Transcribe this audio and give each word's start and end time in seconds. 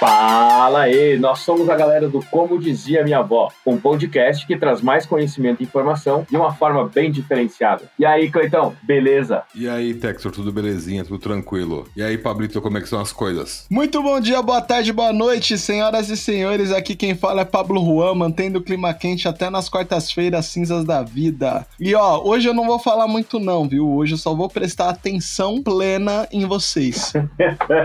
把 0.00 0.47
Fala 0.68 0.82
aí, 0.82 1.18
nós 1.18 1.38
somos 1.38 1.66
a 1.70 1.74
galera 1.74 2.10
do 2.10 2.22
Como 2.26 2.58
Dizia 2.58 3.02
Minha 3.02 3.20
Avó, 3.20 3.48
um 3.64 3.78
podcast 3.78 4.46
que 4.46 4.54
traz 4.54 4.82
mais 4.82 5.06
conhecimento 5.06 5.62
e 5.62 5.64
informação 5.64 6.26
de 6.28 6.36
uma 6.36 6.52
forma 6.52 6.86
bem 6.86 7.10
diferenciada. 7.10 7.84
E 7.98 8.04
aí, 8.04 8.30
Cleitão, 8.30 8.76
beleza? 8.82 9.44
E 9.54 9.66
aí, 9.66 9.94
Textor, 9.94 10.30
tudo 10.30 10.52
belezinha, 10.52 11.04
tudo 11.04 11.18
tranquilo? 11.18 11.88
E 11.96 12.02
aí, 12.02 12.18
Pablito, 12.18 12.60
como 12.60 12.76
é 12.76 12.82
que 12.82 12.88
são 12.88 13.00
as 13.00 13.14
coisas? 13.14 13.66
Muito 13.70 14.02
bom 14.02 14.20
dia, 14.20 14.42
boa 14.42 14.60
tarde, 14.60 14.92
boa 14.92 15.10
noite, 15.10 15.56
senhoras 15.56 16.10
e 16.10 16.18
senhores. 16.18 16.70
Aqui 16.70 16.94
quem 16.94 17.14
fala 17.14 17.40
é 17.40 17.44
Pablo 17.46 17.82
Juan, 17.82 18.14
mantendo 18.14 18.58
o 18.58 18.62
clima 18.62 18.92
quente 18.92 19.26
até 19.26 19.48
nas 19.48 19.70
quartas-feiras 19.70 20.44
cinzas 20.44 20.84
da 20.84 21.02
vida. 21.02 21.66
E 21.80 21.94
ó, 21.94 22.20
hoje 22.22 22.46
eu 22.46 22.52
não 22.52 22.66
vou 22.66 22.78
falar 22.78 23.08
muito 23.08 23.40
não, 23.40 23.66
viu? 23.66 23.88
Hoje 23.88 24.12
eu 24.12 24.18
só 24.18 24.34
vou 24.34 24.50
prestar 24.50 24.90
atenção 24.90 25.62
plena 25.62 26.28
em 26.30 26.44
vocês. 26.44 27.14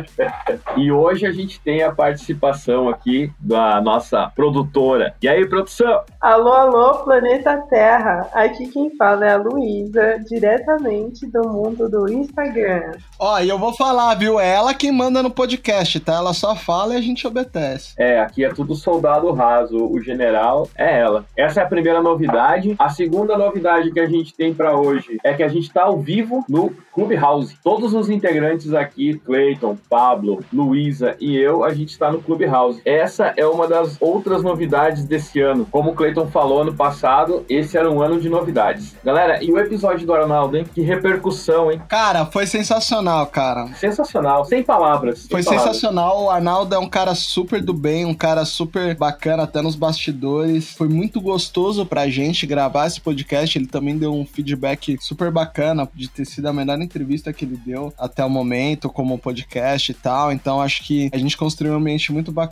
e 0.75 0.91
hoje 0.91 1.25
a 1.25 1.31
gente 1.31 1.61
tem 1.61 1.81
a 1.81 1.89
participação 1.89 2.72
aqui 2.89 3.31
da 3.39 3.81
nossa 3.81 4.31
produtora. 4.35 5.15
E 5.21 5.27
aí, 5.27 5.47
produção? 5.47 6.01
Alô, 6.19 6.51
alô, 6.51 7.03
planeta 7.03 7.57
Terra. 7.69 8.29
Aqui 8.33 8.67
quem 8.67 8.95
fala 8.95 9.25
é 9.25 9.33
a 9.33 9.37
Luísa, 9.37 10.19
diretamente 10.27 11.25
do 11.27 11.47
mundo 11.47 11.89
do 11.89 12.11
Instagram. 12.11 12.93
Ó, 13.19 13.39
e 13.39 13.49
eu 13.49 13.57
vou 13.57 13.73
falar, 13.73 14.15
viu? 14.15 14.39
É 14.39 14.53
ela 14.55 14.73
quem 14.73 14.91
manda 14.91 15.21
no 15.21 15.29
podcast, 15.29 15.99
tá? 15.99 16.15
Ela 16.15 16.33
só 16.33 16.55
fala 16.55 16.93
e 16.93 16.97
a 16.97 17.01
gente 17.01 17.27
obedece. 17.27 17.93
É, 17.97 18.19
aqui 18.19 18.43
é 18.43 18.49
tudo 18.49 18.75
soldado 18.75 19.31
raso. 19.31 19.77
O 19.77 20.01
general 20.01 20.67
é 20.75 20.99
ela. 20.99 21.25
Essa 21.37 21.61
é 21.61 21.63
a 21.63 21.67
primeira 21.67 22.01
novidade. 22.01 22.75
A 22.79 22.89
segunda 22.89 23.37
novidade 23.37 23.91
que 23.91 23.99
a 23.99 24.07
gente 24.07 24.33
tem 24.33 24.53
para 24.53 24.77
hoje 24.77 25.17
é 25.23 25.33
que 25.33 25.43
a 25.43 25.47
gente 25.47 25.71
tá 25.71 25.83
ao 25.83 25.99
vivo 25.99 26.43
no 26.49 26.71
Clubhouse. 26.93 27.57
Todos 27.63 27.93
os 27.93 28.09
integrantes 28.09 28.73
aqui, 28.73 29.17
Clayton, 29.19 29.77
Pablo, 29.89 30.43
Luísa 30.51 31.15
e 31.19 31.35
eu, 31.35 31.63
a 31.63 31.73
gente 31.73 31.89
está 31.89 32.11
no 32.11 32.21
Clubhouse. 32.21 32.52
Essa 32.85 33.33
é 33.35 33.47
uma 33.47 33.67
das 33.67 33.97
outras 33.99 34.43
novidades 34.43 35.05
desse 35.05 35.41
ano. 35.41 35.65
Como 35.71 35.89
o 35.89 35.95
Clayton 35.95 36.27
falou 36.27 36.61
ano 36.61 36.73
passado, 36.73 37.43
esse 37.49 37.75
era 37.75 37.89
um 37.89 37.99
ano 37.99 38.21
de 38.21 38.29
novidades. 38.29 38.95
Galera, 39.03 39.43
e 39.43 39.51
o 39.51 39.57
episódio 39.57 40.05
do 40.05 40.13
Arnaldo, 40.13 40.55
hein? 40.55 40.65
Que 40.71 40.81
repercussão, 40.81 41.71
hein? 41.71 41.81
Cara, 41.89 42.27
foi 42.27 42.45
sensacional, 42.45 43.25
cara. 43.25 43.73
Sensacional, 43.73 44.45
sem 44.45 44.61
palavras. 44.61 45.21
Sem 45.21 45.29
foi 45.29 45.43
palavras. 45.43 45.65
sensacional. 45.65 46.25
O 46.25 46.29
Arnaldo 46.29 46.75
é 46.75 46.77
um 46.77 46.87
cara 46.87 47.15
super 47.15 47.59
do 47.59 47.73
bem, 47.73 48.05
um 48.05 48.13
cara 48.13 48.45
super 48.45 48.95
bacana, 48.95 49.43
até 49.43 49.59
nos 49.59 49.75
bastidores. 49.75 50.75
Foi 50.75 50.87
muito 50.87 51.19
gostoso 51.19 51.87
pra 51.87 52.07
gente 52.07 52.45
gravar 52.45 52.85
esse 52.85 53.01
podcast. 53.01 53.57
Ele 53.57 53.65
também 53.65 53.97
deu 53.97 54.13
um 54.13 54.27
feedback 54.27 54.95
super 55.01 55.31
bacana 55.31 55.89
de 55.95 56.07
ter 56.07 56.25
sido 56.25 56.45
a 56.45 56.53
melhor 56.53 56.79
entrevista 56.79 57.33
que 57.33 57.45
ele 57.45 57.57
deu 57.65 57.91
até 57.97 58.23
o 58.23 58.29
momento, 58.29 58.91
como 58.91 59.17
podcast 59.17 59.91
e 59.91 59.95
tal. 59.95 60.31
Então 60.31 60.61
acho 60.61 60.83
que 60.83 61.09
a 61.11 61.17
gente 61.17 61.35
construiu 61.35 61.73
um 61.73 61.77
ambiente 61.77 62.13
muito 62.13 62.31
bacana 62.31 62.42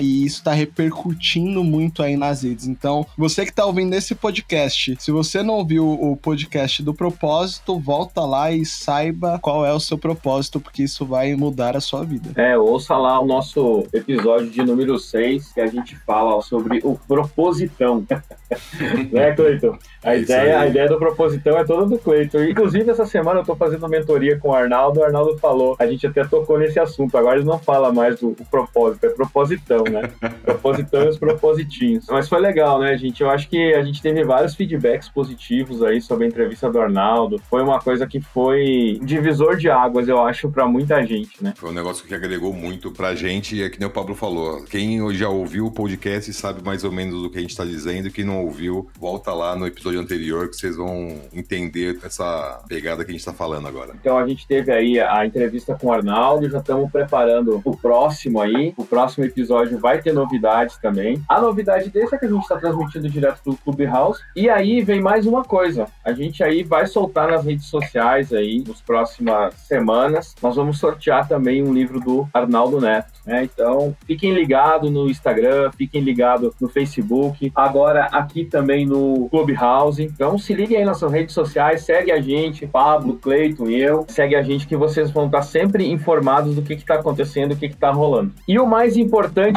e 0.00 0.24
isso 0.24 0.42
tá 0.42 0.52
repercutindo 0.52 1.62
muito 1.62 2.02
aí 2.02 2.16
nas 2.16 2.42
redes. 2.42 2.66
Então, 2.66 3.06
você 3.16 3.44
que 3.44 3.52
tá 3.52 3.64
ouvindo 3.64 3.94
esse 3.94 4.14
podcast, 4.14 4.96
se 4.98 5.10
você 5.10 5.42
não 5.42 5.54
ouviu 5.54 5.88
o 5.88 6.16
podcast 6.16 6.82
do 6.82 6.94
propósito, 6.94 7.78
volta 7.78 8.22
lá 8.22 8.50
e 8.50 8.64
saiba 8.64 9.38
qual 9.40 9.64
é 9.64 9.72
o 9.72 9.80
seu 9.80 9.98
propósito, 9.98 10.60
porque 10.60 10.82
isso 10.82 11.04
vai 11.04 11.34
mudar 11.34 11.76
a 11.76 11.80
sua 11.80 12.04
vida. 12.04 12.30
É, 12.40 12.56
ouça 12.56 12.96
lá 12.96 13.20
o 13.20 13.26
nosso 13.26 13.86
episódio 13.92 14.50
de 14.50 14.62
número 14.62 14.98
6, 14.98 15.52
que 15.52 15.60
a 15.60 15.66
gente 15.66 15.96
fala 15.96 16.40
sobre 16.42 16.80
o 16.82 16.98
propositão. 17.06 18.04
né, 19.12 19.32
Cleiton? 19.32 19.78
A 20.02 20.16
ideia, 20.16 20.60
a 20.60 20.66
ideia 20.66 20.88
do 20.88 20.98
propositão 20.98 21.58
é 21.58 21.64
toda 21.64 21.86
do 21.86 21.98
Cleiton. 21.98 22.42
Inclusive, 22.44 22.90
essa 22.90 23.04
semana 23.04 23.40
eu 23.40 23.44
tô 23.44 23.54
fazendo 23.54 23.88
mentoria 23.88 24.38
com 24.38 24.48
o 24.48 24.54
Arnaldo. 24.54 25.00
O 25.00 25.04
Arnaldo 25.04 25.38
falou, 25.38 25.76
a 25.78 25.86
gente 25.86 26.06
até 26.06 26.24
tocou 26.24 26.58
nesse 26.58 26.78
assunto. 26.80 27.16
Agora 27.16 27.36
ele 27.36 27.46
não 27.46 27.58
fala 27.58 27.92
mais 27.92 28.18
do 28.18 28.34
propósito, 28.50 29.06
é 29.06 29.10
propositão, 29.30 29.84
né? 29.84 30.10
propositão 30.44 31.04
e 31.04 31.08
os 31.08 31.18
propositinhos. 31.18 32.06
Mas 32.10 32.28
foi 32.28 32.40
legal, 32.40 32.80
né, 32.80 32.96
gente? 32.98 33.22
Eu 33.22 33.30
acho 33.30 33.48
que 33.48 33.74
a 33.74 33.82
gente 33.82 34.02
teve 34.02 34.24
vários 34.24 34.54
feedbacks 34.54 35.08
positivos 35.08 35.82
aí 35.82 36.00
sobre 36.00 36.24
a 36.24 36.28
entrevista 36.28 36.70
do 36.70 36.80
Arnaldo. 36.80 37.40
Foi 37.48 37.62
uma 37.62 37.80
coisa 37.80 38.06
que 38.06 38.20
foi 38.20 38.98
um 39.00 39.04
divisor 39.04 39.56
de 39.56 39.70
águas, 39.70 40.08
eu 40.08 40.20
acho, 40.20 40.50
para 40.50 40.66
muita 40.66 41.04
gente, 41.06 41.42
né? 41.42 41.54
Foi 41.56 41.70
um 41.70 41.74
negócio 41.74 42.04
que 42.04 42.14
agregou 42.14 42.52
muito 42.52 42.90
pra 42.90 43.14
gente 43.14 43.56
e 43.56 43.62
é 43.62 43.70
que 43.70 43.78
nem 43.78 43.88
o 43.88 43.92
Pablo 43.92 44.14
falou. 44.14 44.64
Quem 44.64 45.00
já 45.14 45.28
ouviu 45.28 45.66
o 45.66 45.70
podcast 45.70 46.32
sabe 46.32 46.62
mais 46.62 46.84
ou 46.84 46.92
menos 46.92 47.22
do 47.22 47.30
que 47.30 47.38
a 47.38 47.40
gente 47.40 47.56
tá 47.56 47.64
dizendo. 47.64 48.10
Quem 48.10 48.24
não 48.24 48.44
ouviu, 48.44 48.88
volta 48.98 49.32
lá 49.32 49.54
no 49.54 49.66
episódio 49.66 50.00
anterior 50.00 50.48
que 50.48 50.56
vocês 50.56 50.76
vão 50.76 51.20
entender 51.32 51.98
essa 52.02 52.62
pegada 52.68 53.04
que 53.04 53.10
a 53.10 53.12
gente 53.12 53.20
está 53.20 53.32
falando 53.32 53.68
agora. 53.68 53.94
Então 54.00 54.18
a 54.18 54.26
gente 54.26 54.46
teve 54.46 54.72
aí 54.72 55.00
a 55.00 55.24
entrevista 55.24 55.74
com 55.74 55.88
o 55.88 55.92
Arnaldo, 55.92 56.48
já 56.48 56.58
estamos 56.58 56.90
preparando 56.90 57.60
o 57.64 57.76
próximo 57.76 58.40
aí. 58.40 58.74
O 58.76 58.84
próximo 58.84 59.19
episódio 59.24 59.78
vai 59.78 60.00
ter 60.00 60.12
novidades 60.12 60.76
também. 60.78 61.22
A 61.28 61.40
novidade 61.40 61.90
desse 61.90 62.14
é 62.14 62.18
que 62.18 62.26
a 62.26 62.28
gente 62.28 62.42
está 62.42 62.56
transmitindo 62.56 63.08
direto 63.08 63.40
do 63.44 63.56
Clubhouse. 63.56 64.20
E 64.36 64.48
aí 64.48 64.82
vem 64.82 65.00
mais 65.00 65.26
uma 65.26 65.44
coisa. 65.44 65.86
A 66.04 66.12
gente 66.12 66.42
aí 66.42 66.62
vai 66.62 66.86
soltar 66.86 67.28
nas 67.28 67.44
redes 67.44 67.66
sociais 67.66 68.32
aí 68.32 68.62
nas 68.66 68.80
próximas 68.80 69.54
semanas. 69.54 70.34
Nós 70.42 70.56
vamos 70.56 70.78
sortear 70.78 71.26
também 71.28 71.62
um 71.62 71.72
livro 71.72 72.00
do 72.00 72.28
Arnaldo 72.32 72.80
Neto. 72.80 73.12
Né? 73.26 73.44
Então 73.44 73.94
fiquem 74.06 74.32
ligados 74.32 74.90
no 74.90 75.08
Instagram, 75.08 75.70
fiquem 75.76 76.00
ligados 76.00 76.54
no 76.60 76.68
Facebook. 76.68 77.52
Agora 77.54 78.04
aqui 78.06 78.44
também 78.44 78.86
no 78.86 79.28
Clubhouse 79.30 80.00
então 80.02 80.38
se 80.38 80.52
liguem 80.54 80.78
aí 80.78 80.84
nas 80.84 80.98
suas 80.98 81.12
redes 81.12 81.34
sociais, 81.34 81.82
segue 81.82 82.12
a 82.12 82.20
gente, 82.20 82.66
Pablo, 82.66 83.14
Cleiton 83.14 83.68
e 83.68 83.80
eu. 83.80 84.04
Segue 84.08 84.34
a 84.34 84.42
gente 84.42 84.66
que 84.66 84.76
vocês 84.76 85.10
vão 85.10 85.26
estar 85.26 85.42
sempre 85.42 85.90
informados 85.90 86.54
do 86.54 86.62
que 86.62 86.74
está 86.74 86.94
acontecendo, 86.94 87.52
o 87.52 87.56
que 87.56 87.66
está 87.66 87.90
rolando. 87.90 88.32
E 88.46 88.58
o 88.58 88.66
mais 88.66 88.96
importante 88.96 89.09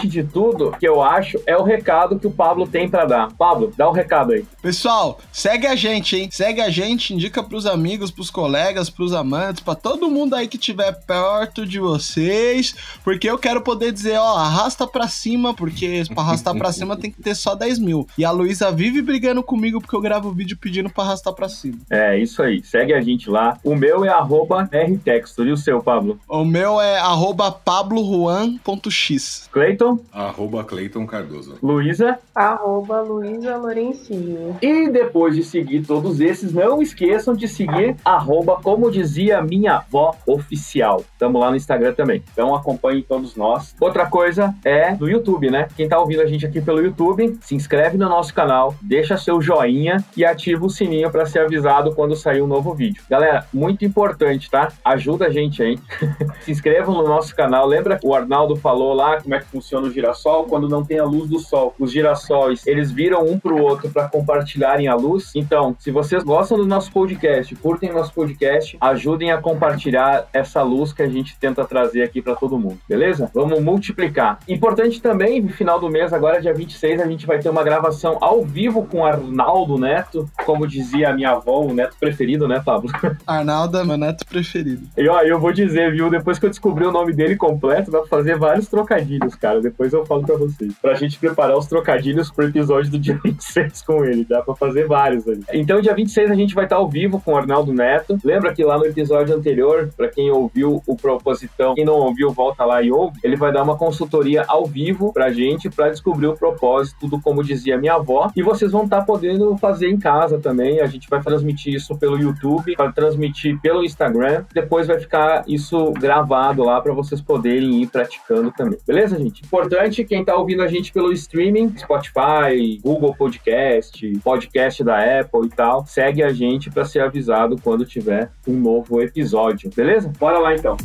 de 0.08 0.24
tudo, 0.24 0.72
que 0.80 0.88
eu 0.88 1.02
acho, 1.02 1.40
é 1.46 1.56
o 1.56 1.64
recado 1.64 2.19
que 2.19 2.28
o 2.28 2.31
Pablo 2.31 2.68
tem 2.68 2.90
para 2.90 3.06
dar. 3.06 3.31
Pablo, 3.34 3.72
dá 3.78 3.88
o 3.88 3.91
um 3.91 3.94
recado 3.94 4.34
aí. 4.34 4.46
Pessoal, 4.62 5.19
segue 5.31 5.68
a 5.68 5.75
gente, 5.75 6.16
hein? 6.16 6.30
Segue 6.31 6.62
a 6.62 6.69
gente, 6.69 7.14
indica 7.14 7.44
pros 7.44 7.66
amigos, 7.66 8.12
pros 8.12 8.30
colegas, 8.30 8.90
pros 8.90 9.14
amantes, 9.14 9.64
para 9.64 9.75
todo 9.75 10.09
mundo 10.09 10.36
aí 10.36 10.47
que 10.47 10.58
estiver 10.58 10.94
perto 11.06 11.66
de 11.66 11.80
vocês, 11.80 12.75
porque 13.03 13.30
eu 13.30 13.38
quero 13.38 13.62
poder 13.62 13.91
dizer, 13.91 14.18
ó, 14.18 14.38
arrasta 14.38 14.88
pra 14.88 15.08
cima, 15.08 15.53
porque 15.53 16.03
pra 16.14 16.24
arrastar 16.24 16.56
pra 16.56 16.72
cima 16.72 16.97
tem 16.97 17.12
que 17.12 17.22
ter 17.22 17.35
só 17.35 17.56
10 17.56 17.80
mil. 17.80 18.08
E 18.18 18.25
a 18.25 18.31
Luísa 18.31 18.72
vive 18.72 19.02
brigando 19.02 19.44
comigo 19.44 19.80
porque 19.80 19.96
eu 19.96 20.02
gravo 20.02 20.31
vídeo 20.31 20.58
pedindo 20.58 20.90
pra 20.90 21.03
arrastar 21.03 21.34
pra 21.34 21.50
cima. 21.50 21.80
É, 21.90 22.18
isso 22.18 22.41
aí. 22.41 22.64
Segue 22.64 22.94
a 22.94 23.02
gente 23.02 23.30
lá. 23.30 23.58
O 23.64 23.75
meu 23.75 24.03
é 24.06 24.09
arroba 24.09 24.64
rtexto. 24.64 25.44
E 25.44 25.52
o 25.52 25.58
seu, 25.58 25.81
Pablo? 25.81 26.20
O 26.28 26.46
meu 26.46 26.80
é 26.80 26.97
arroba 26.97 27.52
pablojuan.x. 27.52 29.42
Cleiton? 29.47 29.99
Arroba 30.11 30.63
Cleiton 30.63 31.05
Cardoso. 31.05 31.57
Luísa? 31.61 32.19
Arroba 32.33 33.01
Luísa 33.01 33.57
Lorencinho. 33.57 34.57
E 34.61 34.89
depois 34.89 35.35
de 35.35 35.43
seguir 35.43 35.85
todos 35.85 36.19
esses, 36.19 36.53
não 36.53 36.81
esqueçam 36.81 37.33
de 37.33 37.47
seguir 37.47 37.95
arroba, 38.03 38.59
como 38.61 38.91
dizia 38.91 39.41
minha 39.41 39.77
avó, 39.77 40.15
oficial. 40.25 41.03
Tamo 41.17 41.39
lá 41.39 41.49
no 41.49 41.55
Instagram 41.55 41.93
também. 41.93 42.23
Então 42.31 42.55
acompanhem 42.55 43.01
todos 43.01 43.35
nós. 43.35 43.75
Outra 43.79 44.05
coisa 44.05 44.53
é 44.63 44.95
do 44.95 45.09
YouTube, 45.09 45.49
né? 45.49 45.67
Quem 45.75 45.87
tá 45.87 45.99
ouvindo 45.99 46.21
a 46.21 46.25
gente 46.25 46.45
aqui 46.45 46.61
pelo 46.61 46.81
YouTube, 46.81 47.37
se 47.41 47.55
inscreve 47.55 47.97
no 47.97 48.09
nosso 48.09 48.33
canal, 48.33 48.75
deixa 48.81 49.17
seu 49.17 49.41
joinha 49.41 50.03
e 50.15 50.25
ativa 50.25 50.65
o 50.65 50.69
sininho 50.69 51.11
para 51.11 51.25
ser 51.25 51.39
avisado 51.39 51.93
quando 51.95 52.15
sair 52.15 52.41
um 52.41 52.47
novo 52.47 52.73
vídeo. 52.73 53.03
Galera, 53.09 53.45
muito 53.53 53.85
importante, 53.85 54.49
tá? 54.49 54.71
Ajuda 54.83 55.27
a 55.27 55.29
gente 55.29 55.61
aí. 55.61 55.79
Se 56.41 56.51
inscrevam 56.51 56.95
no 56.95 57.07
nosso 57.07 57.35
canal. 57.35 57.65
Lembra 57.65 57.97
que 57.97 58.05
o 58.05 58.13
Arnaldo 58.13 58.55
falou 58.55 58.93
lá 58.93 59.21
como 59.21 59.32
é 59.33 59.39
que 59.39 59.45
funciona 59.45 59.88
o 59.88 59.91
girassol 59.91 60.45
quando 60.45 60.69
não 60.69 60.83
tem 60.83 60.99
a 60.99 61.05
luz 61.05 61.29
do 61.29 61.39
sol? 61.39 61.75
Os 61.79 61.91
girassóis, 61.91 62.66
eles 62.66 62.91
viram 62.91 63.25
um 63.25 63.39
pro 63.39 63.61
outro 63.61 63.89
para 63.89 64.07
compartilharem 64.07 64.88
a 64.88 64.95
luz. 64.95 65.31
Então, 65.35 65.75
se 65.79 65.91
vocês 65.91 66.23
gostam 66.23 66.57
do 66.57 66.66
nosso 66.66 66.91
podcast, 66.91 67.55
curtem 67.55 67.91
o 67.91 67.93
nosso 67.93 68.13
podcast, 68.13 68.77
ajudem 68.79 69.31
a 69.31 69.38
compartilhar 69.38 70.27
essa 70.33 70.61
luz 70.61 70.93
que 70.93 71.01
a 71.01 71.07
gente 71.07 71.38
tenta 71.39 71.66
trazer 71.66 72.03
aqui 72.03 72.22
para 72.22 72.35
todo 72.35 72.58
mundo, 72.58 72.78
beleza? 72.87 73.29
Vamos 73.34 73.61
multiplicar. 73.61 74.40
Importante 74.47 75.02
também, 75.02 75.41
no 75.41 75.49
final 75.49 75.79
do 75.79 75.90
mês, 75.90 76.13
agora 76.13 76.41
dia 76.41 76.53
26, 76.53 77.02
a 77.02 77.08
gente 77.08 77.25
vai 77.25 77.40
ter 77.40 77.49
uma 77.49 77.63
gravação 77.63 78.17
ao 78.22 78.43
vivo 78.43 78.85
com 78.85 78.99
o 78.99 79.05
Arnaldo 79.05 79.78
neto, 79.78 80.29
como 80.46 80.67
dizia 80.67 81.09
a 81.09 81.13
minha 81.13 81.31
avó, 81.31 81.61
o 81.61 81.73
neto 81.73 81.96
preferido, 81.99 82.47
né, 82.47 82.61
Pablo? 82.63 82.90
Arnaldo 83.25 83.78
é 83.78 83.84
meu 83.84 83.97
neto 83.97 84.25
preferido. 84.25 84.87
E 84.97 85.08
ó, 85.08 85.22
eu 85.22 85.40
vou 85.40 85.52
dizer, 85.52 85.91
viu, 85.91 86.09
depois 86.09 86.40
que 86.40 86.46
eu 86.46 86.49
descobri 86.49 86.85
o 86.85 86.91
nome 86.91 87.13
dele 87.13 87.35
completo, 87.35 87.91
dá 87.91 87.99
pra 87.99 88.08
fazer 88.08 88.37
vários 88.37 88.67
trocadilhos, 88.67 89.22
cara. 89.35 89.61
Depois 89.61 89.93
eu 89.93 90.05
falo 90.05 90.23
pra 90.23 90.35
vocês. 90.35 90.73
Pra 90.81 90.93
gente 90.93 91.17
preparar 91.20 91.58
os 91.58 91.67
trocadilhos 91.67 92.31
pro 92.31 92.46
episódio 92.46 92.91
do 92.91 92.99
dia 92.99 93.20
26 93.23 93.81
com 93.81 94.03
ele, 94.03 94.25
dá 94.25 94.41
pra 94.41 94.55
fazer 94.55 94.87
vários 94.87 95.28
ali. 95.28 95.43
Então, 95.53 95.81
dia 95.81 95.93
26 95.93 96.31
a 96.31 96.35
gente 96.35 96.55
vai 96.55 96.66
estar 96.66 96.78
ao 96.78 96.90
vivo 96.90 97.22
com 97.22 97.34
o 97.34 97.37
Arnaldo 97.37 97.73
Neto. 97.73 98.17
Lembra 98.23 98.53
que 98.53 98.64
lá 98.64 98.78
no 98.78 98.85
episódio 98.85 99.35
anterior, 99.35 99.90
para 99.96 100.08
quem 100.08 100.31
ouviu 100.31 100.81
o 100.87 100.96
Propositão, 100.96 101.75
quem 101.75 101.85
não 101.85 101.96
ouviu, 101.96 102.31
volta 102.31 102.66
lá 102.66 102.81
e 102.81 102.91
ouve, 102.91 103.20
ele 103.23 103.35
vai 103.35 103.52
dar 103.52 103.64
uma 103.64 103.78
consultoria 103.78 104.43
ao 104.47 104.66
vivo 104.66 105.14
pra 105.14 105.31
gente 105.31 105.70
para 105.70 105.90
descobrir 105.90 106.28
o 106.28 106.35
propósito 106.35 107.08
do 107.08 107.20
Como 107.20 107.43
Dizia 107.43 107.78
Minha 107.78 107.96
Avó. 107.96 108.31
E 108.35 108.41
vocês 108.41 108.72
vão 108.72 108.84
estar 108.84 109.03
podendo 109.03 109.58
fazer 109.58 109.90
em 109.90 109.97
casa 109.97 110.40
também. 110.40 110.79
A 110.81 110.87
gente 110.87 111.09
vai 111.09 111.22
transmitir 111.22 111.73
isso 111.73 111.97
pelo 111.97 112.17
YouTube, 112.17 112.75
vai 112.78 112.91
transmitir 112.91 113.59
pelo 113.61 113.84
Instagram. 113.84 114.46
Depois 114.53 114.87
vai 114.87 114.99
ficar 114.99 115.43
isso 115.47 115.91
gravado 115.91 116.64
lá 116.64 116.79
para 116.81 116.93
vocês 116.93 117.22
poderem 117.22 117.81
ir 117.81 117.87
praticando 117.87 118.52
também. 118.52 118.79
Beleza, 118.85 119.03
gente? 119.08 119.44
Importante, 119.44 120.03
quem 120.03 120.23
tá 120.23 120.35
ouvindo 120.35 120.64
a 120.64 120.67
gente 120.67 120.91
pelo 120.91 121.11
streaming, 121.11 121.76
Spotify, 121.78 122.79
Google 122.82 123.16
Podcast, 123.16 124.20
podcast 124.23 124.84
da 124.84 125.20
Apple 125.20 125.47
e 125.47 125.50
tal, 125.50 125.85
segue 125.85 126.23
a 126.23 126.32
gente 126.32 126.70
para 126.70 126.85
ser 126.85 127.02
avisado 127.02 127.55
quando 127.61 127.85
tiver 127.85 128.32
um 128.47 128.53
novo 128.53 129.02
episódio. 129.02 129.70
Beleza? 129.76 130.11
Bora 130.20 130.40
lá 130.40 130.53
então. 130.53 130.78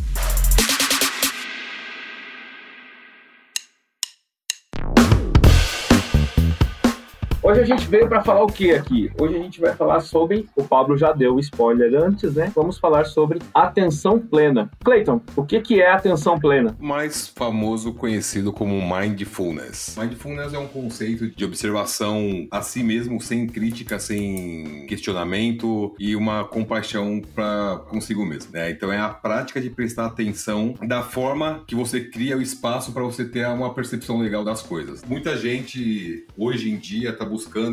Hoje 7.48 7.60
a 7.60 7.64
gente 7.64 7.88
veio 7.88 8.06
para 8.06 8.22
falar 8.22 8.42
o 8.42 8.46
que 8.46 8.72
aqui? 8.72 9.10
Hoje 9.18 9.34
a 9.34 9.38
gente 9.38 9.58
vai 9.58 9.74
falar 9.74 10.00
sobre, 10.00 10.46
o 10.54 10.62
Pablo 10.62 10.98
já 10.98 11.12
deu 11.12 11.36
o 11.36 11.40
spoiler 11.40 11.94
antes, 11.94 12.34
né? 12.34 12.52
Vamos 12.54 12.76
falar 12.76 13.06
sobre 13.06 13.38
atenção 13.54 14.18
plena. 14.18 14.70
Clayton, 14.84 15.22
o 15.34 15.42
que 15.42 15.58
que 15.62 15.80
é 15.80 15.90
atenção 15.90 16.38
plena? 16.38 16.76
Mais 16.78 17.26
famoso 17.26 17.94
conhecido 17.94 18.52
como 18.52 18.78
mindfulness. 18.94 19.96
Mindfulness 19.98 20.52
é 20.52 20.58
um 20.58 20.66
conceito 20.66 21.26
de 21.30 21.42
observação 21.42 22.46
a 22.50 22.60
si 22.60 22.82
mesmo, 22.82 23.18
sem 23.18 23.46
crítica, 23.46 23.98
sem 23.98 24.84
questionamento 24.86 25.94
e 25.98 26.14
uma 26.14 26.44
compaixão 26.44 27.22
para 27.34 27.80
consigo 27.88 28.26
mesmo, 28.26 28.52
né? 28.52 28.70
Então 28.70 28.92
é 28.92 28.98
a 28.98 29.08
prática 29.08 29.58
de 29.58 29.70
prestar 29.70 30.04
atenção 30.04 30.74
da 30.86 31.02
forma 31.02 31.64
que 31.66 31.74
você 31.74 31.98
cria 31.98 32.36
o 32.36 32.42
espaço 32.42 32.92
para 32.92 33.04
você 33.04 33.24
ter 33.24 33.46
uma 33.46 33.72
percepção 33.72 34.18
legal 34.18 34.44
das 34.44 34.60
coisas. 34.60 35.02
Muita 35.08 35.34
gente 35.34 36.26
hoje 36.36 36.70
em 36.70 36.76
dia 36.76 37.08
está 37.08 37.24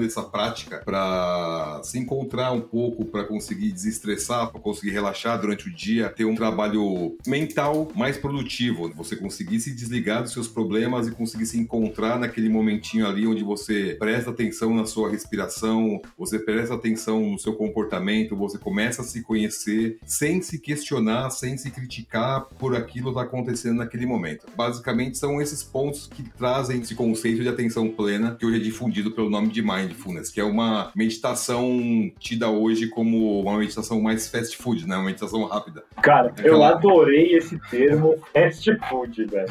essa 0.06 0.22
prática 0.24 0.82
para 0.84 1.82
se 1.84 1.98
encontrar 1.98 2.52
um 2.52 2.62
pouco, 2.62 3.06
para 3.06 3.24
conseguir 3.24 3.72
desestressar, 3.72 4.52
para 4.52 4.60
conseguir 4.60 4.92
relaxar 4.92 5.40
durante 5.40 5.68
o 5.68 5.74
dia, 5.74 6.10
ter 6.10 6.26
um 6.26 6.36
trabalho 6.36 7.18
mental 7.26 7.88
mais 7.96 8.18
produtivo, 8.18 8.92
você 8.94 9.16
conseguir 9.16 9.60
se 9.60 9.74
desligar 9.74 10.24
dos 10.24 10.34
seus 10.34 10.48
problemas 10.48 11.08
e 11.08 11.12
conseguir 11.12 11.46
se 11.46 11.58
encontrar 11.58 12.20
naquele 12.20 12.50
momentinho 12.50 13.08
ali 13.08 13.28
onde 13.28 13.44
você 13.44 13.96
presta 14.00 14.32
atenção 14.32 14.74
na 14.74 14.86
sua 14.86 15.10
respiração, 15.10 16.02
você 16.18 16.40
presta 16.40 16.74
atenção 16.74 17.32
no 17.32 17.40
seu 17.40 17.54
comportamento, 17.54 18.36
você 18.36 18.58
começa 18.58 19.02
a 19.02 19.06
se 19.06 19.22
conhecer 19.22 19.98
sem 20.06 20.42
se 20.42 20.60
questionar, 20.60 21.30
sem 21.30 21.58
se 21.58 21.72
criticar 21.72 22.46
por 22.60 22.76
aquilo 22.76 23.06
que 23.06 23.20
está 23.20 23.22
acontecendo 23.22 23.78
naquele 23.78 24.06
momento. 24.06 24.46
Basicamente 24.56 25.18
são 25.18 25.42
esses 25.42 25.64
pontos 25.64 26.08
que 26.08 26.24
trazem 26.24 26.82
esse 26.82 26.96
conceito 26.96 27.42
de 27.42 27.50
atenção 27.50 27.90
plena 27.90 28.36
que 28.36 28.46
hoje 28.46 28.58
é 28.58 28.60
difundido 28.60 29.12
pelo 29.12 29.30
nome 29.30 29.50
de 29.50 29.55
mindfulness, 29.62 30.30
que 30.30 30.40
é 30.40 30.44
uma 30.44 30.92
meditação 30.96 32.12
tida 32.20 32.50
hoje 32.50 32.88
como 32.88 33.42
uma 33.42 33.58
meditação 33.58 34.02
mais 34.02 34.28
fast 34.28 34.58
food, 34.58 34.88
né? 34.88 34.96
Uma 34.96 35.06
meditação 35.06 35.44
rápida. 35.46 35.84
Cara, 36.02 36.34
é 36.38 36.50
eu 36.50 36.64
adorei 36.64 37.36
esse 37.36 37.60
termo 37.70 38.16
fast 38.34 38.78
food, 38.90 39.26
velho. 39.26 39.48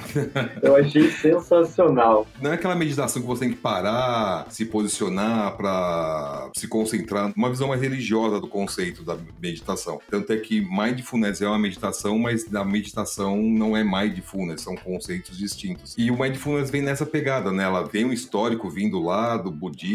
Eu 0.62 0.76
achei 0.76 1.10
sensacional. 1.10 2.26
Não 2.40 2.52
é 2.52 2.54
aquela 2.54 2.74
meditação 2.74 3.22
que 3.22 3.28
você 3.28 3.40
tem 3.40 3.50
que 3.50 3.60
parar, 3.60 4.46
se 4.50 4.64
posicionar 4.64 5.56
para 5.56 6.50
se 6.56 6.68
concentrar, 6.68 7.32
uma 7.36 7.50
visão 7.50 7.68
mais 7.68 7.80
religiosa 7.80 8.40
do 8.40 8.48
conceito 8.48 9.02
da 9.02 9.16
meditação. 9.40 10.00
Tanto 10.10 10.32
é 10.32 10.36
que 10.36 10.60
mindfulness 10.60 11.42
é 11.42 11.48
uma 11.48 11.58
meditação, 11.58 12.18
mas 12.18 12.44
da 12.44 12.64
meditação 12.64 13.36
não 13.36 13.76
é 13.76 13.84
mindfulness, 13.84 14.62
são 14.62 14.76
conceitos 14.76 15.36
distintos. 15.36 15.94
E 15.96 16.10
o 16.10 16.18
mindfulness 16.18 16.70
vem 16.70 16.82
nessa 16.82 17.06
pegada, 17.06 17.52
né? 17.52 17.64
Ela 17.64 17.82
vem 17.82 18.04
um 18.04 18.12
histórico 18.12 18.68
vindo 18.68 19.00
lá 19.00 19.36
do 19.36 19.50
budismo, 19.50 19.93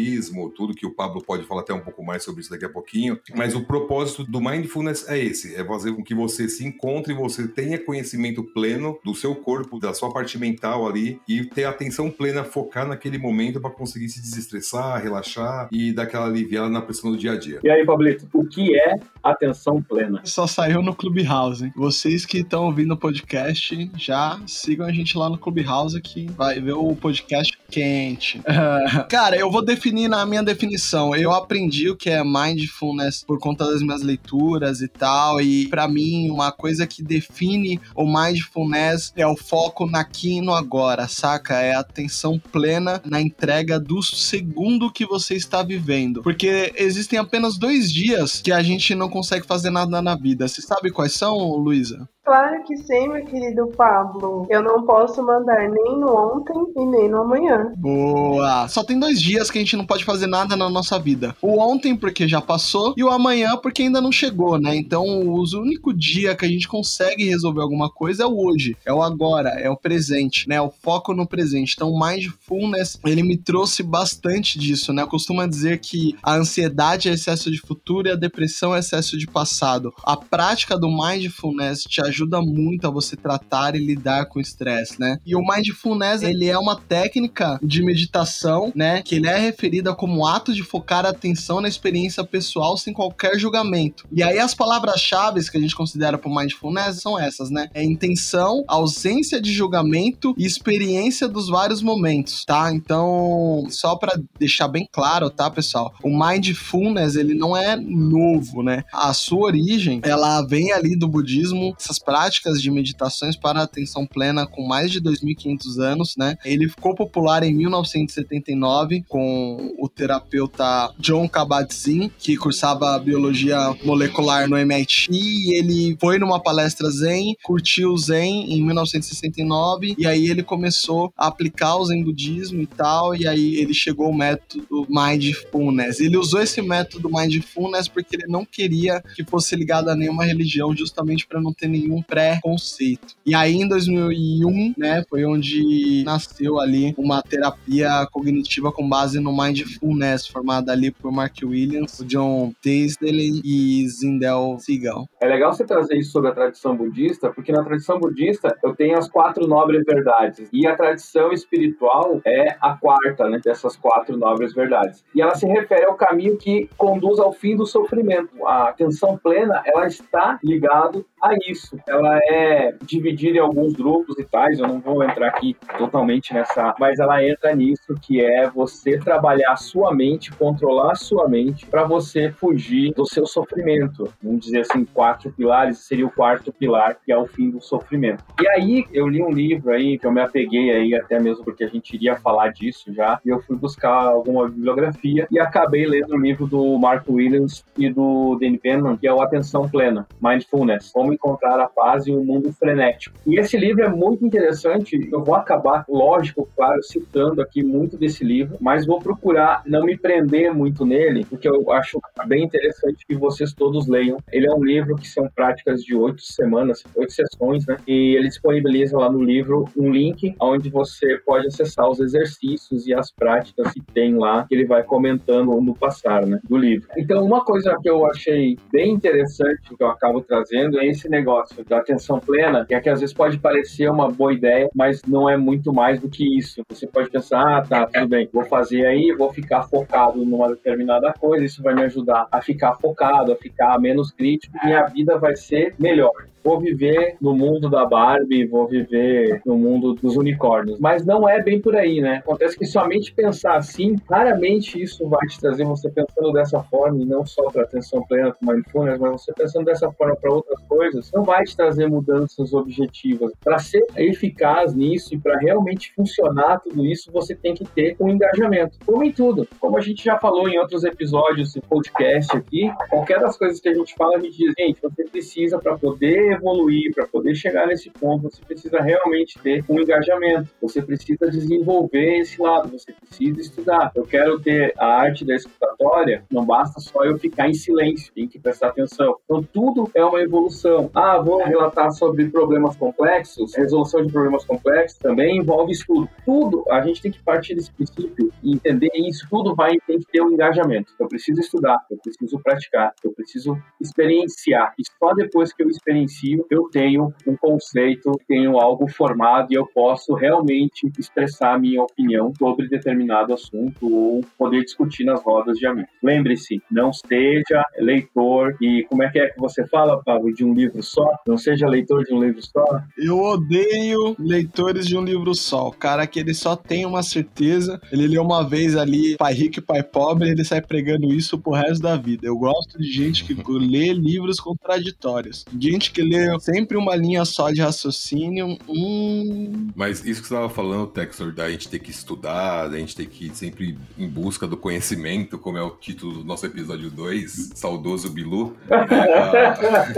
tudo 0.56 0.74
que 0.74 0.86
o 0.86 0.94
Pablo 0.94 1.22
pode 1.22 1.44
falar 1.44 1.62
até 1.62 1.72
um 1.72 1.80
pouco 1.80 2.04
mais 2.04 2.22
sobre 2.24 2.40
isso 2.40 2.50
daqui 2.50 2.64
a 2.64 2.68
pouquinho. 2.68 3.18
Mas 3.34 3.54
o 3.54 3.64
propósito 3.64 4.24
do 4.24 4.40
mindfulness 4.40 5.08
é 5.08 5.18
esse: 5.18 5.54
é 5.54 5.64
fazer 5.64 5.92
com 5.94 6.02
que 6.02 6.14
você 6.14 6.48
se 6.48 6.66
encontre, 6.66 7.14
você 7.14 7.48
tenha 7.48 7.78
conhecimento 7.78 8.42
pleno 8.42 8.98
do 9.04 9.14
seu 9.14 9.34
corpo, 9.34 9.78
da 9.78 9.94
sua 9.94 10.12
parte 10.12 10.38
mental 10.38 10.86
ali 10.86 11.20
e 11.28 11.44
ter 11.44 11.64
atenção 11.64 12.10
plena, 12.10 12.44
focar 12.44 12.86
naquele 12.86 13.18
momento 13.18 13.60
para 13.60 13.70
conseguir 13.70 14.08
se 14.08 14.20
desestressar, 14.20 15.02
relaxar 15.02 15.68
e 15.72 15.92
dar 15.92 16.04
aquela 16.04 16.26
aliviada 16.26 16.68
na 16.68 16.82
pressão 16.82 17.10
do 17.10 17.16
dia 17.16 17.32
a 17.32 17.38
dia. 17.38 17.60
E 17.62 17.70
aí, 17.70 17.84
Pablito, 17.84 18.28
o 18.32 18.44
que 18.44 18.78
é 18.78 18.96
atenção 19.22 19.82
plena? 19.82 20.20
Só 20.24 20.46
saiu 20.46 20.82
no 20.82 20.94
Clubhouse. 20.94 21.72
Vocês 21.76 22.24
que 22.24 22.38
estão 22.38 22.66
ouvindo 22.66 22.94
o 22.94 22.96
podcast, 22.96 23.90
já 23.96 24.40
sigam 24.46 24.86
a 24.86 24.92
gente 24.92 25.16
lá 25.16 25.28
no 25.28 25.38
Clubhouse 25.38 26.00
que 26.00 26.26
vai 26.32 26.60
ver 26.60 26.72
o 26.72 26.94
podcast 26.94 27.58
quente. 27.70 28.40
Cara, 29.08 29.36
eu 29.36 29.50
vou 29.50 29.64
definir 29.64 29.89
na 30.08 30.24
minha 30.26 30.42
definição. 30.42 31.14
Eu 31.14 31.32
aprendi 31.32 31.88
o 31.88 31.96
que 31.96 32.10
é 32.10 32.22
mindfulness 32.24 33.24
por 33.24 33.38
conta 33.38 33.66
das 33.66 33.82
minhas 33.82 34.02
leituras 34.02 34.80
e 34.80 34.88
tal, 34.88 35.40
e 35.40 35.68
para 35.68 35.88
mim 35.88 36.30
uma 36.30 36.52
coisa 36.52 36.86
que 36.86 37.02
define 37.02 37.80
o 37.94 38.04
mindfulness 38.06 39.12
é 39.16 39.26
o 39.26 39.36
foco 39.36 39.88
aqui 39.94 40.38
e 40.38 40.40
no 40.40 40.54
agora, 40.54 41.08
saca? 41.08 41.60
É 41.60 41.74
a 41.74 41.80
atenção 41.80 42.38
plena 42.38 43.00
na 43.04 43.20
entrega 43.20 43.78
do 43.78 44.02
segundo 44.02 44.92
que 44.92 45.06
você 45.06 45.34
está 45.34 45.62
vivendo. 45.62 46.22
Porque 46.22 46.72
existem 46.76 47.18
apenas 47.18 47.58
dois 47.58 47.92
dias 47.92 48.40
que 48.40 48.52
a 48.52 48.62
gente 48.62 48.94
não 48.94 49.08
consegue 49.08 49.46
fazer 49.46 49.70
nada 49.70 50.00
na 50.02 50.14
vida. 50.14 50.46
Você 50.46 50.62
sabe 50.62 50.90
quais 50.90 51.12
são, 51.12 51.36
Luísa? 51.56 52.08
Claro 52.22 52.62
que 52.64 52.76
sim, 52.76 53.08
meu 53.08 53.24
querido 53.24 53.66
Pablo. 53.76 54.46
Eu 54.50 54.62
não 54.62 54.84
posso 54.84 55.22
mandar 55.22 55.68
nem 55.68 55.98
no 55.98 56.14
ontem 56.14 56.54
e 56.76 56.86
nem 56.86 57.08
no 57.08 57.22
amanhã. 57.22 57.72
Boa! 57.76 58.68
Só 58.68 58.84
tem 58.84 59.00
dois 59.00 59.20
dias 59.20 59.50
que 59.50 59.58
a 59.58 59.60
gente 59.60 59.76
não 59.76 59.86
pode 59.86 60.04
fazer 60.04 60.26
nada 60.26 60.54
na 60.54 60.68
nossa 60.68 60.98
vida. 60.98 61.34
O 61.40 61.58
ontem, 61.58 61.96
porque 61.96 62.28
já 62.28 62.40
passou, 62.40 62.94
e 62.96 63.02
o 63.02 63.08
amanhã, 63.08 63.56
porque 63.56 63.82
ainda 63.82 64.02
não 64.02 64.12
chegou, 64.12 64.58
né? 64.60 64.76
Então, 64.76 65.04
o 65.04 65.42
único 65.58 65.94
dia 65.94 66.36
que 66.36 66.44
a 66.44 66.48
gente 66.48 66.68
consegue 66.68 67.24
resolver 67.24 67.62
alguma 67.62 67.90
coisa 67.90 68.24
é 68.24 68.26
o 68.26 68.38
hoje, 68.38 68.76
é 68.84 68.92
o 68.92 69.02
agora, 69.02 69.48
é 69.58 69.70
o 69.70 69.76
presente, 69.76 70.46
né? 70.48 70.60
O 70.60 70.70
foco 70.70 71.14
no 71.14 71.26
presente. 71.26 71.72
Então, 71.74 71.90
o 71.90 71.98
mindfulness, 71.98 72.98
ele 73.04 73.22
me 73.22 73.38
trouxe 73.38 73.82
bastante 73.82 74.58
disso, 74.58 74.92
né? 74.92 75.02
Eu 75.02 75.08
costumo 75.08 75.44
dizer 75.48 75.80
que 75.80 76.14
a 76.22 76.34
ansiedade 76.34 77.08
é 77.08 77.12
excesso 77.12 77.50
de 77.50 77.60
futuro 77.60 78.08
e 78.08 78.10
a 78.12 78.16
depressão 78.16 78.76
é 78.76 78.78
excesso 78.78 79.16
de 79.16 79.26
passado. 79.26 79.92
A 80.04 80.16
prática 80.16 80.78
do 80.78 80.88
mindfulness 80.88 81.82
te 81.82 82.00
ajuda 82.00 82.09
ajuda 82.10 82.40
muito 82.40 82.86
a 82.86 82.90
você 82.90 83.16
tratar 83.16 83.74
e 83.74 83.78
lidar 83.78 84.26
com 84.26 84.38
o 84.38 84.42
estresse, 84.42 85.00
né? 85.00 85.18
E 85.24 85.34
o 85.34 85.40
mindfulness, 85.40 86.22
ele 86.22 86.46
é 86.46 86.58
uma 86.58 86.76
técnica 86.76 87.58
de 87.62 87.82
meditação, 87.82 88.72
né, 88.74 89.02
que 89.02 89.14
ele 89.14 89.26
é 89.26 89.38
referida 89.38 89.94
como 89.94 90.26
ato 90.26 90.52
de 90.52 90.62
focar 90.62 91.06
a 91.06 91.10
atenção 91.10 91.60
na 91.60 91.68
experiência 91.68 92.22
pessoal 92.24 92.76
sem 92.76 92.92
qualquer 92.92 93.38
julgamento. 93.38 94.06
E 94.12 94.22
aí 94.22 94.38
as 94.38 94.54
palavras-chave 94.54 95.30
que 95.48 95.56
a 95.56 95.60
gente 95.60 95.76
considera 95.76 96.18
para 96.18 96.30
mindfulness 96.30 97.00
são 97.00 97.18
essas, 97.18 97.50
né? 97.50 97.68
É 97.72 97.84
intenção, 97.84 98.64
ausência 98.66 99.40
de 99.40 99.52
julgamento 99.52 100.34
e 100.36 100.44
experiência 100.44 101.28
dos 101.28 101.48
vários 101.48 101.80
momentos, 101.80 102.44
tá? 102.44 102.72
Então, 102.74 103.64
só 103.70 103.94
para 103.96 104.20
deixar 104.38 104.66
bem 104.66 104.88
claro, 104.90 105.30
tá, 105.30 105.48
pessoal? 105.48 105.94
O 106.02 106.10
mindfulness, 106.10 107.14
ele 107.14 107.34
não 107.34 107.56
é 107.56 107.76
novo, 107.76 108.62
né? 108.62 108.82
A 108.92 109.14
sua 109.14 109.46
origem, 109.46 110.00
ela 110.02 110.42
vem 110.42 110.72
ali 110.72 110.98
do 110.98 111.06
budismo, 111.06 111.74
essas 111.78 111.98
práticas 112.02 112.60
de 112.60 112.70
meditações 112.70 113.36
para 113.36 113.62
atenção 113.62 114.06
plena 114.06 114.46
com 114.46 114.66
mais 114.66 114.90
de 114.90 115.00
2.500 115.00 115.78
anos, 115.80 116.14
né? 116.16 116.36
Ele 116.44 116.68
ficou 116.68 116.94
popular 116.94 117.42
em 117.42 117.54
1979 117.54 119.04
com 119.08 119.74
o 119.78 119.88
terapeuta 119.88 120.92
John 120.98 121.28
Kabat-Zinn, 121.28 122.10
que 122.18 122.36
cursava 122.36 122.98
biologia 122.98 123.74
molecular 123.84 124.48
no 124.48 124.56
MIT, 124.56 125.10
e 125.12 125.58
ele 125.58 125.96
foi 126.00 126.18
numa 126.18 126.40
palestra 126.40 126.90
Zen, 126.90 127.36
curtiu 127.42 127.92
o 127.92 127.98
Zen 127.98 128.52
em 128.52 128.62
1969 128.62 129.94
e 129.98 130.06
aí 130.06 130.28
ele 130.28 130.42
começou 130.42 131.12
a 131.16 131.26
aplicar 131.26 131.76
o 131.76 131.84
Zen 131.84 132.04
budismo 132.04 132.62
e 132.62 132.66
tal, 132.66 133.14
e 133.14 133.26
aí 133.26 133.56
ele 133.56 133.74
chegou 133.74 134.06
ao 134.06 134.12
método 134.12 134.86
Mindfulness. 134.88 136.00
Ele 136.00 136.16
usou 136.16 136.40
esse 136.40 136.60
método 136.62 137.10
Mindfulness 137.10 137.88
porque 137.88 138.16
ele 138.16 138.26
não 138.26 138.44
queria 138.44 139.02
que 139.14 139.24
fosse 139.24 139.54
ligado 139.56 139.88
a 139.88 139.96
nenhuma 139.96 140.24
religião, 140.24 140.74
justamente 140.76 141.26
para 141.26 141.40
não 141.40 141.52
ter 141.52 141.68
nenhum 141.68 141.89
um 141.94 142.02
pré-conceito. 142.02 143.14
E 143.24 143.34
aí, 143.34 143.54
em 143.54 143.68
2001, 143.68 144.74
né, 144.76 145.04
foi 145.08 145.24
onde 145.24 146.02
nasceu 146.04 146.58
ali 146.58 146.94
uma 146.96 147.22
terapia 147.22 148.06
cognitiva 148.12 148.72
com 148.72 148.88
base 148.88 149.20
no 149.20 149.36
mindfulness, 149.36 150.26
formada 150.26 150.72
ali 150.72 150.90
por 150.90 151.12
Mark 151.12 151.36
Williams, 151.42 152.02
John 152.06 152.52
Tasdale 152.62 153.40
e 153.44 153.88
Zindel 153.88 154.56
Seagal. 154.58 155.06
É 155.20 155.26
legal 155.26 155.52
você 155.52 155.64
trazer 155.64 155.96
isso 155.96 156.12
sobre 156.12 156.30
a 156.30 156.34
tradição 156.34 156.76
budista, 156.76 157.30
porque 157.30 157.52
na 157.52 157.62
tradição 157.62 157.98
budista 157.98 158.56
eu 158.62 158.74
tenho 158.74 158.98
as 158.98 159.08
quatro 159.08 159.46
nobres 159.46 159.84
verdades 159.84 160.48
e 160.52 160.66
a 160.66 160.74
tradição 160.74 161.32
espiritual 161.32 162.20
é 162.26 162.56
a 162.60 162.74
quarta, 162.74 163.28
né, 163.28 163.40
dessas 163.42 163.76
quatro 163.76 164.16
nobres 164.16 164.54
verdades. 164.54 165.04
E 165.14 165.22
ela 165.22 165.34
se 165.34 165.46
refere 165.46 165.84
ao 165.84 165.94
caminho 165.94 166.36
que 166.36 166.68
conduz 166.76 167.18
ao 167.18 167.32
fim 167.32 167.56
do 167.56 167.66
sofrimento. 167.66 168.46
A 168.46 168.68
atenção 168.68 169.16
plena, 169.16 169.62
ela 169.64 169.86
está 169.86 170.38
ligado 170.42 171.04
a 171.22 171.30
isso. 171.48 171.78
Ela 171.86 172.18
é 172.28 172.74
dividida 172.84 173.38
em 173.38 173.40
alguns 173.40 173.72
grupos 173.72 174.18
e 174.18 174.24
tais, 174.24 174.58
eu 174.58 174.66
não 174.66 174.80
vou 174.80 175.02
entrar 175.02 175.28
aqui 175.28 175.56
totalmente 175.78 176.32
nessa, 176.34 176.74
mas 176.78 176.98
ela 176.98 177.24
entra 177.24 177.54
nisso 177.54 177.94
que 178.00 178.24
é 178.24 178.48
você 178.48 178.98
trabalhar 178.98 179.52
a 179.52 179.56
sua 179.56 179.94
mente, 179.94 180.32
controlar 180.32 180.92
a 180.92 180.96
sua 180.96 181.28
mente 181.28 181.66
para 181.66 181.84
você 181.84 182.30
fugir 182.30 182.92
do 182.94 183.06
seu 183.06 183.26
sofrimento. 183.26 184.12
Vamos 184.22 184.44
dizer 184.44 184.60
assim, 184.60 184.84
quatro 184.84 185.30
pilares, 185.32 185.78
seria 185.78 186.06
o 186.06 186.10
quarto 186.10 186.52
pilar, 186.52 186.98
que 187.04 187.12
é 187.12 187.16
o 187.16 187.26
fim 187.26 187.50
do 187.50 187.60
sofrimento. 187.60 188.24
E 188.40 188.48
aí 188.48 188.84
eu 188.92 189.08
li 189.08 189.22
um 189.22 189.30
livro 189.30 189.72
aí 189.72 189.98
que 189.98 190.06
eu 190.06 190.12
me 190.12 190.20
apeguei 190.20 190.70
aí 190.70 190.94
até 190.94 191.18
mesmo 191.18 191.44
porque 191.44 191.64
a 191.64 191.68
gente 191.68 191.94
iria 191.94 192.16
falar 192.16 192.48
disso 192.48 192.92
já, 192.92 193.20
e 193.24 193.28
eu 193.28 193.40
fui 193.40 193.56
buscar 193.56 193.92
alguma 193.92 194.48
bibliografia 194.48 195.26
e 195.30 195.38
acabei 195.38 195.86
lendo 195.86 196.14
o 196.14 196.18
livro 196.18 196.46
do 196.46 196.78
Mark 196.78 197.08
Williams 197.08 197.64
e 197.76 197.88
do 197.88 198.36
Danny 198.40 198.58
Penman, 198.58 198.96
que 198.96 199.06
é 199.06 199.12
o 199.12 199.20
Atenção 199.20 199.68
Plena, 199.68 200.06
Mindfulness, 200.20 200.90
como 200.92 201.12
encontrar 201.12 201.60
a 201.60 201.68
paz 201.74 202.06
em 202.06 202.16
um 202.16 202.24
mundo 202.24 202.52
frenético. 202.52 203.16
E 203.26 203.38
esse 203.38 203.56
livro 203.56 203.82
é 203.82 203.88
muito 203.88 204.24
interessante, 204.24 205.08
eu 205.12 205.22
vou 205.22 205.34
acabar, 205.34 205.84
lógico, 205.88 206.48
claro, 206.56 206.82
citando 206.82 207.42
aqui 207.42 207.62
muito 207.62 207.96
desse 207.96 208.24
livro, 208.24 208.56
mas 208.60 208.86
vou 208.86 208.98
procurar 208.98 209.62
não 209.66 209.84
me 209.84 209.96
prender 209.96 210.52
muito 210.52 210.84
nele, 210.84 211.24
porque 211.24 211.48
eu 211.48 211.70
acho 211.72 212.00
bem 212.26 212.44
interessante 212.44 213.06
que 213.06 213.14
vocês 213.14 213.52
todos 213.52 213.86
leiam. 213.88 214.18
Ele 214.32 214.46
é 214.46 214.54
um 214.54 214.64
livro 214.64 214.96
que 214.96 215.08
são 215.08 215.28
práticas 215.34 215.82
de 215.82 215.94
oito 215.94 216.22
semanas, 216.22 216.82
oito 216.96 217.12
sessões, 217.12 217.66
né? 217.66 217.76
E 217.86 218.16
ele 218.16 218.28
disponibiliza 218.28 218.96
lá 218.96 219.10
no 219.10 219.22
livro 219.22 219.64
um 219.76 219.90
link 219.90 220.34
onde 220.40 220.70
você 220.70 221.18
pode 221.24 221.46
acessar 221.46 221.88
os 221.88 222.00
exercícios 222.00 222.86
e 222.86 222.94
as 222.94 223.10
práticas 223.10 223.72
que 223.72 223.80
tem 223.80 224.14
lá, 224.14 224.46
que 224.46 224.54
ele 224.54 224.66
vai 224.66 224.82
comentando 224.82 225.60
no 225.60 225.74
passar, 225.74 226.26
né, 226.26 226.40
do 226.48 226.56
livro. 226.56 226.88
Então, 226.96 227.24
uma 227.24 227.44
coisa 227.44 227.76
que 227.82 227.88
eu 227.88 228.06
achei 228.06 228.58
bem 228.72 228.92
interessante, 228.92 229.74
que 229.76 229.82
eu 229.82 229.88
acabo 229.88 230.20
trazendo, 230.20 230.78
é 230.78 230.86
esse 230.86 231.08
negócio 231.08 231.59
da 231.68 231.78
atenção 231.78 232.18
plena, 232.18 232.66
é 232.68 232.80
que 232.80 232.88
às 232.88 233.00
vezes 233.00 233.14
pode 233.14 233.38
parecer 233.38 233.90
uma 233.90 234.10
boa 234.10 234.32
ideia, 234.32 234.68
mas 234.74 235.02
não 235.06 235.28
é 235.28 235.36
muito 235.36 235.72
mais 235.72 236.00
do 236.00 236.08
que 236.08 236.38
isso. 236.38 236.62
Você 236.68 236.86
pode 236.86 237.10
pensar, 237.10 237.58
ah, 237.58 237.62
tá, 237.62 237.86
tudo 237.86 238.08
bem, 238.08 238.28
vou 238.32 238.44
fazer 238.44 238.86
aí, 238.86 239.14
vou 239.16 239.32
ficar 239.32 239.62
focado 239.62 240.24
numa 240.24 240.48
determinada 240.48 241.12
coisa, 241.18 241.44
isso 241.44 241.62
vai 241.62 241.74
me 241.74 241.82
ajudar 241.82 242.26
a 242.30 242.40
ficar 242.40 242.74
focado, 242.74 243.32
a 243.32 243.36
ficar 243.36 243.78
menos 243.80 244.10
crítico, 244.10 244.56
minha 244.64 244.84
vida 244.86 245.18
vai 245.18 245.36
ser 245.36 245.74
melhor 245.78 246.12
vou 246.42 246.58
viver 246.58 247.16
no 247.20 247.34
mundo 247.34 247.68
da 247.68 247.84
Barbie, 247.84 248.46
vou 248.46 248.66
viver 248.66 249.40
no 249.44 249.56
mundo 249.56 249.94
dos 249.94 250.16
unicórnios. 250.16 250.78
Mas 250.78 251.04
não 251.04 251.28
é 251.28 251.42
bem 251.42 251.60
por 251.60 251.76
aí, 251.76 252.00
né? 252.00 252.16
Acontece 252.16 252.58
que 252.58 252.66
somente 252.66 253.12
pensar 253.12 253.56
assim, 253.56 253.96
raramente 254.08 254.80
isso 254.82 255.08
vai 255.08 255.26
te 255.26 255.38
trazer 255.40 255.64
você 255.64 255.90
pensando 255.90 256.32
dessa 256.32 256.60
forma, 256.64 257.02
e 257.02 257.04
não 257.04 257.24
só 257.24 257.50
para 257.50 257.62
atenção 257.62 258.02
plena 258.06 258.32
com 258.32 258.50
mindfulness, 258.50 258.98
mas 258.98 259.12
você 259.12 259.32
pensando 259.32 259.64
dessa 259.64 259.90
forma 259.92 260.16
para 260.16 260.32
outras 260.32 260.60
coisas, 260.62 261.10
não 261.12 261.22
vai 261.22 261.44
trazer 261.56 261.88
mudanças 261.88 262.52
objetivas. 262.52 263.32
Para 263.42 263.58
ser 263.58 263.84
eficaz 263.96 264.74
nisso 264.74 265.14
e 265.14 265.18
para 265.18 265.38
realmente 265.38 265.92
funcionar 265.94 266.60
tudo 266.60 266.84
isso, 266.84 267.10
você 267.12 267.34
tem 267.34 267.54
que 267.54 267.64
ter 267.64 267.96
um 268.00 268.08
engajamento. 268.08 268.78
Como 268.84 269.04
em 269.04 269.12
tudo. 269.12 269.46
Como 269.58 269.76
a 269.76 269.80
gente 269.80 270.04
já 270.04 270.18
falou 270.18 270.48
em 270.48 270.58
outros 270.58 270.84
episódios 270.84 271.52
de 271.52 271.60
podcast 271.60 272.36
aqui, 272.36 272.70
qualquer 272.88 273.20
das 273.20 273.36
coisas 273.36 273.60
que 273.60 273.68
a 273.68 273.74
gente 273.74 273.94
fala, 273.94 274.16
a 274.16 274.20
gente 274.20 274.36
diz, 274.36 274.54
gente, 274.58 274.80
você 274.80 275.04
precisa 275.04 275.58
para 275.58 275.76
poder 275.76 276.32
evoluir, 276.32 276.94
para 276.94 277.06
poder 277.06 277.34
chegar 277.34 277.66
nesse 277.66 277.90
ponto, 277.90 278.30
você 278.30 278.42
precisa 278.44 278.80
realmente 278.80 279.38
ter 279.38 279.64
um 279.68 279.80
engajamento. 279.80 280.48
Você 280.60 280.82
precisa 280.82 281.30
desenvolver 281.30 282.18
esse 282.18 282.40
lado, 282.40 282.68
você 282.68 282.92
precisa 282.92 283.40
estudar. 283.40 283.92
Eu 283.94 284.04
quero 284.04 284.40
ter 284.40 284.74
a 284.78 284.86
arte 284.86 285.24
da 285.24 285.34
escutatória, 285.34 286.24
não 286.30 286.44
basta 286.44 286.80
só 286.80 287.04
eu 287.04 287.18
ficar 287.18 287.48
em 287.48 287.54
silêncio, 287.54 288.12
tem 288.12 288.28
que 288.28 288.38
prestar 288.38 288.68
atenção. 288.68 289.16
Então, 289.24 289.42
tudo 289.42 289.90
é 289.94 290.04
uma 290.04 290.20
evolução. 290.20 290.90
Ah, 290.94 291.18
vou 291.18 291.39
relatar 291.44 291.90
sobre 291.92 292.28
problemas 292.28 292.76
complexos, 292.76 293.54
resolução 293.54 294.04
de 294.04 294.12
problemas 294.12 294.44
complexos 294.44 294.98
também 294.98 295.38
envolve 295.38 295.72
estudo. 295.72 296.08
Tudo, 296.24 296.64
a 296.70 296.80
gente 296.82 297.02
tem 297.02 297.12
que 297.12 297.22
partir 297.22 297.54
desse 297.54 297.72
princípio 297.72 298.32
e 298.42 298.52
entender 298.52 298.90
isso, 298.94 299.26
tudo 299.30 299.54
vai 299.54 299.78
tem 299.86 299.98
que 299.98 300.06
ter 300.06 300.22
um 300.22 300.30
engajamento. 300.30 300.92
Eu 300.98 301.08
preciso 301.08 301.40
estudar, 301.40 301.78
eu 301.90 301.98
preciso 301.98 302.38
praticar, 302.40 302.92
eu 303.02 303.12
preciso 303.12 303.56
experienciar. 303.80 304.74
E 304.78 304.82
só 304.98 305.12
depois 305.14 305.52
que 305.52 305.62
eu 305.62 305.68
experiencio 305.68 306.46
eu 306.50 306.68
tenho 306.70 307.12
um 307.26 307.36
conceito, 307.36 308.12
tenho 308.26 308.58
algo 308.58 308.88
formado 308.88 309.48
e 309.50 309.54
eu 309.54 309.66
posso 309.66 310.14
realmente 310.14 310.90
expressar 310.98 311.54
a 311.54 311.58
minha 311.58 311.82
opinião 311.82 312.32
sobre 312.38 312.68
determinado 312.68 313.32
assunto 313.32 313.92
ou 313.92 314.20
poder 314.38 314.62
discutir 314.62 315.04
nas 315.04 315.22
rodas 315.22 315.58
de 315.58 315.66
amigos. 315.66 315.90
Lembre-se, 316.02 316.62
não 316.70 316.92
seja 316.92 317.64
leitor 317.78 318.56
e 318.60 318.84
como 318.88 319.02
é 319.02 319.10
que 319.10 319.18
é 319.18 319.28
que 319.28 319.38
você 319.38 319.66
fala, 319.66 320.02
Pablo, 320.02 320.32
de 320.32 320.44
um 320.44 320.52
livro 320.52 320.82
só? 320.82 321.06
Não 321.30 321.38
seja 321.38 321.68
leitor 321.68 322.04
de 322.04 322.12
um 322.12 322.20
livro 322.20 322.42
só? 322.42 322.82
Eu 322.98 323.20
odeio 323.20 324.16
leitores 324.18 324.84
de 324.84 324.96
um 324.96 325.04
livro 325.04 325.32
só. 325.32 325.68
O 325.68 325.72
cara 325.72 326.04
que 326.04 326.18
ele 326.18 326.34
só 326.34 326.56
tem 326.56 326.84
uma 326.84 327.04
certeza, 327.04 327.80
ele 327.92 328.08
lê 328.08 328.18
uma 328.18 328.42
vez 328.42 328.74
ali 328.74 329.16
Pai 329.16 329.32
Rico 329.32 329.60
e 329.60 329.62
Pai 329.62 329.80
Pobre, 329.80 330.28
ele 330.28 330.44
sai 330.44 330.60
pregando 330.60 331.14
isso 331.14 331.38
pro 331.38 331.52
resto 331.52 331.82
da 331.82 331.96
vida. 331.96 332.26
Eu 332.26 332.36
gosto 332.36 332.80
de 332.80 332.90
gente 332.90 333.22
que 333.22 333.32
lê 333.48 333.92
livros 333.92 334.40
contraditórios. 334.40 335.44
Gente 335.56 335.92
que 335.92 336.02
lê 336.02 336.36
sempre 336.40 336.76
uma 336.76 336.96
linha 336.96 337.24
só 337.24 337.52
de 337.52 337.60
raciocínio. 337.60 338.58
Hum... 338.68 339.68
Mas 339.76 340.04
isso 340.04 340.22
que 340.22 340.26
você 340.26 340.34
estava 340.34 340.48
falando, 340.48 340.88
Texor, 340.88 341.32
da 341.32 341.48
gente 341.48 341.68
ter 341.68 341.78
que 341.78 341.92
estudar, 341.92 342.66
da 342.66 342.76
gente 342.76 342.96
ter 342.96 343.06
que 343.06 343.26
ir 343.26 343.36
sempre 343.36 343.78
em 343.96 344.08
busca 344.08 344.48
do 344.48 344.56
conhecimento, 344.56 345.38
como 345.38 345.58
é 345.58 345.62
o 345.62 345.70
título 345.70 346.14
do 346.14 346.24
nosso 346.24 346.44
episódio 346.44 346.90
2, 346.90 347.50
saudoso 347.54 348.10
Bilu. 348.10 348.56
É, 348.68 349.90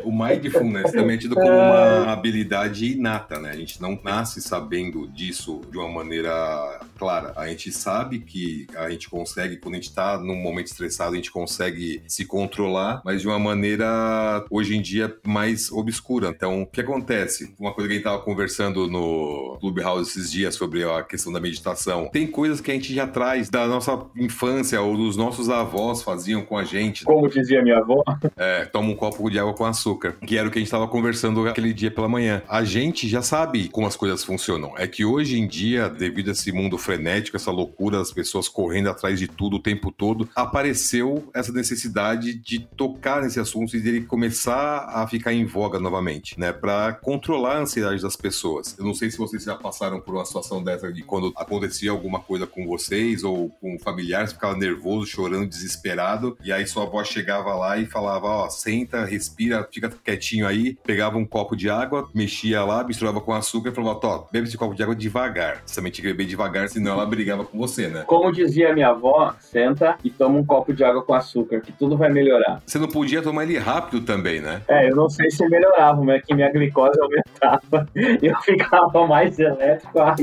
o 0.04 0.12
mindfulness 0.12 0.92
também 0.92 1.16
é 1.16 1.18
tido 1.18 1.34
como 1.34 1.46
uma 1.46 2.12
habilidade 2.12 2.92
inata, 2.92 3.38
né? 3.38 3.50
A 3.50 3.56
gente 3.56 3.80
não 3.80 3.98
nasce 4.02 4.40
sabendo 4.40 5.08
disso 5.08 5.62
de 5.70 5.78
uma 5.78 5.88
maneira 5.88 6.80
clara. 6.98 7.32
A 7.36 7.48
gente 7.48 7.72
sabe 7.72 8.20
que 8.20 8.66
a 8.76 8.90
gente 8.90 9.08
consegue, 9.08 9.56
quando 9.56 9.74
a 9.74 9.78
gente 9.78 9.94
tá 9.94 10.18
num 10.18 10.36
momento 10.36 10.66
estressado, 10.66 11.12
a 11.12 11.16
gente 11.16 11.30
consegue 11.30 12.02
se 12.06 12.24
controlar, 12.24 13.02
mas 13.04 13.22
de 13.22 13.28
uma 13.28 13.38
maneira, 13.38 14.44
hoje 14.50 14.76
em 14.76 14.82
dia, 14.82 15.14
mais 15.26 15.70
obscura. 15.72 16.28
Então, 16.28 16.62
o 16.62 16.66
que 16.66 16.80
acontece? 16.80 17.54
Uma 17.58 17.72
coisa 17.72 17.88
que 17.88 17.94
a 17.94 17.96
gente 17.96 18.04
tava 18.04 18.22
conversando 18.22 18.88
no 18.88 19.56
Clubhouse 19.60 20.10
esses 20.10 20.30
dias 20.30 20.54
sobre 20.54 20.84
a 20.84 21.02
questão 21.02 21.32
da 21.32 21.40
meditação. 21.40 22.08
Tem 22.12 22.26
coisas 22.26 22.60
que 22.60 22.70
a 22.70 22.74
gente 22.74 22.94
já 22.94 23.06
traz 23.06 23.48
da 23.48 23.66
nossa 23.66 24.06
infância 24.16 24.80
ou 24.80 24.96
dos 24.96 25.16
nossos 25.16 25.48
avós 25.48 26.02
faziam 26.02 26.42
com 26.42 26.56
a 26.56 26.64
gente. 26.64 27.04
Como 27.04 27.28
dizia 27.28 27.62
minha 27.62 27.78
avó. 27.78 28.02
É, 28.36 28.64
toma 28.66 28.88
um 28.88 28.96
copo 28.96 29.28
de 29.30 29.38
água 29.38 29.53
com 29.54 29.64
açúcar, 29.64 30.16
que 30.26 30.36
era 30.36 30.48
o 30.48 30.50
que 30.50 30.58
a 30.58 30.60
gente 30.60 30.68
estava 30.68 30.88
conversando 30.88 31.46
aquele 31.48 31.72
dia 31.72 31.90
pela 31.90 32.08
manhã. 32.08 32.42
A 32.48 32.64
gente 32.64 33.08
já 33.08 33.22
sabe 33.22 33.68
como 33.68 33.86
as 33.86 33.96
coisas 33.96 34.24
funcionam. 34.24 34.74
É 34.76 34.86
que 34.86 35.04
hoje 35.04 35.38
em 35.38 35.46
dia, 35.46 35.88
devido 35.88 36.28
a 36.28 36.32
esse 36.32 36.52
mundo 36.52 36.76
frenético, 36.76 37.36
essa 37.36 37.50
loucura 37.50 37.98
das 37.98 38.12
pessoas 38.12 38.48
correndo 38.48 38.88
atrás 38.88 39.18
de 39.18 39.28
tudo 39.28 39.56
o 39.56 39.62
tempo 39.62 39.90
todo, 39.90 40.28
apareceu 40.34 41.28
essa 41.34 41.52
necessidade 41.52 42.34
de 42.34 42.60
tocar 42.76 43.22
nesse 43.22 43.40
assunto 43.40 43.76
e 43.76 43.80
dele 43.80 44.02
começar 44.02 44.86
a 44.88 45.06
ficar 45.06 45.32
em 45.32 45.44
voga 45.44 45.78
novamente, 45.78 46.38
né? 46.38 46.52
Para 46.52 46.92
controlar 46.92 47.56
a 47.56 47.60
ansiedade 47.60 48.02
das 48.02 48.16
pessoas. 48.16 48.76
Eu 48.78 48.84
não 48.84 48.94
sei 48.94 49.10
se 49.10 49.18
vocês 49.18 49.44
já 49.44 49.54
passaram 49.54 50.00
por 50.00 50.14
uma 50.14 50.24
situação 50.24 50.62
dessa 50.62 50.92
de 50.92 51.02
quando 51.02 51.32
acontecia 51.36 51.90
alguma 51.90 52.20
coisa 52.20 52.46
com 52.46 52.66
vocês 52.66 53.22
ou 53.22 53.50
com 53.60 53.78
familiares, 53.78 54.32
ficava 54.32 54.56
nervoso, 54.56 55.06
chorando, 55.06 55.48
desesperado, 55.48 56.36
e 56.42 56.52
aí 56.52 56.66
sua 56.66 56.84
avó 56.84 57.02
chegava 57.04 57.54
lá 57.54 57.78
e 57.78 57.86
falava: 57.86 58.26
Ó, 58.26 58.50
senta, 58.50 59.04
respira, 59.04 59.43
fica 59.72 59.90
quietinho 60.02 60.46
aí, 60.46 60.76
pegava 60.84 61.18
um 61.18 61.24
copo 61.24 61.56
de 61.56 61.68
água, 61.70 62.08
mexia 62.14 62.64
lá, 62.64 62.84
misturava 62.84 63.20
com 63.20 63.32
açúcar 63.32 63.70
e 63.70 63.74
falava: 63.74 64.00
Tó, 64.00 64.28
bebe 64.30 64.48
esse 64.48 64.56
copo 64.56 64.74
de 64.74 64.82
água 64.82 64.94
devagar. 64.94 65.62
Você 65.64 65.76
também 65.76 65.92
tinha 65.92 66.02
que 66.06 66.12
beber 66.12 66.26
devagar, 66.26 66.68
senão 66.68 66.92
ela 66.92 67.06
brigava 67.06 67.44
com 67.44 67.58
você, 67.58 67.88
né? 67.88 68.04
Como 68.06 68.32
dizia 68.32 68.72
minha 68.72 68.88
avó, 68.88 69.34
senta 69.40 69.96
e 70.02 70.10
toma 70.10 70.38
um 70.38 70.44
copo 70.44 70.72
de 70.72 70.84
água 70.84 71.02
com 71.02 71.14
açúcar, 71.14 71.60
que 71.60 71.72
tudo 71.72 71.96
vai 71.96 72.10
melhorar. 72.10 72.62
Você 72.66 72.78
não 72.78 72.88
podia 72.88 73.22
tomar 73.22 73.44
ele 73.44 73.58
rápido 73.58 74.04
também, 74.04 74.40
né? 74.40 74.62
É, 74.68 74.88
eu 74.90 74.96
não 74.96 75.08
sei 75.08 75.30
se 75.30 75.46
melhorava, 75.48 76.02
mas 76.02 76.16
é 76.16 76.20
que 76.20 76.34
minha 76.34 76.50
glicose 76.50 76.98
aumentava 77.00 77.88
e 77.94 78.18
eu 78.26 78.36
ficava 78.40 79.06
mais 79.06 79.38
elétrico. 79.38 80.00
Ai, 80.00 80.14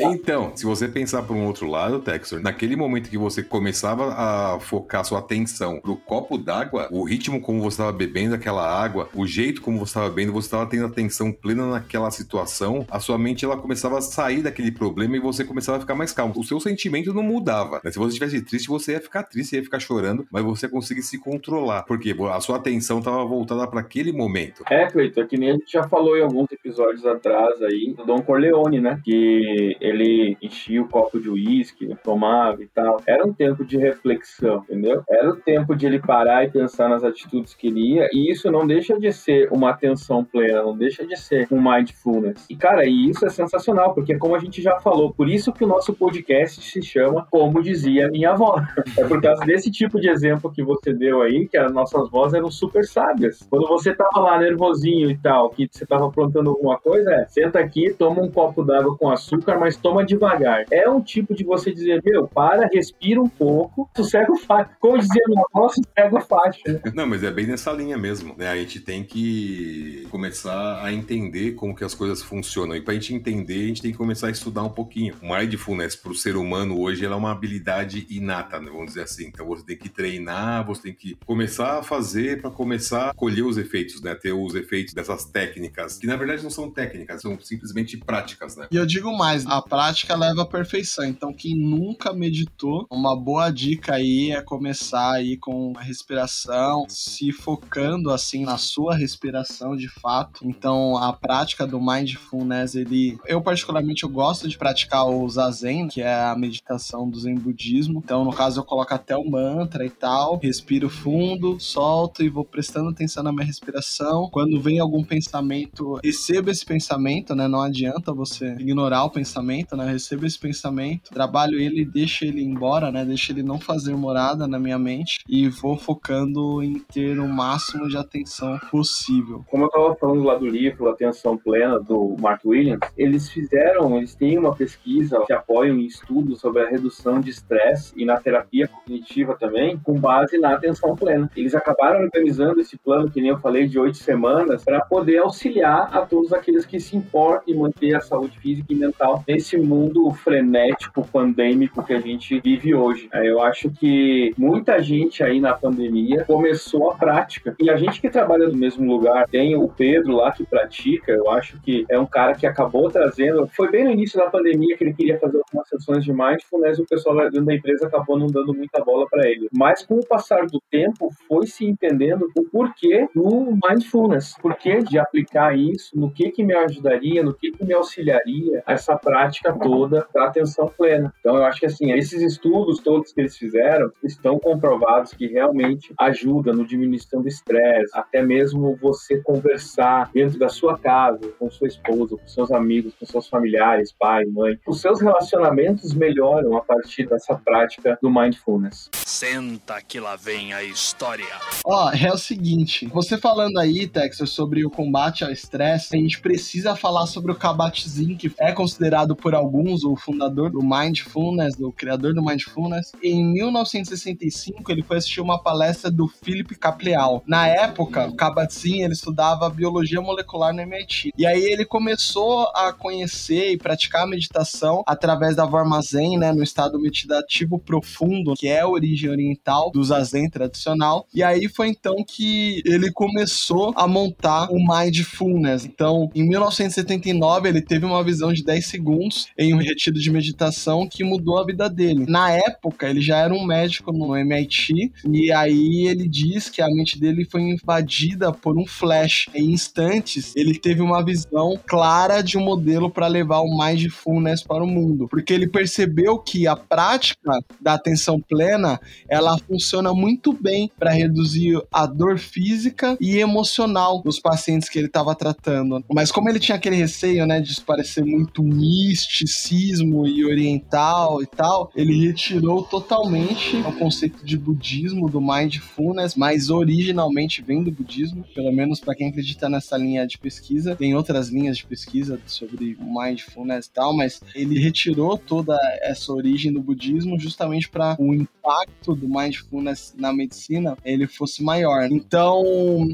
então, 0.00 0.52
se 0.54 0.64
você 0.64 0.88
pensar 0.88 1.22
por 1.22 1.36
um 1.36 1.46
outro 1.46 1.68
lado, 1.68 2.00
Texor, 2.00 2.40
naquele 2.40 2.76
momento 2.76 3.10
que 3.10 3.18
você 3.18 3.42
começava 3.42 4.14
a 4.14 4.60
focar 4.60 5.04
sua 5.04 5.18
atenção 5.18 5.80
pro 5.80 5.96
copo 5.96 6.38
d'água, 6.38 6.88
o 6.90 7.04
ritmo 7.04 7.40
como 7.40 7.60
você 7.60 7.74
estava 7.74 7.92
bebendo 7.92 8.34
aquela 8.34 8.55
aquela 8.56 8.66
água, 8.66 9.08
o 9.14 9.26
jeito 9.26 9.60
como 9.60 9.78
você 9.78 9.90
estava 9.90 10.08
bebendo, 10.08 10.32
você 10.32 10.46
estava 10.46 10.66
tendo 10.66 10.86
atenção 10.86 11.30
plena 11.30 11.66
naquela 11.66 12.10
situação, 12.10 12.86
a 12.90 12.98
sua 12.98 13.18
mente 13.18 13.44
ela 13.44 13.56
começava 13.56 13.98
a 13.98 14.00
sair 14.00 14.42
daquele 14.42 14.72
problema 14.72 15.16
e 15.16 15.20
você 15.20 15.44
começava 15.44 15.78
a 15.78 15.80
ficar 15.80 15.94
mais 15.94 16.12
calmo. 16.12 16.34
O 16.36 16.44
seu 16.44 16.58
sentimento 16.58 17.12
não 17.12 17.22
mudava. 17.22 17.80
Né? 17.84 17.90
Se 17.90 17.98
você 17.98 18.08
estivesse 18.08 18.42
triste, 18.42 18.68
você 18.68 18.92
ia 18.92 19.00
ficar 19.00 19.22
triste, 19.24 19.56
ia 19.56 19.62
ficar 19.62 19.78
chorando, 19.78 20.26
mas 20.30 20.42
você 20.42 20.68
conseguia 20.68 21.02
se 21.02 21.18
controlar, 21.18 21.82
porque 21.82 22.14
a 22.32 22.40
sua 22.40 22.56
atenção 22.56 22.98
estava 22.98 23.24
voltada 23.24 23.66
para 23.66 23.80
aquele 23.80 24.12
momento. 24.12 24.62
É, 24.70 24.86
Cleiton, 24.86 25.20
é 25.20 25.26
que 25.26 25.36
nem 25.36 25.50
a 25.50 25.52
gente 25.52 25.70
já 25.70 25.86
falou 25.88 26.16
em 26.16 26.22
alguns 26.22 26.50
episódios 26.50 27.04
atrás 27.04 27.60
aí 27.62 27.94
do 27.96 28.04
Don 28.04 28.22
Corleone, 28.22 28.80
né? 28.80 29.00
Que 29.04 29.76
ele 29.80 30.36
enchia 30.40 30.82
o 30.82 30.88
copo 30.88 31.20
de 31.20 31.28
uísque, 31.28 31.96
tomava 32.02 32.62
e 32.62 32.66
tal. 32.66 33.00
Era 33.06 33.26
um 33.26 33.32
tempo 33.32 33.64
de 33.64 33.76
reflexão, 33.76 34.64
entendeu? 34.64 35.02
Era 35.08 35.30
o 35.30 35.36
tempo 35.36 35.74
de 35.74 35.86
ele 35.86 35.98
parar 35.98 36.44
e 36.44 36.50
pensar 36.50 36.88
nas 36.88 37.04
atitudes 37.04 37.54
que 37.54 37.68
ele 37.68 37.94
ia, 37.94 38.08
e 38.12 38.30
isso 38.30 38.45
não 38.50 38.66
deixa 38.66 38.98
de 38.98 39.12
ser 39.12 39.48
uma 39.52 39.70
atenção 39.70 40.24
plena, 40.24 40.62
não 40.62 40.76
deixa 40.76 41.06
de 41.06 41.16
ser 41.16 41.46
um 41.50 41.60
mindfulness. 41.60 42.46
E, 42.48 42.56
cara, 42.56 42.86
e 42.86 43.10
isso 43.10 43.24
é 43.24 43.30
sensacional, 43.30 43.94
porque 43.94 44.16
como 44.16 44.34
a 44.34 44.38
gente 44.38 44.62
já 44.62 44.78
falou, 44.80 45.12
por 45.12 45.28
isso 45.28 45.52
que 45.52 45.64
o 45.64 45.66
nosso 45.66 45.92
podcast 45.94 46.60
se 46.62 46.82
chama 46.82 47.26
Como 47.30 47.62
Dizia 47.62 48.08
Minha 48.08 48.32
Avó. 48.32 48.60
É 48.96 49.04
por 49.04 49.20
causa 49.20 49.44
desse 49.44 49.70
tipo 49.70 50.00
de 50.00 50.08
exemplo 50.08 50.50
que 50.50 50.62
você 50.62 50.92
deu 50.92 51.22
aí, 51.22 51.48
que 51.48 51.56
as 51.56 51.72
nossas 51.72 52.08
vozes 52.10 52.34
eram 52.34 52.50
super 52.50 52.84
sábias. 52.84 53.46
Quando 53.48 53.66
você 53.68 53.94
tava 53.94 54.20
lá 54.20 54.38
nervosinho 54.38 55.10
e 55.10 55.16
tal, 55.18 55.50
que 55.50 55.68
você 55.70 55.84
tava 55.84 56.06
aprontando 56.06 56.50
alguma 56.50 56.78
coisa, 56.78 57.10
é, 57.12 57.26
senta 57.26 57.58
aqui, 57.58 57.92
toma 57.92 58.22
um 58.22 58.30
copo 58.30 58.62
d'água 58.62 58.96
com 58.96 59.10
açúcar, 59.10 59.58
mas 59.58 59.76
toma 59.76 60.04
devagar. 60.04 60.64
É 60.70 60.88
um 60.88 61.00
tipo 61.00 61.34
de 61.34 61.44
você 61.44 61.72
dizer, 61.72 62.02
meu, 62.04 62.26
para, 62.28 62.68
respira 62.72 63.20
um 63.20 63.28
pouco, 63.28 63.88
sossega 63.96 64.30
o 64.32 64.36
facho. 64.36 64.70
Como 64.80 64.98
dizia 64.98 65.22
minha 65.28 65.42
avó, 65.52 65.68
sossega 65.68 66.16
o 66.16 66.20
facho. 66.20 66.62
Não, 66.94 67.06
mas 67.06 67.22
é 67.22 67.30
bem 67.30 67.46
nessa 67.46 67.72
linha 67.72 67.96
mesmo, 67.96 68.34
né? 68.36 68.48
A 68.48 68.56
gente 68.56 68.80
tem 68.80 69.02
que 69.02 70.06
começar 70.10 70.82
a 70.84 70.92
entender 70.92 71.52
como 71.52 71.74
que 71.74 71.84
as 71.84 71.94
coisas 71.94 72.22
funcionam. 72.22 72.76
E 72.76 72.80
pra 72.80 72.94
gente 72.94 73.14
entender, 73.14 73.64
a 73.64 73.66
gente 73.68 73.82
tem 73.82 73.92
que 73.92 73.98
começar 73.98 74.28
a 74.28 74.30
estudar 74.30 74.62
um 74.62 74.70
pouquinho. 74.70 75.14
O 75.22 75.34
mindfulness 75.34 75.96
pro 75.96 76.14
ser 76.14 76.36
humano 76.36 76.78
hoje, 76.78 77.04
ela 77.04 77.14
é 77.14 77.18
uma 77.18 77.32
habilidade 77.32 78.06
inata, 78.10 78.60
né? 78.60 78.70
vamos 78.70 78.88
dizer 78.88 79.02
assim. 79.02 79.26
Então 79.26 79.46
você 79.46 79.64
tem 79.64 79.76
que 79.76 79.88
treinar, 79.88 80.66
você 80.66 80.82
tem 80.82 80.94
que 80.94 81.16
começar 81.24 81.78
a 81.78 81.82
fazer 81.82 82.40
para 82.40 82.50
começar 82.50 83.10
a 83.10 83.14
colher 83.14 83.44
os 83.44 83.56
efeitos, 83.56 84.00
né? 84.02 84.14
Ter 84.14 84.32
os 84.32 84.54
efeitos 84.54 84.94
dessas 84.94 85.24
técnicas, 85.24 85.98
que 85.98 86.06
na 86.06 86.16
verdade 86.16 86.42
não 86.42 86.50
são 86.50 86.70
técnicas, 86.70 87.22
são 87.22 87.38
simplesmente 87.40 87.96
práticas, 87.96 88.56
né? 88.56 88.66
E 88.70 88.76
eu 88.76 88.86
digo 88.86 89.16
mais, 89.16 89.46
a 89.46 89.62
prática 89.62 90.16
leva 90.16 90.42
à 90.42 90.46
perfeição. 90.46 91.04
Então 91.04 91.32
quem 91.32 91.56
nunca 91.56 92.12
meditou, 92.12 92.86
uma 92.90 93.16
boa 93.16 93.50
dica 93.50 93.94
aí 93.94 94.32
é 94.32 94.42
começar 94.42 95.12
aí 95.12 95.36
com 95.36 95.72
a 95.76 95.82
respiração, 95.82 96.86
se 96.88 97.32
focando 97.32 98.10
assim 98.16 98.44
na 98.44 98.58
sua 98.58 98.94
respiração 98.94 99.76
de 99.76 99.88
fato. 99.88 100.40
Então 100.44 100.96
a 100.96 101.12
prática 101.12 101.66
do 101.66 101.80
mindfulness, 101.80 102.74
ele 102.74 103.18
eu 103.26 103.40
particularmente 103.40 104.02
eu 104.02 104.08
gosto 104.08 104.48
de 104.48 104.58
praticar 104.58 105.06
o 105.06 105.28
zazen, 105.28 105.88
que 105.88 106.02
é 106.02 106.24
a 106.24 106.36
meditação 106.36 107.08
do 107.08 107.18
zen 107.18 107.36
budismo. 107.36 108.02
Então 108.04 108.24
no 108.24 108.32
caso 108.32 108.60
eu 108.60 108.64
coloco 108.64 108.92
até 108.92 109.16
o 109.16 109.28
mantra 109.28 109.86
e 109.86 109.90
tal, 109.90 110.38
respiro 110.38 110.88
fundo, 110.88 111.58
solto 111.60 112.22
e 112.22 112.28
vou 112.28 112.44
prestando 112.44 112.90
atenção 112.90 113.22
na 113.22 113.32
minha 113.32 113.46
respiração. 113.46 114.28
Quando 114.30 114.60
vem 114.60 114.78
algum 114.78 115.04
pensamento, 115.04 116.00
receba 116.02 116.50
esse 116.50 116.64
pensamento, 116.64 117.34
né? 117.34 117.46
Não 117.48 117.62
adianta 117.62 118.12
você 118.12 118.54
ignorar 118.58 119.04
o 119.04 119.10
pensamento, 119.10 119.76
né? 119.76 119.90
Receba 119.90 120.26
esse 120.26 120.38
pensamento, 120.38 121.10
trabalho 121.10 121.58
ele, 121.58 121.84
deixa 121.84 122.24
ele 122.24 122.42
embora, 122.42 122.90
né? 122.90 123.04
Deixa 123.04 123.32
ele 123.32 123.42
não 123.42 123.58
fazer 123.60 123.94
morada 123.96 124.46
na 124.46 124.58
minha 124.58 124.78
mente 124.78 125.20
e 125.28 125.48
vou 125.48 125.76
focando 125.76 126.62
em 126.62 126.78
ter 126.78 127.18
o 127.18 127.28
máximo 127.28 127.88
de 127.88 127.96
atenção 128.06 128.58
possível. 128.70 129.44
Como 129.50 129.64
eu 129.64 129.66
estava 129.66 129.94
falando 129.96 130.22
lá 130.22 130.36
do 130.36 130.46
livro 130.46 130.88
Atenção 130.88 131.36
Plena 131.36 131.78
do 131.78 132.16
Mark 132.18 132.40
Williams, 132.44 132.80
eles 132.96 133.28
fizeram, 133.28 133.96
eles 133.96 134.14
têm 134.14 134.38
uma 134.38 134.54
pesquisa 134.54 135.22
que 135.26 135.32
apoiam 135.32 135.76
em 135.76 135.84
estudos 135.84 136.40
sobre 136.40 136.62
a 136.62 136.68
redução 136.68 137.20
de 137.20 137.30
estresse 137.30 137.92
e 137.96 138.04
na 138.04 138.16
terapia 138.16 138.68
cognitiva 138.68 139.36
também, 139.38 139.78
com 139.78 139.98
base 139.98 140.38
na 140.38 140.54
atenção 140.54 140.94
plena. 140.96 141.30
Eles 141.36 141.54
acabaram 141.54 142.00
organizando 142.00 142.60
esse 142.60 142.78
plano, 142.78 143.10
que 143.10 143.20
nem 143.20 143.30
eu 143.30 143.38
falei, 143.38 143.66
de 143.66 143.78
oito 143.78 143.98
semanas, 143.98 144.64
para 144.64 144.80
poder 144.80 145.18
auxiliar 145.18 145.90
a 145.92 146.02
todos 146.02 146.32
aqueles 146.32 146.64
que 146.64 146.78
se 146.78 146.96
importam 146.96 147.54
em 147.54 147.58
manter 147.58 147.94
a 147.94 148.00
saúde 148.00 148.38
física 148.38 148.72
e 148.72 148.76
mental 148.76 149.22
nesse 149.26 149.56
mundo 149.56 150.10
frenético, 150.12 151.06
pandêmico 151.06 151.82
que 151.82 151.92
a 151.92 152.00
gente 152.00 152.40
vive 152.40 152.74
hoje. 152.74 153.08
Eu 153.12 153.42
acho 153.42 153.70
que 153.70 154.32
muita 154.36 154.82
gente 154.82 155.22
aí 155.22 155.40
na 155.40 155.54
pandemia 155.54 156.24
começou 156.24 156.90
a 156.90 156.94
prática. 156.94 157.54
E 157.58 157.70
a 157.70 157.76
gente 157.76 157.95
que 158.00 158.10
trabalha 158.10 158.48
no 158.48 158.56
mesmo 158.56 158.86
lugar, 158.86 159.26
tem 159.28 159.56
o 159.56 159.68
Pedro 159.68 160.16
lá 160.16 160.32
que 160.32 160.44
pratica, 160.44 161.12
eu 161.12 161.30
acho 161.30 161.60
que 161.60 161.84
é 161.88 161.98
um 161.98 162.06
cara 162.06 162.34
que 162.34 162.46
acabou 162.46 162.90
trazendo. 162.90 163.48
Foi 163.54 163.70
bem 163.70 163.84
no 163.84 163.90
início 163.90 164.18
da 164.18 164.30
pandemia 164.30 164.76
que 164.76 164.84
ele 164.84 164.94
queria 164.94 165.18
fazer 165.18 165.38
algumas 165.38 165.68
sessões 165.68 166.04
de 166.04 166.12
mindfulness 166.12 166.78
e 166.78 166.82
o 166.82 166.86
pessoal 166.86 167.16
da 167.30 167.54
empresa 167.54 167.86
acabou 167.86 168.18
não 168.18 168.26
dando 168.26 168.54
muita 168.54 168.82
bola 168.84 169.06
para 169.08 169.28
ele. 169.28 169.48
Mas 169.52 169.84
com 169.84 169.96
o 169.96 170.06
passar 170.06 170.46
do 170.46 170.60
tempo, 170.70 171.10
foi 171.28 171.46
se 171.46 171.64
entendendo 171.64 172.28
o 172.36 172.44
porquê 172.44 173.08
do 173.14 173.58
mindfulness, 173.62 174.34
porquê 174.40 174.78
de 174.78 174.98
aplicar 174.98 175.56
isso, 175.56 175.98
no 175.98 176.10
que 176.10 176.30
que 176.30 176.44
me 176.44 176.54
ajudaria, 176.54 177.22
no 177.22 177.34
que 177.34 177.52
que 177.52 177.64
me 177.64 177.74
auxiliaria 177.74 178.62
essa 178.66 178.96
prática 178.96 179.52
toda 179.52 180.06
da 180.12 180.26
atenção 180.26 180.70
plena. 180.76 181.12
Então 181.20 181.36
eu 181.36 181.44
acho 181.44 181.60
que 181.60 181.66
assim, 181.66 181.92
esses 181.92 182.22
estudos 182.22 182.80
todos 182.80 183.12
que 183.12 183.20
eles 183.20 183.36
fizeram 183.36 183.90
estão 184.02 184.38
comprovados 184.38 185.12
que 185.12 185.26
realmente 185.26 185.92
ajuda 185.98 186.52
no 186.52 186.66
diminuição 186.66 187.22
do 187.22 187.28
estresse, 187.28 187.85
até 187.92 188.22
mesmo 188.22 188.76
você 188.80 189.18
conversar 189.18 190.10
dentro 190.12 190.38
da 190.38 190.48
sua 190.48 190.78
casa, 190.78 191.28
com 191.38 191.50
sua 191.50 191.68
esposa, 191.68 192.16
com 192.16 192.26
seus 192.26 192.50
amigos, 192.50 192.94
com 192.98 193.06
seus 193.06 193.28
familiares, 193.28 193.92
pai, 193.92 194.24
mãe. 194.26 194.58
Os 194.66 194.80
seus 194.80 195.00
relacionamentos 195.00 195.94
melhoram 195.94 196.56
a 196.56 196.62
partir 196.62 197.06
dessa 197.06 197.34
prática 197.36 197.98
do 198.00 198.10
mindfulness. 198.10 198.90
Senta 198.92 199.80
que 199.80 200.00
lá 200.00 200.16
vem 200.16 200.52
a 200.52 200.62
história. 200.62 201.24
Ó, 201.64 201.90
é 201.90 202.12
o 202.12 202.18
seguinte, 202.18 202.86
você 202.86 203.16
falando 203.16 203.58
aí, 203.58 203.86
Texas, 203.86 204.30
sobre 204.30 204.64
o 204.64 204.70
combate 204.70 205.24
ao 205.24 205.30
estresse, 205.30 205.96
a 205.96 205.98
gente 205.98 206.20
precisa 206.20 206.76
falar 206.76 207.06
sobre 207.06 207.32
o 207.32 207.34
Kabat-Zinn, 207.34 208.16
que 208.16 208.32
é 208.38 208.52
considerado 208.52 209.14
por 209.16 209.34
alguns 209.34 209.84
o 209.84 209.96
fundador 209.96 210.50
do 210.50 210.62
Mindfulness, 210.62 211.58
o 211.60 211.72
criador 211.72 212.14
do 212.14 212.22
Mindfulness. 212.22 212.92
Em 213.02 213.24
1965, 213.32 214.70
ele 214.70 214.82
foi 214.82 214.98
assistir 214.98 215.20
uma 215.20 215.42
palestra 215.42 215.90
do 215.90 216.08
Philip 216.08 216.54
Kapleau. 216.56 217.22
Na 217.26 217.46
época, 217.46 217.75
o 217.82 218.14
Kabat-Zinn, 218.14 218.82
ele 218.82 218.92
estudava 218.92 219.48
biologia 219.50 220.00
molecular 220.00 220.54
no 220.54 220.60
MIT. 220.60 221.12
E 221.16 221.26
aí 221.26 221.42
ele 221.44 221.64
começou 221.64 222.48
a 222.54 222.72
conhecer 222.72 223.52
e 223.52 223.56
praticar 223.56 224.04
a 224.04 224.06
meditação 224.06 224.82
através 224.86 225.36
da 225.36 225.48
forma 225.48 225.80
Zen, 225.82 226.18
né, 226.18 226.32
no 226.32 226.42
estado 226.42 226.78
meditativo 226.78 227.58
profundo, 227.58 228.34
que 228.34 228.48
é 228.48 228.60
a 228.60 228.68
origem 228.68 229.10
oriental 229.10 229.70
do 229.70 229.82
Zazen 229.82 230.28
tradicional. 230.28 231.06
E 231.14 231.22
aí 231.22 231.48
foi 231.48 231.68
então 231.68 231.96
que 232.06 232.62
ele 232.64 232.90
começou 232.90 233.72
a 233.76 233.86
montar 233.86 234.48
o 234.50 234.58
Mindfulness. 234.58 235.64
Então, 235.64 236.10
em 236.14 236.26
1979, 236.28 237.48
ele 237.48 237.60
teve 237.60 237.84
uma 237.84 238.02
visão 238.02 238.32
de 238.32 238.44
10 238.44 238.66
segundos 238.66 239.28
em 239.38 239.54
um 239.54 239.58
retiro 239.58 239.98
de 239.98 240.10
meditação 240.10 240.88
que 240.88 241.04
mudou 241.04 241.38
a 241.38 241.44
vida 241.44 241.68
dele. 241.68 242.06
Na 242.08 242.30
época, 242.30 242.88
ele 242.88 243.00
já 243.00 243.18
era 243.18 243.34
um 243.34 243.44
médico 243.44 243.92
no 243.92 244.16
MIT 244.16 244.92
e 245.10 245.32
aí 245.32 245.86
ele 245.86 246.08
diz 246.08 246.48
que 246.48 246.62
a 246.62 246.68
mente 246.68 246.98
dele 246.98 247.24
foi 247.24 247.42
invadida 247.66 248.32
por 248.32 248.56
um 248.56 248.64
flash. 248.64 249.26
Em 249.34 249.50
instantes, 249.52 250.32
ele 250.36 250.56
teve 250.56 250.80
uma 250.80 251.04
visão 251.04 251.58
clara 251.66 252.22
de 252.22 252.38
um 252.38 252.44
modelo 252.44 252.88
para 252.88 253.08
levar 253.08 253.40
o 253.40 253.58
mindfulness 253.58 254.44
para 254.44 254.62
o 254.62 254.66
mundo, 254.66 255.08
porque 255.08 255.32
ele 255.32 255.48
percebeu 255.48 256.18
que 256.18 256.46
a 256.46 256.54
prática 256.54 257.40
da 257.60 257.74
atenção 257.74 258.20
plena, 258.20 258.80
ela 259.08 259.36
funciona 259.38 259.92
muito 259.92 260.32
bem 260.32 260.70
para 260.78 260.92
reduzir 260.92 261.60
a 261.72 261.86
dor 261.86 262.18
física 262.18 262.96
e 263.00 263.18
emocional 263.18 264.00
dos 264.00 264.20
pacientes 264.20 264.68
que 264.68 264.78
ele 264.78 264.86
estava 264.86 265.14
tratando. 265.14 265.84
Mas 265.92 266.12
como 266.12 266.28
ele 266.28 266.38
tinha 266.38 266.56
aquele 266.56 266.76
receio, 266.76 267.26
né, 267.26 267.40
de 267.40 267.60
parecer 267.62 268.04
muito 268.04 268.42
misticismo 268.42 270.06
e 270.06 270.24
oriental 270.24 271.20
e 271.22 271.26
tal, 271.26 271.70
ele 271.74 272.06
retirou 272.06 272.62
totalmente 272.62 273.56
o 273.56 273.72
conceito 273.72 274.24
de 274.24 274.36
budismo 274.36 275.08
do 275.08 275.20
mindfulness, 275.20 276.14
mas 276.14 276.50
originalmente 276.50 277.42
vem 277.42 277.55
do 277.62 277.70
budismo, 277.70 278.24
pelo 278.34 278.52
menos 278.52 278.80
para 278.80 278.94
quem 278.94 279.08
acredita 279.08 279.48
nessa 279.48 279.76
linha 279.76 280.06
de 280.06 280.18
pesquisa. 280.18 280.76
Tem 280.76 280.94
outras 280.94 281.28
linhas 281.28 281.58
de 281.58 281.66
pesquisa 281.66 282.20
sobre 282.26 282.76
mindfulness 282.80 283.66
e 283.66 283.70
tal, 283.70 283.94
mas 283.94 284.20
ele 284.34 284.58
retirou 284.58 285.18
toda 285.18 285.56
essa 285.82 286.12
origem 286.12 286.52
do 286.52 286.60
budismo 286.60 287.18
justamente 287.18 287.68
para 287.68 287.96
o 287.98 288.14
impacto 288.14 288.94
do 288.94 289.08
mindfulness 289.08 289.94
na 289.96 290.12
medicina 290.12 290.76
ele 290.84 291.06
fosse 291.06 291.42
maior. 291.42 291.88
Então, 291.90 292.44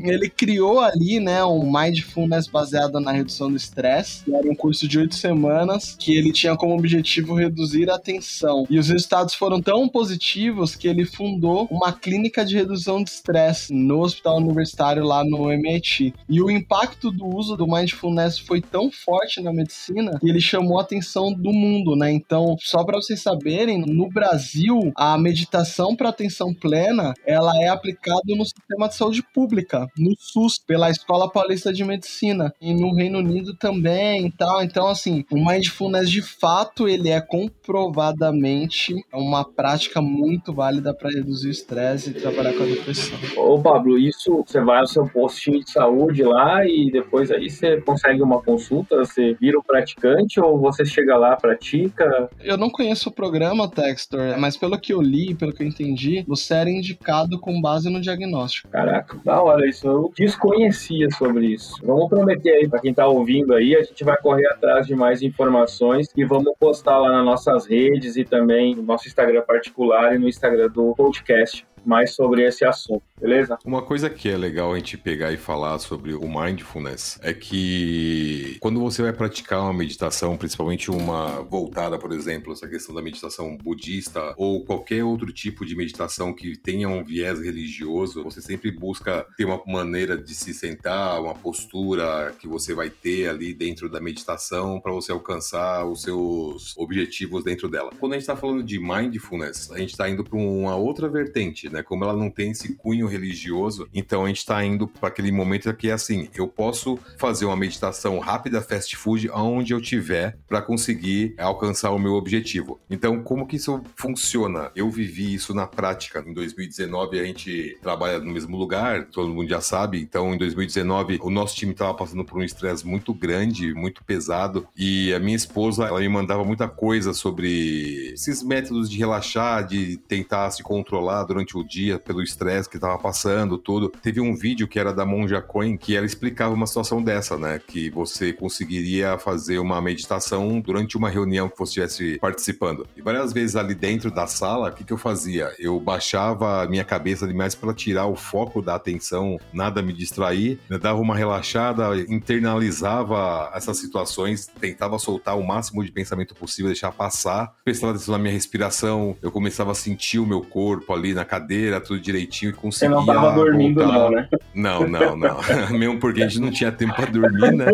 ele 0.04 0.28
criou 0.28 0.80
ali, 0.80 1.20
né, 1.20 1.44
um 1.44 1.70
mindfulness 1.70 2.46
baseado 2.46 2.98
na 3.00 3.12
redução 3.12 3.50
do 3.50 3.56
estresse, 3.56 4.24
era 4.34 4.50
um 4.50 4.54
curso 4.54 4.88
de 4.88 4.98
oito 4.98 5.14
semanas 5.14 5.96
que 5.98 6.16
ele 6.16 6.32
tinha 6.32 6.56
como 6.56 6.74
objetivo 6.74 7.34
reduzir 7.34 7.90
a 7.90 7.98
tensão. 7.98 8.66
E 8.68 8.78
os 8.78 8.88
resultados 8.88 9.34
foram 9.34 9.60
tão 9.60 9.88
positivos 9.88 10.74
que 10.74 10.88
ele 10.88 11.04
fundou 11.04 11.66
uma 11.70 11.92
clínica 11.92 12.44
de 12.44 12.56
redução 12.56 13.02
de 13.02 13.10
estresse 13.10 13.72
no 13.72 14.00
Hospital 14.00 14.40
universitário 14.52 15.04
lá 15.04 15.24
no 15.24 15.50
MIT. 15.50 16.14
E 16.28 16.42
o 16.42 16.50
impacto 16.50 17.10
do 17.10 17.26
uso 17.26 17.56
do 17.56 17.66
mindfulness 17.66 18.38
foi 18.38 18.60
tão 18.60 18.90
forte 18.90 19.40
na 19.40 19.52
medicina 19.52 20.18
que 20.18 20.28
ele 20.28 20.40
chamou 20.40 20.78
a 20.78 20.82
atenção 20.82 21.32
do 21.32 21.52
mundo, 21.52 21.96
né? 21.96 22.12
Então, 22.12 22.56
só 22.60 22.84
para 22.84 22.98
vocês 22.98 23.20
saberem, 23.20 23.80
no 23.80 24.08
Brasil, 24.08 24.92
a 24.96 25.16
meditação 25.18 25.96
para 25.96 26.08
atenção 26.08 26.54
plena, 26.54 27.14
ela 27.26 27.52
é 27.62 27.68
aplicada 27.68 28.22
no 28.28 28.44
sistema 28.44 28.88
de 28.88 28.96
saúde 28.96 29.22
pública, 29.34 29.86
no 29.96 30.14
SUS, 30.18 30.58
pela 30.58 30.90
Escola 30.90 31.30
Paulista 31.30 31.72
de 31.72 31.84
Medicina 31.84 32.52
e 32.60 32.74
no 32.74 32.94
Reino 32.94 33.18
Unido 33.18 33.54
também, 33.56 34.26
e 34.26 34.30
tal. 34.30 34.62
Então, 34.62 34.86
assim, 34.86 35.24
o 35.30 35.36
mindfulness 35.36 36.10
de 36.10 36.22
fato, 36.22 36.88
ele 36.88 37.08
é 37.08 37.20
comprovadamente 37.20 38.94
uma 39.12 39.44
prática 39.44 40.00
muito 40.00 40.52
válida 40.52 40.94
para 40.94 41.10
reduzir 41.10 41.48
o 41.48 41.50
estresse 41.50 42.10
e 42.10 42.14
trabalhar 42.14 42.52
com 42.54 42.62
a 42.62 42.66
depressão. 42.66 43.18
Ô, 43.36 43.60
Pablo, 43.60 43.98
isso 43.98 44.41
você 44.46 44.60
vai 44.60 44.80
ao 44.80 44.86
seu 44.86 45.06
postinho 45.06 45.60
de 45.60 45.70
saúde 45.70 46.22
lá 46.22 46.64
e 46.66 46.90
depois 46.90 47.30
aí 47.30 47.50
você 47.50 47.80
consegue 47.80 48.22
uma 48.22 48.42
consulta, 48.42 48.96
você 48.98 49.34
vira 49.34 49.58
o 49.58 49.62
praticante 49.62 50.40
ou 50.40 50.58
você 50.58 50.84
chega 50.84 51.16
lá, 51.16 51.36
pratica? 51.36 52.28
Eu 52.40 52.56
não 52.56 52.70
conheço 52.70 53.08
o 53.08 53.12
programa, 53.12 53.70
Textor, 53.70 54.38
mas 54.38 54.56
pelo 54.56 54.78
que 54.78 54.92
eu 54.92 55.00
li, 55.00 55.34
pelo 55.34 55.52
que 55.52 55.62
eu 55.62 55.66
entendi, 55.66 56.24
você 56.26 56.54
era 56.54 56.70
indicado 56.70 57.38
com 57.38 57.60
base 57.60 57.90
no 57.90 58.00
diagnóstico. 58.00 58.68
Caraca, 58.68 59.18
da 59.24 59.42
hora 59.42 59.68
isso. 59.68 59.86
Eu 59.86 60.12
desconhecia 60.16 61.10
sobre 61.10 61.46
isso. 61.46 61.74
Vamos 61.84 62.08
prometer 62.08 62.50
aí, 62.50 62.68
para 62.68 62.80
quem 62.80 62.94
tá 62.94 63.06
ouvindo 63.06 63.54
aí, 63.54 63.76
a 63.76 63.82
gente 63.82 64.04
vai 64.04 64.16
correr 64.16 64.46
atrás 64.46 64.86
de 64.86 64.94
mais 64.94 65.22
informações 65.22 66.08
e 66.16 66.24
vamos 66.24 66.52
postar 66.58 66.98
lá 66.98 67.10
nas 67.10 67.24
nossas 67.24 67.66
redes 67.66 68.16
e 68.16 68.24
também 68.24 68.74
no 68.74 68.82
nosso 68.82 69.06
Instagram 69.06 69.42
particular 69.42 70.14
e 70.14 70.18
no 70.18 70.28
Instagram 70.28 70.68
do 70.68 70.94
podcast 70.94 71.66
mais 71.84 72.14
sobre 72.14 72.46
esse 72.46 72.64
assunto, 72.64 73.02
beleza? 73.20 73.58
Uma 73.64 73.82
coisa 73.82 74.08
que 74.08 74.28
é 74.28 74.36
legal 74.36 74.72
a 74.72 74.76
gente 74.76 74.96
pegar 74.96 75.32
e 75.32 75.36
falar 75.36 75.78
sobre 75.78 76.14
o 76.14 76.28
mindfulness 76.28 77.18
é 77.22 77.32
que 77.32 78.56
quando 78.60 78.80
você 78.80 79.02
vai 79.02 79.12
praticar 79.12 79.62
uma 79.62 79.72
meditação, 79.72 80.36
principalmente 80.36 80.90
uma 80.90 81.42
voltada, 81.42 81.98
por 81.98 82.12
exemplo, 82.12 82.52
essa 82.52 82.68
questão 82.68 82.94
da 82.94 83.02
meditação 83.02 83.56
budista 83.56 84.34
ou 84.36 84.64
qualquer 84.64 85.04
outro 85.04 85.32
tipo 85.32 85.64
de 85.64 85.74
meditação 85.76 86.32
que 86.32 86.56
tenha 86.56 86.88
um 86.88 87.04
viés 87.04 87.40
religioso, 87.40 88.22
você 88.22 88.40
sempre 88.40 88.70
busca 88.70 89.26
ter 89.36 89.44
uma 89.44 89.60
maneira 89.66 90.16
de 90.16 90.34
se 90.34 90.54
sentar, 90.54 91.20
uma 91.20 91.34
postura 91.34 92.34
que 92.38 92.46
você 92.46 92.74
vai 92.74 92.90
ter 92.90 93.28
ali 93.28 93.54
dentro 93.54 93.88
da 93.88 94.00
meditação 94.00 94.80
para 94.80 94.92
você 94.92 95.12
alcançar 95.12 95.84
os 95.86 96.02
seus 96.02 96.76
objetivos 96.76 97.44
dentro 97.44 97.68
dela. 97.68 97.90
Quando 97.98 98.12
a 98.12 98.16
gente 98.16 98.22
está 98.22 98.36
falando 98.36 98.62
de 98.62 98.78
mindfulness, 98.78 99.70
a 99.70 99.78
gente 99.78 99.90
está 99.90 100.08
indo 100.08 100.24
para 100.24 100.38
uma 100.38 100.76
outra 100.76 101.08
vertente, 101.08 101.68
né? 101.72 101.82
Como 101.82 102.04
ela 102.04 102.14
não 102.14 102.30
tem 102.30 102.50
esse 102.50 102.74
cunho 102.74 103.06
religioso, 103.06 103.88
então 103.92 104.24
a 104.24 104.28
gente 104.28 104.38
está 104.38 104.64
indo 104.64 104.86
para 104.86 105.08
aquele 105.08 105.32
momento 105.32 105.72
que 105.74 105.88
é 105.88 105.92
assim, 105.92 106.28
eu 106.34 106.46
posso 106.46 106.98
fazer 107.18 107.44
uma 107.44 107.56
meditação 107.56 108.18
rápida, 108.18 108.60
fast 108.60 108.96
food, 108.96 109.28
aonde 109.32 109.72
eu 109.72 109.80
tiver 109.80 110.38
para 110.46 110.60
conseguir 110.60 111.34
alcançar 111.38 111.90
o 111.90 111.98
meu 111.98 112.12
objetivo. 112.12 112.80
Então, 112.90 113.22
como 113.22 113.46
que 113.46 113.56
isso 113.56 113.82
funciona? 113.96 114.70
Eu 114.76 114.90
vivi 114.90 115.32
isso 115.32 115.54
na 115.54 115.66
prática. 115.66 116.22
Em 116.26 116.32
2019 116.32 117.18
a 117.18 117.24
gente 117.24 117.78
trabalha 117.82 118.18
no 118.18 118.32
mesmo 118.32 118.56
lugar, 118.56 119.06
todo 119.06 119.32
mundo 119.32 119.48
já 119.48 119.60
sabe. 119.60 120.00
Então, 120.00 120.34
em 120.34 120.38
2019 120.38 121.18
o 121.22 121.30
nosso 121.30 121.56
time 121.56 121.72
estava 121.72 121.94
passando 121.94 122.24
por 122.24 122.38
um 122.38 122.42
estresse 122.42 122.86
muito 122.86 123.14
grande, 123.14 123.72
muito 123.74 124.04
pesado, 124.04 124.66
e 124.76 125.12
a 125.14 125.18
minha 125.18 125.36
esposa 125.36 125.84
ela 125.84 126.00
me 126.00 126.08
mandava 126.08 126.44
muita 126.44 126.68
coisa 126.68 127.12
sobre 127.12 128.12
esses 128.12 128.42
métodos 128.42 128.90
de 128.90 128.98
relaxar, 128.98 129.66
de 129.66 129.96
tentar 129.96 130.50
se 130.50 130.62
controlar 130.62 131.24
durante 131.24 131.56
o 131.56 131.61
dia 131.64 131.98
pelo 131.98 132.22
estresse 132.22 132.68
que 132.68 132.78
tava 132.78 132.98
passando, 132.98 133.58
tudo. 133.58 133.90
Teve 134.02 134.20
um 134.20 134.34
vídeo 134.34 134.68
que 134.68 134.78
era 134.78 134.92
da 134.92 135.04
Monja 135.04 135.40
Coin 135.40 135.76
que 135.76 135.96
ela 135.96 136.06
explicava 136.06 136.54
uma 136.54 136.66
situação 136.66 137.02
dessa, 137.02 137.36
né? 137.36 137.60
Que 137.66 137.90
você 137.90 138.32
conseguiria 138.32 139.18
fazer 139.18 139.58
uma 139.58 139.80
meditação 139.80 140.60
durante 140.60 140.96
uma 140.96 141.08
reunião 141.08 141.48
que 141.48 141.58
você 141.58 141.80
estivesse 141.80 142.18
participando. 142.18 142.86
E 142.96 143.02
várias 143.02 143.32
vezes 143.32 143.56
ali 143.56 143.74
dentro 143.74 144.10
da 144.10 144.26
sala, 144.26 144.70
o 144.70 144.72
que, 144.72 144.84
que 144.84 144.92
eu 144.92 144.98
fazia? 144.98 145.52
Eu 145.58 145.78
baixava 145.78 146.62
a 146.62 146.66
minha 146.66 146.84
cabeça 146.84 147.26
demais 147.26 147.54
para 147.54 147.72
tirar 147.72 148.06
o 148.06 148.16
foco 148.16 148.60
da 148.60 148.74
atenção, 148.74 149.38
nada 149.52 149.82
me 149.82 149.92
distrair, 149.92 150.58
né? 150.68 150.78
dava 150.78 151.00
uma 151.00 151.16
relaxada, 151.16 151.96
internalizava 152.08 153.50
essas 153.54 153.78
situações, 153.78 154.46
tentava 154.60 154.98
soltar 154.98 155.38
o 155.38 155.46
máximo 155.46 155.84
de 155.84 155.92
pensamento 155.92 156.34
possível, 156.34 156.70
deixar 156.70 156.92
passar, 156.92 157.54
prestava 157.64 157.92
atenção 157.92 158.12
na 158.12 158.18
minha 158.18 158.32
respiração, 158.32 159.16
eu 159.22 159.30
começava 159.30 159.72
a 159.72 159.74
sentir 159.74 160.18
o 160.18 160.26
meu 160.26 160.42
corpo 160.42 160.92
ali 160.92 161.14
na 161.14 161.24
cadeira 161.24 161.51
cadeira, 161.52 161.80
tudo 161.80 162.00
direitinho 162.00 162.50
e 162.50 162.52
conseguia. 162.52 162.88
Você 162.88 162.94
não 162.94 163.06
tava 163.06 163.32
dormindo, 163.32 163.82
voltar. 163.82 163.98
não, 163.98 164.10
né? 164.10 164.28
Não, 164.54 164.88
não, 164.88 165.16
não. 165.16 165.38
Mesmo 165.78 165.98
porque 165.98 166.22
a 166.22 166.28
gente 166.28 166.40
não 166.40 166.50
tinha 166.50 166.72
tempo 166.72 166.94
pra 166.94 167.06
dormir, 167.06 167.52
né? 167.52 167.66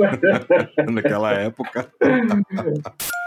Naquela 0.91 1.33
época. 1.33 1.89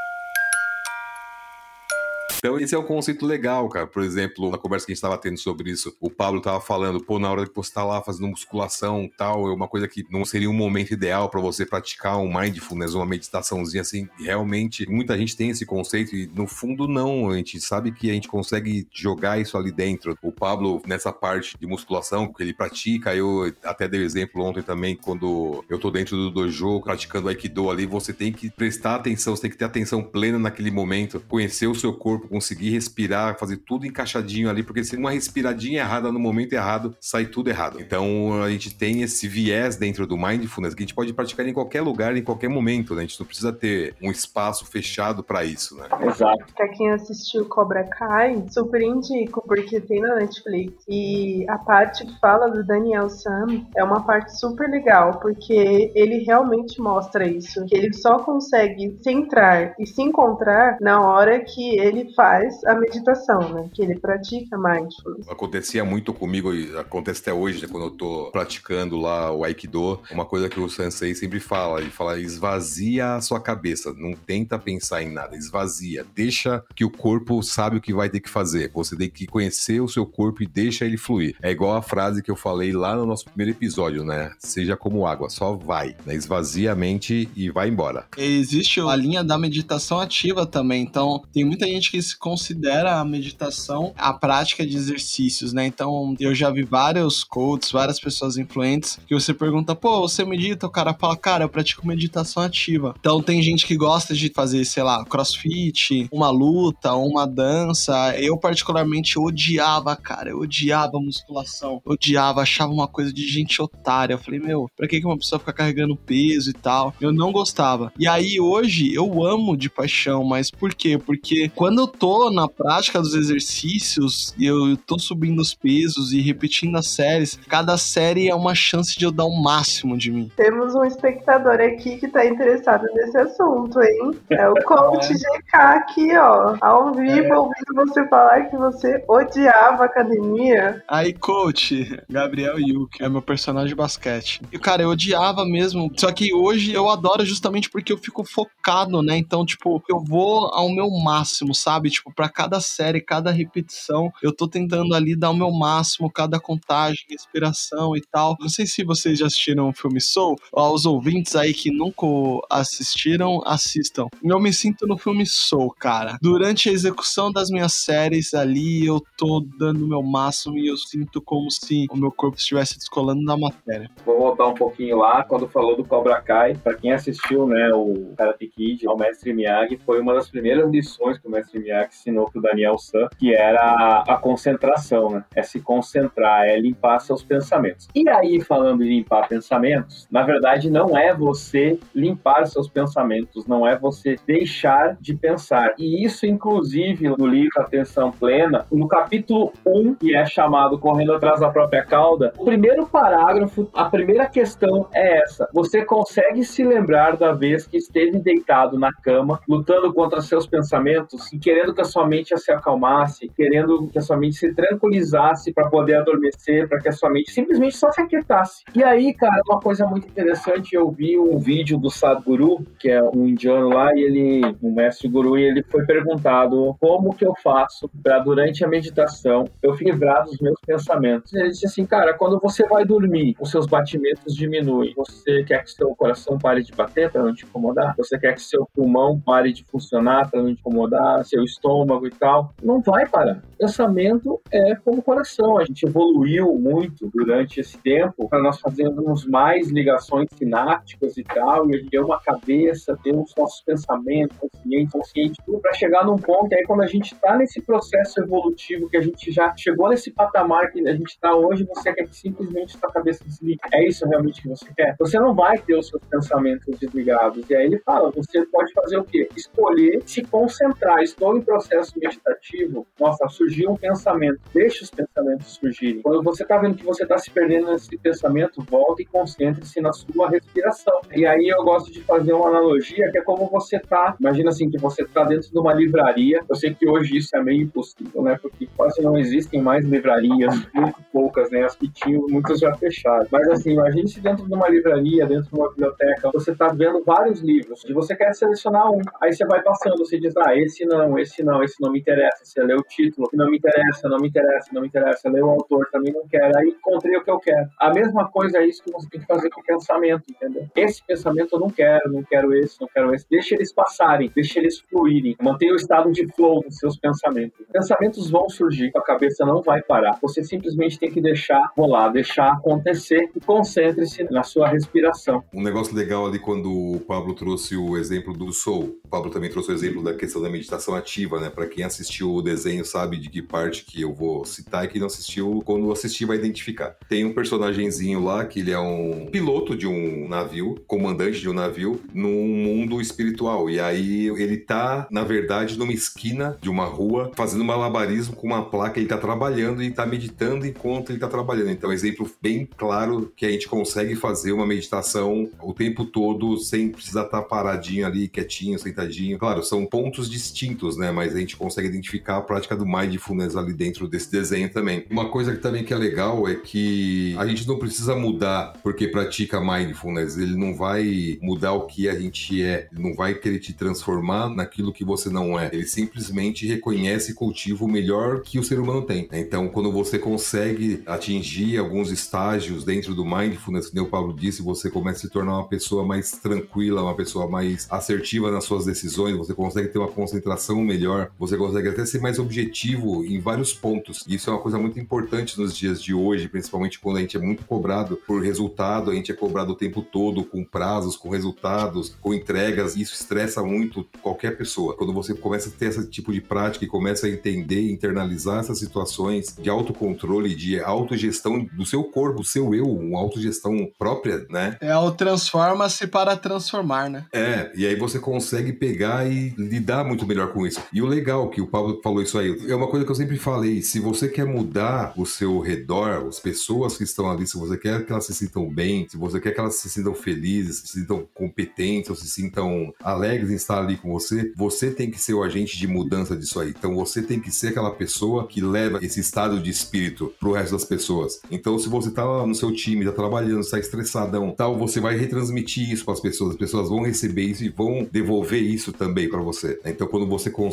Então, 2.43 2.59
esse 2.59 2.73
é 2.73 2.79
um 2.79 2.83
conceito 2.83 3.23
legal, 3.23 3.69
cara. 3.69 3.85
Por 3.85 4.01
exemplo, 4.01 4.49
na 4.49 4.57
conversa 4.57 4.87
que 4.87 4.91
a 4.91 4.95
gente 4.95 4.97
estava 4.97 5.15
tendo 5.15 5.37
sobre 5.37 5.69
isso, 5.69 5.95
o 5.99 6.09
Pablo 6.09 6.39
estava 6.39 6.59
falando, 6.59 6.99
pô, 6.99 7.19
na 7.19 7.29
hora 7.29 7.47
que 7.47 7.55
você 7.55 7.71
tá 7.71 7.83
lá 7.83 8.01
fazendo 8.01 8.29
musculação 8.29 9.07
tal, 9.15 9.47
é 9.47 9.53
uma 9.53 9.67
coisa 9.67 9.87
que 9.87 10.03
não 10.09 10.25
seria 10.25 10.49
um 10.49 10.53
momento 10.53 10.91
ideal 10.91 11.29
para 11.29 11.39
você 11.39 11.67
praticar 11.67 12.17
um 12.17 12.33
mindfulness, 12.33 12.95
uma 12.95 13.05
meditaçãozinha 13.05 13.81
assim. 13.81 14.09
Realmente, 14.17 14.89
muita 14.89 15.15
gente 15.15 15.37
tem 15.37 15.51
esse 15.51 15.67
conceito 15.67 16.15
e 16.15 16.25
no 16.33 16.47
fundo 16.47 16.87
não. 16.87 17.29
A 17.29 17.35
gente 17.35 17.61
sabe 17.61 17.91
que 17.91 18.09
a 18.09 18.13
gente 18.13 18.27
consegue 18.27 18.87
jogar 18.91 19.39
isso 19.39 19.55
ali 19.55 19.71
dentro. 19.71 20.17
O 20.19 20.31
Pablo, 20.31 20.81
nessa 20.87 21.13
parte 21.13 21.55
de 21.59 21.67
musculação 21.67 22.33
que 22.33 22.41
ele 22.41 22.55
pratica, 22.55 23.15
eu 23.15 23.53
até 23.63 23.87
dei 23.87 24.01
exemplo 24.01 24.43
ontem 24.43 24.63
também, 24.63 24.95
quando 24.95 25.63
eu 25.69 25.77
tô 25.77 25.91
dentro 25.91 26.17
do 26.17 26.31
dojo 26.31 26.81
praticando 26.81 27.29
Aikido 27.29 27.69
ali, 27.69 27.85
você 27.85 28.11
tem 28.11 28.33
que 28.33 28.49
prestar 28.49 28.95
atenção, 28.95 29.35
você 29.35 29.43
tem 29.43 29.51
que 29.51 29.57
ter 29.57 29.65
atenção 29.65 30.01
plena 30.01 30.39
naquele 30.39 30.71
momento, 30.71 31.23
conhecer 31.29 31.67
o 31.67 31.75
seu 31.75 31.93
corpo, 31.93 32.30
conseguir 32.31 32.69
respirar, 32.69 33.37
fazer 33.37 33.57
tudo 33.57 33.85
encaixadinho 33.85 34.49
ali, 34.49 34.63
porque 34.63 34.83
se 34.83 34.95
uma 34.95 35.11
respiradinha 35.11 35.81
errada 35.81 36.11
no 36.11 36.19
momento 36.19 36.53
errado, 36.53 36.95
sai 36.99 37.25
tudo 37.25 37.49
errado. 37.49 37.79
Então 37.81 38.41
a 38.41 38.49
gente 38.49 38.73
tem 38.73 39.01
esse 39.01 39.27
viés 39.27 39.75
dentro 39.75 40.07
do 40.07 40.17
mindfulness 40.17 40.73
que 40.73 40.81
a 40.81 40.85
gente 40.85 40.95
pode 40.95 41.13
praticar 41.13 41.45
em 41.45 41.53
qualquer 41.53 41.81
lugar, 41.81 42.15
em 42.15 42.23
qualquer 42.23 42.47
momento, 42.47 42.95
né? 42.95 43.01
A 43.01 43.05
gente 43.05 43.19
não 43.19 43.27
precisa 43.27 43.51
ter 43.51 43.93
um 44.01 44.09
espaço 44.09 44.65
fechado 44.65 45.23
para 45.23 45.43
isso, 45.43 45.75
né? 45.75 45.87
Exato. 46.07 46.45
Pra 46.55 46.69
quem 46.69 46.91
assistiu 46.91 47.45
Cobra 47.45 47.83
Kai, 47.83 48.45
super 48.49 48.81
indico, 48.81 49.43
porque 49.45 49.81
tem 49.81 49.99
na 49.99 50.15
Netflix. 50.15 50.83
E 50.87 51.45
a 51.49 51.57
parte 51.57 52.05
que 52.05 52.19
fala 52.19 52.47
do 52.47 52.63
Daniel 52.63 53.09
Sam 53.09 53.65
é 53.75 53.83
uma 53.83 54.03
parte 54.03 54.39
super 54.39 54.69
legal, 54.69 55.19
porque 55.19 55.91
ele 55.93 56.19
realmente 56.19 56.79
mostra 56.79 57.27
isso. 57.27 57.65
Que 57.65 57.75
ele 57.75 57.93
só 57.93 58.19
consegue 58.19 58.97
centrar 59.01 59.75
e 59.77 59.85
se 59.85 60.01
encontrar 60.01 60.77
na 60.79 61.01
hora 61.01 61.39
que 61.39 61.77
ele 61.77 62.13
faz 62.21 62.63
a 62.65 62.75
meditação, 62.75 63.51
né? 63.51 63.67
Que 63.73 63.81
ele 63.81 63.97
pratica 63.97 64.55
mindfulness. 64.55 65.27
Acontecia 65.27 65.83
muito 65.83 66.13
comigo 66.13 66.53
e 66.53 66.77
acontece 66.77 67.21
até 67.21 67.33
hoje, 67.33 67.63
né, 67.63 67.67
quando 67.67 67.85
eu 67.85 67.91
tô 67.91 68.29
praticando 68.31 68.95
lá 68.95 69.31
o 69.31 69.43
Aikido, 69.43 69.99
uma 70.11 70.23
coisa 70.23 70.47
que 70.47 70.59
o 70.59 70.69
sensei 70.69 71.15
sempre 71.15 71.39
fala, 71.39 71.81
ele 71.81 71.89
fala 71.89 72.19
esvazia 72.19 73.15
a 73.15 73.21
sua 73.21 73.39
cabeça, 73.39 73.91
não 73.97 74.13
tenta 74.13 74.59
pensar 74.59 75.01
em 75.01 75.11
nada, 75.11 75.35
esvazia, 75.35 76.05
deixa 76.13 76.63
que 76.75 76.85
o 76.85 76.91
corpo 76.91 77.41
sabe 77.41 77.77
o 77.77 77.81
que 77.81 77.91
vai 77.91 78.07
ter 78.07 78.19
que 78.19 78.29
fazer. 78.29 78.69
Você 78.71 78.95
tem 78.95 79.09
que 79.09 79.25
conhecer 79.25 79.81
o 79.81 79.87
seu 79.87 80.05
corpo 80.05 80.43
e 80.43 80.47
deixa 80.47 80.85
ele 80.85 80.97
fluir. 80.97 81.35
É 81.41 81.49
igual 81.49 81.75
a 81.75 81.81
frase 81.81 82.21
que 82.21 82.29
eu 82.29 82.35
falei 82.35 82.71
lá 82.71 82.95
no 82.95 83.05
nosso 83.05 83.25
primeiro 83.25 83.51
episódio, 83.51 84.03
né? 84.03 84.31
Seja 84.37 84.77
como 84.77 85.07
água, 85.07 85.27
só 85.27 85.53
vai, 85.53 85.95
né? 86.05 86.13
Esvazia 86.13 86.73
a 86.73 86.75
mente 86.75 87.27
e 87.35 87.49
vai 87.49 87.67
embora. 87.67 88.05
Existe 88.15 88.79
a 88.79 88.95
linha 88.95 89.23
da 89.23 89.39
meditação 89.39 89.99
ativa 89.99 90.45
também, 90.45 90.83
então 90.83 91.23
tem 91.33 91.43
muita 91.43 91.65
gente 91.65 91.89
que 91.89 92.10
se 92.10 92.10
considera 92.17 92.99
a 92.99 93.05
meditação 93.05 93.93
a 93.97 94.13
prática 94.13 94.65
de 94.65 94.75
exercícios, 94.75 95.53
né? 95.53 95.65
Então, 95.65 96.15
eu 96.19 96.33
já 96.33 96.49
vi 96.49 96.63
vários 96.63 97.23
coaches, 97.23 97.71
várias 97.71 97.99
pessoas 97.99 98.37
influentes 98.37 98.99
que 99.07 99.13
você 99.13 99.33
pergunta, 99.33 99.75
pô, 99.75 100.01
você 100.01 100.23
medita? 100.23 100.67
O 100.67 100.69
cara 100.69 100.93
fala, 100.93 101.15
cara, 101.15 101.43
eu 101.43 101.49
pratico 101.49 101.87
meditação 101.87 102.43
ativa. 102.43 102.95
Então, 102.99 103.21
tem 103.21 103.41
gente 103.41 103.65
que 103.65 103.75
gosta 103.75 104.13
de 104.13 104.29
fazer, 104.29 104.63
sei 104.65 104.83
lá, 104.83 105.03
crossfit, 105.05 106.07
uma 106.11 106.29
luta, 106.29 106.93
uma 106.93 107.25
dança. 107.25 108.15
Eu, 108.17 108.37
particularmente, 108.37 109.19
odiava, 109.19 109.95
cara, 109.95 110.29
eu 110.29 110.39
odiava 110.39 110.99
musculação, 110.99 111.81
odiava, 111.85 112.41
achava 112.41 112.71
uma 112.71 112.87
coisa 112.87 113.11
de 113.13 113.27
gente 113.27 113.61
otária. 113.61 114.13
Eu 114.13 114.19
falei, 114.19 114.39
meu, 114.39 114.69
pra 114.75 114.87
que 114.87 115.03
uma 115.03 115.17
pessoa 115.17 115.39
fica 115.39 115.53
carregando 115.53 115.95
peso 115.95 116.49
e 116.49 116.53
tal? 116.53 116.93
Eu 116.99 117.11
não 117.11 117.31
gostava. 117.31 117.91
E 117.97 118.07
aí, 118.07 118.39
hoje, 118.39 118.93
eu 118.93 119.23
amo 119.23 119.57
de 119.57 119.69
paixão, 119.69 120.23
mas 120.23 120.49
por 120.49 120.73
quê? 120.73 120.97
Porque 120.97 121.49
quando 121.49 121.79
eu 121.79 121.87
tô 122.01 122.31
na 122.31 122.47
prática 122.47 122.99
dos 122.99 123.13
exercícios 123.13 124.33
e 124.35 124.47
eu, 124.47 124.69
eu 124.69 124.75
tô 124.75 124.97
subindo 124.97 125.39
os 125.39 125.53
pesos 125.53 126.11
e 126.11 126.19
repetindo 126.19 126.75
as 126.75 126.87
séries, 126.87 127.39
cada 127.47 127.77
série 127.77 128.27
é 128.27 128.33
uma 128.33 128.55
chance 128.55 128.97
de 128.97 129.05
eu 129.05 129.11
dar 129.11 129.25
o 129.25 129.43
máximo 129.43 129.95
de 129.95 130.09
mim. 130.09 130.31
Temos 130.35 130.73
um 130.73 130.83
espectador 130.83 131.61
aqui 131.61 131.97
que 131.97 132.07
tá 132.07 132.25
interessado 132.25 132.87
nesse 132.95 133.15
assunto, 133.19 133.79
hein? 133.79 134.19
É 134.31 134.49
o 134.49 134.55
coach 134.65 135.13
GK 135.13 135.55
aqui, 135.55 136.17
ó. 136.17 136.57
Ao 136.59 136.91
vivo, 136.95 137.35
ouvindo 137.35 137.75
você 137.75 138.07
falar 138.07 138.45
que 138.45 138.57
você 138.57 139.03
odiava 139.07 139.85
academia. 139.85 140.83
Aí, 140.87 141.13
coach, 141.13 142.01
Gabriel 142.09 142.59
Yuki, 142.59 143.03
é 143.03 143.09
meu 143.09 143.21
personagem 143.21 143.69
de 143.69 143.75
basquete. 143.75 144.41
E, 144.51 144.57
cara, 144.57 144.81
eu 144.81 144.89
odiava 144.89 145.45
mesmo. 145.45 145.91
Só 145.95 146.11
que 146.11 146.33
hoje 146.33 146.73
eu 146.73 146.89
adoro 146.89 147.23
justamente 147.23 147.69
porque 147.69 147.93
eu 147.93 147.97
fico 147.97 148.23
focado, 148.23 149.03
né? 149.03 149.17
Então, 149.17 149.45
tipo, 149.45 149.83
eu 149.87 149.99
vou 149.99 150.49
ao 150.51 150.67
meu 150.71 150.89
máximo, 150.89 151.53
sabe? 151.53 151.80
Tipo, 151.89 152.13
para 152.13 152.29
cada 152.29 152.59
série, 152.59 153.01
cada 153.01 153.31
repetição, 153.31 154.11
eu 154.21 154.33
tô 154.35 154.47
tentando 154.47 154.93
ali 154.93 155.15
dar 155.15 155.29
o 155.31 155.35
meu 155.35 155.51
máximo, 155.51 156.11
cada 156.11 156.39
contagem, 156.39 157.05
respiração 157.09 157.95
e 157.95 158.01
tal. 158.01 158.35
Não 158.39 158.49
sei 158.49 158.65
se 158.65 158.83
vocês 158.83 159.19
já 159.19 159.25
assistiram 159.25 159.69
o 159.69 159.73
filme 159.73 160.01
Soul. 160.01 160.37
Aos 160.53 160.85
ouvintes 160.85 161.35
aí 161.35 161.53
que 161.53 161.71
nunca 161.71 162.05
assistiram, 162.49 163.41
assistam. 163.45 164.07
Eu 164.23 164.39
me 164.39 164.53
sinto 164.53 164.87
no 164.87 164.97
filme 164.97 165.25
Soul, 165.25 165.71
cara. 165.79 166.17
Durante 166.21 166.69
a 166.69 166.71
execução 166.71 167.31
das 167.31 167.49
minhas 167.49 167.73
séries 167.73 168.33
ali, 168.33 168.85
eu 168.85 169.01
tô 169.17 169.45
dando 169.57 169.85
o 169.85 169.87
meu 169.87 170.03
máximo 170.03 170.57
e 170.57 170.67
eu 170.67 170.77
sinto 170.77 171.21
como 171.21 171.49
se 171.49 171.87
o 171.91 171.97
meu 171.97 172.11
corpo 172.11 172.37
estivesse 172.37 172.77
descolando 172.77 173.23
da 173.25 173.37
matéria. 173.37 173.89
Vou 174.05 174.17
voltar 174.17 174.47
um 174.47 174.53
pouquinho 174.53 174.97
lá, 174.97 175.23
quando 175.23 175.47
falou 175.47 175.75
do 175.75 175.85
Cobra 175.85 176.21
Kai. 176.21 176.55
Pra 176.55 176.73
quem 176.73 176.91
assistiu, 176.91 177.47
né, 177.47 177.71
o 177.73 178.13
Karate 178.17 178.47
Kid, 178.47 178.87
ao 178.87 178.97
mestre 178.97 179.33
Miyagi, 179.33 179.79
foi 179.85 179.99
uma 179.99 180.13
das 180.13 180.29
primeiras 180.29 180.69
lições 180.69 181.17
que 181.17 181.27
o 181.27 181.31
mestre 181.31 181.59
Miyagi 181.59 181.70
ensinou 181.85 182.29
pro 182.29 182.41
Daniel 182.41 182.77
San, 182.77 183.07
que 183.17 183.33
era 183.33 184.03
a 184.07 184.17
concentração, 184.17 185.09
né? 185.09 185.23
É 185.35 185.43
se 185.43 185.59
concentrar, 185.59 186.45
é 186.45 186.59
limpar 186.59 186.99
seus 186.99 187.23
pensamentos. 187.23 187.87
E 187.93 188.07
aí, 188.09 188.41
falando 188.41 188.83
em 188.83 188.89
limpar 188.89 189.27
pensamentos, 189.27 190.07
na 190.11 190.23
verdade 190.23 190.69
não 190.69 190.97
é 190.97 191.13
você 191.13 191.79
limpar 191.93 192.45
seus 192.47 192.67
pensamentos, 192.67 193.45
não 193.45 193.67
é 193.67 193.77
você 193.77 194.15
deixar 194.25 194.97
de 194.99 195.15
pensar. 195.15 195.73
E 195.77 196.03
isso, 196.03 196.25
inclusive, 196.25 197.09
no 197.09 197.25
livro 197.25 197.61
Atenção 197.61 198.11
Plena, 198.11 198.65
no 198.71 198.87
capítulo 198.87 199.53
1, 199.65 199.95
que 199.95 200.15
é 200.15 200.25
chamado 200.25 200.79
Correndo 200.79 201.13
Atrás 201.13 201.39
da 201.39 201.49
Própria 201.49 201.83
Cauda, 201.85 202.33
o 202.37 202.45
primeiro 202.45 202.85
parágrafo, 202.87 203.69
a 203.73 203.85
primeira 203.85 204.27
questão 204.27 204.87
é 204.93 205.21
essa. 205.21 205.49
Você 205.53 205.83
consegue 205.85 206.43
se 206.43 206.63
lembrar 206.63 207.17
da 207.17 207.31
vez 207.31 207.67
que 207.67 207.77
esteve 207.77 208.19
deitado 208.19 208.79
na 208.79 208.91
cama, 208.91 209.39
lutando 209.47 209.93
contra 209.93 210.21
seus 210.21 210.47
pensamentos 210.47 211.31
e 211.31 211.39
querendo 211.39 211.60
que 211.73 211.81
a 211.81 211.85
sua 211.85 212.07
mente 212.07 212.37
se 212.37 212.51
acalmasse, 212.51 213.29
querendo 213.35 213.87
que 213.87 213.99
a 213.99 214.01
sua 214.01 214.17
mente 214.17 214.37
se 214.37 214.53
tranquilizasse 214.53 215.53
para 215.53 215.69
poder 215.69 215.95
adormecer, 215.95 216.67
para 216.67 216.79
que 216.79 216.89
a 216.89 216.91
sua 216.91 217.09
mente 217.09 217.31
simplesmente 217.31 217.75
só 217.75 217.91
se 217.91 218.01
aquietasse. 218.01 218.63
E 218.73 218.83
aí, 218.83 219.13
cara, 219.13 219.41
uma 219.47 219.59
coisa 219.59 219.85
muito 219.85 220.07
interessante, 220.07 220.75
eu 220.75 220.89
vi 220.89 221.19
um 221.19 221.37
vídeo 221.37 221.77
do 221.77 221.89
Sadhguru, 221.89 222.65
que 222.79 222.89
é 222.89 223.03
um 223.03 223.27
indiano 223.27 223.69
lá, 223.69 223.91
e 223.95 224.01
ele, 224.01 224.55
um 224.63 224.73
mestre 224.73 225.07
guru, 225.07 225.37
e 225.37 225.43
ele 225.43 225.63
foi 225.63 225.85
perguntado 225.85 226.75
como 226.79 227.13
que 227.13 227.25
eu 227.25 227.33
faço 227.43 227.89
para 228.01 228.19
durante 228.19 228.63
a 228.63 228.67
meditação 228.67 229.45
eu 229.61 229.75
livrar 229.91 230.23
dos 230.23 230.39
meus 230.39 230.59
pensamentos. 230.65 231.33
Ele 231.33 231.49
disse 231.49 231.65
assim, 231.65 231.85
cara, 231.85 232.13
quando 232.13 232.39
você 232.39 232.65
vai 232.67 232.85
dormir, 232.85 233.35
os 233.39 233.51
seus 233.51 233.65
batimentos 233.65 234.35
diminuem. 234.35 234.93
Você 234.95 235.43
quer 235.43 235.63
que 235.63 235.71
seu 235.71 235.93
coração 235.95 236.37
pare 236.37 236.63
de 236.63 236.71
bater 236.71 237.11
para 237.11 237.23
não 237.23 237.33
te 237.33 237.45
incomodar? 237.45 237.95
Você 237.97 238.17
quer 238.17 238.33
que 238.33 238.41
seu 238.41 238.67
pulmão 238.73 239.19
pare 239.19 239.51
de 239.51 239.63
funcionar 239.63 240.29
para 240.29 240.41
não 240.41 240.53
te 240.53 240.59
incomodar? 240.59 241.25
Seu 241.25 241.43
estômago 241.51 242.07
e 242.07 242.11
tal? 242.11 242.53
Não 242.61 242.81
vai 242.81 243.07
parar. 243.07 243.41
Pensamento 243.57 244.41
é 244.51 244.75
como 244.75 245.01
coração. 245.01 245.57
A 245.57 245.65
gente 245.65 245.85
evoluiu 245.85 246.53
muito 246.55 247.09
durante 247.13 247.59
esse 247.59 247.77
tempo 247.77 248.27
nós 248.41 248.59
fazermos 248.59 249.25
mais 249.25 249.69
ligações 249.69 250.27
sinápticas 250.33 251.17
e 251.17 251.23
tal, 251.23 251.69
e 251.69 251.75
a 251.75 251.77
gente 251.77 251.89
tem 251.89 252.01
uma 252.01 252.19
cabeça, 252.19 252.97
tem 253.03 253.15
os 253.17 253.33
nossos 253.37 253.61
pensamentos, 253.61 254.37
consciente, 254.37 254.91
consciente, 254.91 255.41
tudo 255.45 255.59
para 255.59 255.73
chegar 255.73 256.05
num 256.05 256.17
ponto. 256.17 256.53
Aí, 256.53 256.63
quando 256.65 256.81
a 256.81 256.87
gente 256.87 257.13
está 257.13 257.37
nesse 257.37 257.61
processo 257.61 258.19
evolutivo, 258.19 258.89
que 258.89 258.97
a 258.97 259.01
gente 259.01 259.31
já 259.31 259.53
chegou 259.55 259.89
nesse 259.89 260.11
patamar 260.11 260.71
que 260.71 260.87
a 260.87 260.93
gente 260.93 261.11
está 261.11 261.35
hoje, 261.35 261.65
você 261.65 261.93
quer 261.93 262.07
que 262.07 262.15
simplesmente 262.15 262.77
sua 262.77 262.91
cabeça 262.91 263.23
desligue. 263.23 263.59
É 263.71 263.87
isso 263.87 264.07
realmente 264.07 264.41
que 264.41 264.49
você 264.49 264.67
quer? 264.75 264.95
Você 264.99 265.19
não 265.19 265.33
vai 265.33 265.57
ter 265.59 265.77
os 265.77 265.87
seus 265.87 266.03
pensamentos 266.05 266.77
desligados. 266.79 267.47
E 267.49 267.55
aí 267.55 267.65
ele 267.65 267.79
fala: 267.79 268.11
você 268.11 268.45
pode 268.45 268.73
fazer 268.73 268.97
o 268.97 269.03
quê? 269.03 269.29
Escolher 269.35 270.01
se 270.05 270.23
concentrar. 270.23 271.01
Estou 271.01 271.31
processo 271.43 271.93
meditativo. 271.97 272.85
Nossa, 272.99 273.27
surgiu 273.27 273.71
um 273.71 273.75
pensamento. 273.75 274.39
Deixe 274.53 274.83
os 274.83 274.89
pensamentos 274.89 275.53
surgirem. 275.53 276.01
Quando 276.01 276.23
você 276.23 276.43
está 276.43 276.57
vendo 276.57 276.75
que 276.75 276.85
você 276.85 277.03
está 277.03 277.17
se 277.17 277.29
perdendo 277.31 277.71
nesse 277.71 277.97
pensamento, 277.97 278.63
volte 278.69 279.03
e 279.03 279.05
concentre-se 279.05 279.81
na 279.81 279.93
sua 279.93 280.29
respiração. 280.29 281.01
E 281.13 281.25
aí 281.25 281.47
eu 281.47 281.63
gosto 281.63 281.91
de 281.91 282.01
fazer 282.01 282.33
uma 282.33 282.49
analogia 282.49 283.11
que 283.11 283.17
é 283.17 283.21
como 283.21 283.47
você 283.49 283.79
tá. 283.79 284.15
Imagina 284.19 284.49
assim 284.49 284.69
que 284.69 284.77
você 284.77 285.03
está 285.03 285.23
dentro 285.23 285.51
de 285.51 285.57
uma 285.57 285.73
livraria. 285.73 286.41
Eu 286.49 286.55
sei 286.55 286.73
que 286.73 286.87
hoje 286.87 287.17
isso 287.17 287.35
é 287.35 287.43
meio 287.43 287.63
impossível, 287.63 288.21
né? 288.21 288.37
Porque 288.41 288.67
quase 288.75 289.01
não 289.01 289.17
existem 289.17 289.61
mais 289.61 289.85
livrarias, 289.85 290.55
muito 290.73 291.01
poucas, 291.11 291.49
né? 291.51 291.63
As 291.63 291.75
que 291.75 291.89
tinham, 291.89 292.25
muitas 292.29 292.59
já 292.59 292.73
fecharam. 292.75 293.27
Mas 293.31 293.47
assim, 293.49 293.71
imagine 293.71 294.07
se 294.07 294.19
dentro 294.19 294.45
de 294.47 294.53
uma 294.53 294.69
livraria, 294.69 295.25
dentro 295.25 295.49
de 295.49 295.55
uma 295.55 295.69
biblioteca, 295.69 296.29
você 296.33 296.51
está 296.51 296.67
vendo 296.67 297.03
vários 297.03 297.41
livros 297.41 297.83
e 297.87 297.93
você 297.93 298.15
quer 298.15 298.33
selecionar 298.33 298.91
um. 298.91 299.01
Aí 299.21 299.33
você 299.33 299.45
vai 299.45 299.61
passando, 299.61 299.97
você 299.97 300.19
diz, 300.19 300.35
ah, 300.37 300.55
esse 300.55 300.85
não, 300.85 301.17
esse 301.17 301.30
não, 301.39 301.63
esse 301.63 301.81
não 301.81 301.91
me 301.91 301.99
interessa. 301.99 302.43
Você 302.43 302.61
lê 302.63 302.73
o 302.73 302.83
título, 302.83 303.29
não 303.33 303.49
me 303.49 303.57
interessa, 303.57 304.09
não 304.09 304.17
me 304.19 304.27
interessa, 304.27 304.69
não 304.73 304.81
me 304.81 304.87
interessa. 304.87 305.29
Lê 305.29 305.41
o 305.41 305.49
autor, 305.49 305.87
também 305.91 306.13
não 306.13 306.27
quero. 306.27 306.57
Aí 306.57 306.69
encontrei 306.69 307.17
o 307.17 307.23
que 307.23 307.31
eu 307.31 307.39
quero. 307.39 307.69
A 307.79 307.93
mesma 307.93 308.29
coisa 308.29 308.57
é 308.57 308.67
isso 308.67 308.83
que 308.83 308.91
você 308.91 309.07
tem 309.09 309.21
que 309.21 309.27
fazer 309.27 309.49
com 309.49 309.61
o 309.61 309.63
pensamento, 309.63 310.23
entendeu? 310.29 310.67
Esse 310.75 311.03
pensamento 311.05 311.55
eu 311.55 311.59
não 311.59 311.69
quero, 311.69 312.11
não 312.11 312.23
quero 312.23 312.53
esse, 312.53 312.79
não 312.81 312.87
quero 312.87 313.13
esse. 313.13 313.25
Deixa 313.29 313.55
eles 313.55 313.73
passarem, 313.73 314.31
deixa 314.33 314.59
eles 314.59 314.79
fluírem. 314.89 315.35
Mantenha 315.41 315.73
o 315.73 315.75
estado 315.75 316.11
de 316.11 316.27
flow 316.33 316.61
dos 316.61 316.77
seus 316.77 316.97
pensamentos. 316.97 317.65
Pensamentos 317.71 318.29
vão 318.29 318.49
surgir, 318.49 318.91
a 318.95 319.01
cabeça 319.01 319.45
não 319.45 319.61
vai 319.61 319.81
parar. 319.81 320.17
Você 320.21 320.43
simplesmente 320.43 320.99
tem 320.99 321.11
que 321.11 321.21
deixar 321.21 321.71
rolar, 321.77 322.09
deixar 322.09 322.51
acontecer 322.53 323.29
e 323.35 323.39
concentre-se 323.39 324.23
na 324.25 324.43
sua 324.43 324.67
respiração. 324.67 325.43
Um 325.53 325.61
negócio 325.61 325.95
legal 325.95 326.25
ali 326.25 326.39
quando 326.39 326.71
o 326.71 326.99
Pablo 326.99 327.33
trouxe 327.33 327.75
o 327.75 327.97
exemplo 327.97 328.33
do 328.33 328.51
Soul. 328.51 328.99
O 329.03 329.07
Pablo 329.07 329.29
também 329.29 329.49
trouxe 329.49 329.71
o 329.71 329.73
exemplo 329.73 330.03
da 330.03 330.13
questão 330.13 330.41
da 330.41 330.49
meditação 330.49 330.95
ativa, 330.95 331.20
né? 331.29 331.49
Para 331.49 331.67
quem 331.67 331.83
assistiu 331.83 332.33
o 332.33 332.41
desenho 332.41 332.85
sabe 332.85 333.17
de 333.17 333.29
que 333.29 333.41
parte 333.41 333.85
que 333.85 334.01
eu 334.01 334.13
vou 334.13 334.45
citar 334.45 334.85
e 334.85 334.87
quem 334.87 334.99
não 334.99 335.07
assistiu, 335.07 335.61
quando 335.65 335.91
assistir 335.91 336.25
vai 336.25 336.37
identificar. 336.37 336.95
Tem 337.09 337.25
um 337.25 337.33
personagemzinho 337.33 338.23
lá 338.23 338.45
que 338.45 338.59
ele 338.59 338.71
é 338.71 338.79
um 338.79 339.27
piloto 339.31 339.75
de 339.75 339.87
um 339.87 340.27
navio, 340.27 340.81
comandante 340.87 341.39
de 341.39 341.49
um 341.49 341.53
navio, 341.53 342.01
num 342.13 342.47
mundo 342.47 343.01
espiritual. 343.01 343.69
E 343.69 343.79
aí 343.79 344.27
ele 344.27 344.57
tá, 344.57 345.07
na 345.11 345.23
verdade, 345.23 345.77
numa 345.77 345.93
esquina 345.93 346.57
de 346.61 346.69
uma 346.69 346.85
rua, 346.85 347.31
fazendo 347.35 347.63
malabarismo 347.63 348.35
com 348.35 348.47
uma 348.47 348.63
placa. 348.63 348.99
Ele 348.99 349.07
tá 349.07 349.17
trabalhando 349.17 349.83
e 349.83 349.91
tá 349.91 350.05
meditando 350.05 350.65
enquanto 350.65 351.11
ele 351.11 351.19
tá 351.19 351.27
trabalhando. 351.27 351.71
Então, 351.71 351.91
exemplo 351.91 352.29
bem 352.41 352.67
claro 352.77 353.31
que 353.35 353.45
a 353.45 353.51
gente 353.51 353.67
consegue 353.67 354.15
fazer 354.15 354.51
uma 354.51 354.65
meditação 354.65 355.49
o 355.61 355.73
tempo 355.73 356.05
todo 356.05 356.57
sem 356.57 356.89
precisar 356.89 357.23
estar 357.23 357.41
tá 357.41 357.47
paradinho 357.47 358.05
ali, 358.05 358.27
quietinho, 358.27 358.79
sentadinho. 358.79 359.37
Claro, 359.37 359.63
são 359.63 359.85
pontos 359.85 360.29
distintos, 360.29 360.97
né? 360.97 361.10
Mas 361.11 361.35
a 361.35 361.39
gente 361.39 361.55
consegue 361.57 361.87
identificar 361.87 362.37
a 362.37 362.41
prática 362.41 362.75
do 362.75 362.85
mindfulness 362.85 363.55
ali 363.55 363.73
dentro 363.73 364.07
desse 364.07 364.31
desenho 364.31 364.71
também. 364.71 365.05
Uma 365.09 365.29
coisa 365.29 365.53
que 365.53 365.61
também 365.61 365.83
que 365.83 365.93
é 365.93 365.97
legal 365.97 366.47
é 366.47 366.55
que 366.55 367.35
a 367.37 367.45
gente 367.45 367.67
não 367.67 367.77
precisa 367.77 368.15
mudar 368.15 368.73
porque 368.83 369.07
pratica 369.07 369.59
mindfulness. 369.59 370.37
Ele 370.37 370.55
não 370.55 370.75
vai 370.75 371.37
mudar 371.41 371.73
o 371.73 371.85
que 371.87 372.09
a 372.09 372.19
gente 372.19 372.61
é. 372.61 372.87
Ele 372.91 373.01
não 373.01 373.15
vai 373.15 373.33
querer 373.33 373.59
te 373.59 373.73
transformar 373.73 374.49
naquilo 374.49 374.93
que 374.93 375.05
você 375.05 375.29
não 375.29 375.59
é. 375.59 375.69
Ele 375.71 375.85
simplesmente 375.85 376.67
reconhece 376.67 377.31
e 377.31 377.35
cultiva 377.35 377.85
o 377.85 377.87
melhor 377.87 378.41
que 378.41 378.59
o 378.59 378.63
ser 378.63 378.79
humano 378.79 379.01
tem. 379.03 379.27
Então, 379.31 379.67
quando 379.67 379.91
você 379.91 380.17
consegue 380.17 381.03
atingir 381.05 381.77
alguns 381.77 382.11
estágios 382.11 382.83
dentro 382.83 383.13
do 383.13 383.25
mindfulness, 383.25 383.89
como 383.89 384.05
o 384.05 384.09
Pablo 384.09 384.33
disse, 384.33 384.61
você 384.61 384.89
começa 384.89 385.19
a 385.19 385.21
se 385.21 385.29
tornar 385.29 385.53
uma 385.53 385.67
pessoa 385.67 386.05
mais 386.05 386.31
tranquila, 386.31 387.03
uma 387.03 387.15
pessoa 387.15 387.47
mais 387.47 387.87
assertiva 387.89 388.51
nas 388.51 388.63
suas 388.63 388.85
decisões, 388.85 389.35
você 389.35 389.53
consegue 389.53 389.89
ter 389.89 389.99
uma 389.99 390.07
concentração 390.07 390.81
melhor, 390.81 391.00
você 391.37 391.57
consegue 391.57 391.89
até 391.89 392.05
ser 392.05 392.19
mais 392.19 392.39
objetivo 392.39 393.23
em 393.25 393.39
vários 393.39 393.73
pontos. 393.73 394.23
E 394.27 394.35
isso 394.35 394.49
é 394.49 394.53
uma 394.53 394.61
coisa 394.61 394.77
muito 394.77 394.99
importante 394.99 395.59
nos 395.59 395.75
dias 395.75 396.01
de 396.01 396.13
hoje, 396.13 396.47
principalmente 396.47 396.99
quando 396.99 397.17
a 397.17 397.21
gente 397.21 397.37
é 397.37 397.39
muito 397.39 397.65
cobrado 397.65 398.17
por 398.27 398.41
resultado, 398.41 399.11
a 399.11 399.15
gente 399.15 399.31
é 399.31 399.35
cobrado 399.35 399.71
o 399.71 399.75
tempo 399.75 400.01
todo 400.01 400.43
com 400.43 400.63
prazos, 400.63 401.15
com 401.15 401.29
resultados, 401.29 402.15
com 402.21 402.33
entregas, 402.33 402.95
isso 402.95 403.13
estressa 403.13 403.63
muito 403.63 404.05
qualquer 404.21 404.57
pessoa. 404.57 404.95
Quando 404.95 405.13
você 405.13 405.33
começa 405.33 405.69
a 405.69 405.71
ter 405.71 405.85
esse 405.85 406.09
tipo 406.09 406.31
de 406.31 406.41
prática 406.41 406.85
e 406.85 406.87
começa 406.87 407.27
a 407.27 407.29
entender 407.29 407.91
internalizar 407.91 408.59
essas 408.59 408.79
situações 408.79 409.55
de 409.57 409.69
autocontrole, 409.69 410.55
de 410.55 410.79
autogestão 410.79 411.67
do 411.71 411.85
seu 411.85 412.03
corpo, 412.03 412.39
do 412.39 412.43
seu 412.43 412.73
eu, 412.73 412.85
uma 412.85 413.19
autogestão 413.19 413.89
própria, 413.97 414.45
né? 414.49 414.77
É 414.81 414.95
o 414.97 415.11
transforma-se 415.11 416.07
para 416.07 416.35
transformar, 416.35 417.09
né? 417.09 417.25
É, 417.31 417.71
e 417.75 417.85
aí 417.85 417.95
você 417.95 418.19
consegue 418.19 418.73
pegar 418.73 419.29
e 419.29 419.49
lidar 419.57 420.03
muito 420.03 420.25
melhor 420.25 420.51
com 420.51 420.65
isso. 420.65 420.80
E 420.93 421.01
o 421.01 421.05
legal 421.05 421.49
que 421.49 421.61
o 421.61 421.67
Pablo 421.67 421.99
falou 422.03 422.21
isso 422.21 422.37
aí, 422.37 422.55
é 422.67 422.75
uma 422.75 422.87
coisa 422.87 423.05
que 423.05 423.11
eu 423.11 423.15
sempre 423.15 423.37
falei, 423.37 423.81
se 423.81 423.99
você 423.99 424.27
quer 424.27 424.45
mudar 424.45 425.13
o 425.17 425.25
seu 425.25 425.59
redor, 425.59 426.27
as 426.27 426.39
pessoas 426.39 426.97
que 426.97 427.03
estão 427.03 427.29
ali, 427.29 427.47
se 427.47 427.57
você 427.57 427.77
quer 427.77 428.05
que 428.05 428.11
elas 428.11 428.25
se 428.25 428.33
sintam 428.33 428.69
bem, 428.69 429.07
se 429.09 429.17
você 429.17 429.39
quer 429.39 429.51
que 429.51 429.59
elas 429.59 429.75
se 429.75 429.89
sintam 429.89 430.13
felizes, 430.13 430.79
se 430.79 430.99
sintam 430.99 431.27
competentes, 431.33 432.09
ou 432.09 432.15
se 432.15 432.27
sintam 432.27 432.93
alegres 433.03 433.51
em 433.51 433.55
estar 433.55 433.79
ali 433.79 433.97
com 433.97 434.11
você, 434.11 434.51
você 434.55 434.91
tem 434.91 435.09
que 435.09 435.19
ser 435.19 435.33
o 435.33 435.43
agente 435.43 435.77
de 435.77 435.87
mudança 435.87 436.35
disso 436.35 436.59
aí. 436.59 436.69
Então 436.69 436.95
você 436.95 437.21
tem 437.21 437.39
que 437.39 437.51
ser 437.51 437.69
aquela 437.69 437.91
pessoa 437.91 438.47
que 438.47 438.61
leva 438.61 438.99
esse 439.01 439.19
estado 439.19 439.59
de 439.59 439.69
espírito 439.69 440.33
pro 440.39 440.53
resto 440.53 440.73
das 440.73 440.85
pessoas. 440.85 441.41
Então 441.49 441.77
se 441.77 441.89
você 441.89 442.11
tá 442.11 442.23
lá 442.23 442.45
no 442.45 442.55
seu 442.55 442.73
time, 442.73 443.05
tá 443.05 443.11
trabalhando, 443.11 443.61
está 443.61 443.79
estressadão, 443.79 444.51
tal, 444.51 444.77
você 444.77 444.99
vai 444.99 445.17
retransmitir 445.17 445.91
isso 445.91 446.05
para 446.05 446.13
as 446.13 446.19
pessoas. 446.19 446.51
As 446.51 446.57
pessoas 446.57 446.89
vão 446.89 447.03
receber 447.03 447.43
isso 447.43 447.63
e 447.63 447.69
vão 447.69 448.07
devolver 448.11 448.61
isso 448.61 448.91
também 448.91 449.29
para 449.29 449.41
você. 449.41 449.79
Então 449.85 450.07
quando 450.07 450.27
você 450.27 450.49
consegue 450.49 450.70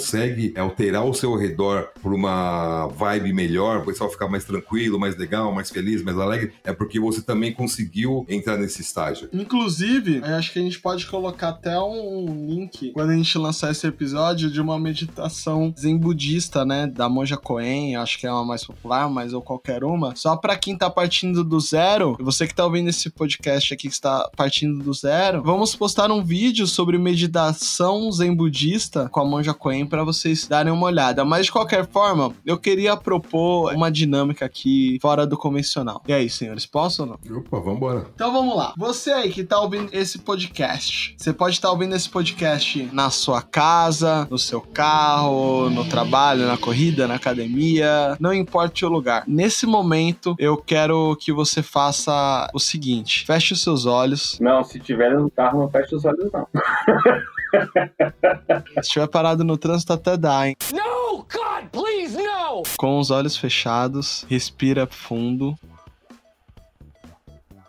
alterar 0.57 1.05
o 1.05 1.15
seu 1.15 1.35
redor 1.37 1.89
por 2.03 2.13
uma 2.13 2.87
vibe 2.89 3.33
melhor, 3.33 3.79
o 3.79 3.85
pessoal 3.85 4.11
ficar 4.11 4.29
mais 4.29 4.45
tranquilo, 4.45 4.99
mais 4.99 5.17
legal, 5.17 5.53
mais 5.53 5.71
feliz, 5.71 6.03
mais 6.03 6.19
alegre, 6.19 6.53
é 6.65 6.73
porque 6.73 6.99
você 7.01 7.23
também 7.23 7.53
conseguiu 7.53 8.25
entrar 8.29 8.57
nesse 8.57 8.81
estágio. 8.81 9.29
Inclusive, 9.33 10.23
acho 10.25 10.53
que 10.53 10.59
a 10.59 10.63
gente 10.63 10.81
pode 10.81 11.07
colocar 11.07 11.51
até 11.51 11.79
um 11.79 12.47
link 12.49 12.93
quando 12.93 13.11
a 13.11 13.17
gente 13.17 13.37
lançar 13.39 13.71
esse 13.71 13.87
episódio 13.87 14.51
de 14.51 14.61
uma 14.61 14.79
meditação 14.79 15.75
zen 15.79 15.97
budista, 15.97 16.65
né, 16.65 16.87
da 16.87 17.09
Monja 17.09 17.37
Coen, 17.37 17.97
acho 17.97 18.19
que 18.19 18.27
é 18.27 18.33
uma 18.33 18.45
mais 18.45 18.65
popular, 18.65 19.09
mas 19.09 19.33
ou 19.33 19.43
qualquer 19.43 19.85
uma, 19.85 20.15
só 20.17 20.37
para 20.37 20.57
quem 20.57 20.77
tá 20.77 20.91
partindo 20.91 21.45
do 21.45 21.61
zero, 21.61 22.17
você 22.21 22.47
que 22.47 22.55
tá 22.55 22.65
ouvindo 22.65 22.89
esse 22.89 23.11
podcast 23.11 23.75
aqui 23.75 23.89
que 23.89 23.95
está 23.95 24.29
partindo 24.37 24.83
do 24.83 24.93
zero, 24.93 25.43
vamos 25.43 25.75
postar 25.75 26.11
um 26.11 26.23
vídeo 26.23 26.67
sobre 26.67 26.99
meditação 26.99 28.11
zen 28.13 28.35
budista 28.35 29.09
com 29.09 29.21
a 29.21 29.25
Monja 29.25 29.55
Coen 29.55 29.87
para 29.88 30.05
vocês 30.05 30.46
darem 30.46 30.72
uma 30.72 30.87
olhada. 30.87 31.24
Mas 31.24 31.46
de 31.46 31.53
qualquer 31.53 31.87
forma, 31.87 32.33
eu 32.44 32.59
queria 32.59 32.96
propor 32.96 33.74
uma 33.74 33.90
dinâmica 33.90 34.44
aqui 34.44 34.98
fora 35.01 35.27
do 35.27 35.37
convencional. 35.37 36.03
E 36.07 36.12
aí, 36.12 36.29
senhores, 36.29 36.66
posso 36.66 37.03
ou 37.03 37.09
não? 37.09 37.38
Opa, 37.38 37.61
vambora. 37.61 38.07
Então 38.14 38.33
vamos 38.33 38.57
lá. 38.57 38.74
Você 38.77 39.11
aí 39.11 39.31
que 39.31 39.44
tá 39.44 39.61
ouvindo 39.61 39.88
esse 39.92 40.18
podcast, 40.18 41.14
você 41.16 41.33
pode 41.33 41.57
estar 41.57 41.68
tá 41.68 41.72
ouvindo 41.72 41.94
esse 41.94 42.09
podcast 42.09 42.88
na 42.92 43.11
sua 43.11 43.42
casa, 43.42 44.27
no 44.31 44.38
seu 44.38 44.61
carro, 44.61 45.70
no 45.70 45.85
trabalho, 45.85 46.46
na 46.46 46.57
corrida, 46.57 47.07
na 47.07 47.14
academia, 47.14 48.16
não 48.20 48.33
importa 48.33 48.87
o 48.87 48.88
lugar. 48.88 49.24
Nesse 49.27 49.66
momento, 49.66 50.35
eu 50.38 50.57
quero 50.57 51.16
que 51.16 51.33
você 51.33 51.62
faça 51.62 52.48
o 52.55 52.59
seguinte: 52.59 53.24
feche 53.24 53.55
os 53.55 53.62
seus 53.62 53.87
olhos. 53.87 54.38
Não, 54.40 54.62
se 54.62 54.79
tiver 54.79 55.14
no 55.14 55.31
carro, 55.31 55.61
não 55.61 55.70
feche 55.70 55.94
os 55.94 56.05
olhos, 56.05 56.31
não. 56.33 56.46
Se 58.75 58.81
estiver 58.81 59.09
parado 59.09 59.45
no 59.45 59.57
trânsito, 59.57 59.93
até 59.93 60.17
dá, 60.17 60.49
hein? 60.49 60.57
No, 60.73 61.19
God, 61.19 61.71
please, 61.71 62.17
no! 62.17 62.63
Com 62.77 62.99
os 62.99 63.11
olhos 63.11 63.37
fechados, 63.37 64.25
respira 64.29 64.87
fundo. 64.87 65.57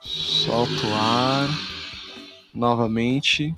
Solta 0.01 0.87
o 0.87 0.95
ar. 0.95 1.49
Novamente. 2.53 3.55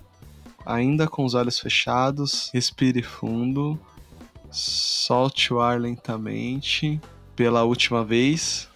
Ainda 0.65 1.07
com 1.07 1.25
os 1.25 1.33
olhos 1.33 1.59
fechados, 1.59 2.51
respire 2.53 3.01
fundo. 3.01 3.79
Solte 4.51 5.53
o 5.53 5.59
ar 5.59 5.79
lentamente. 5.79 6.99
Pela 7.35 7.63
última 7.63 8.03
vez. 8.03 8.70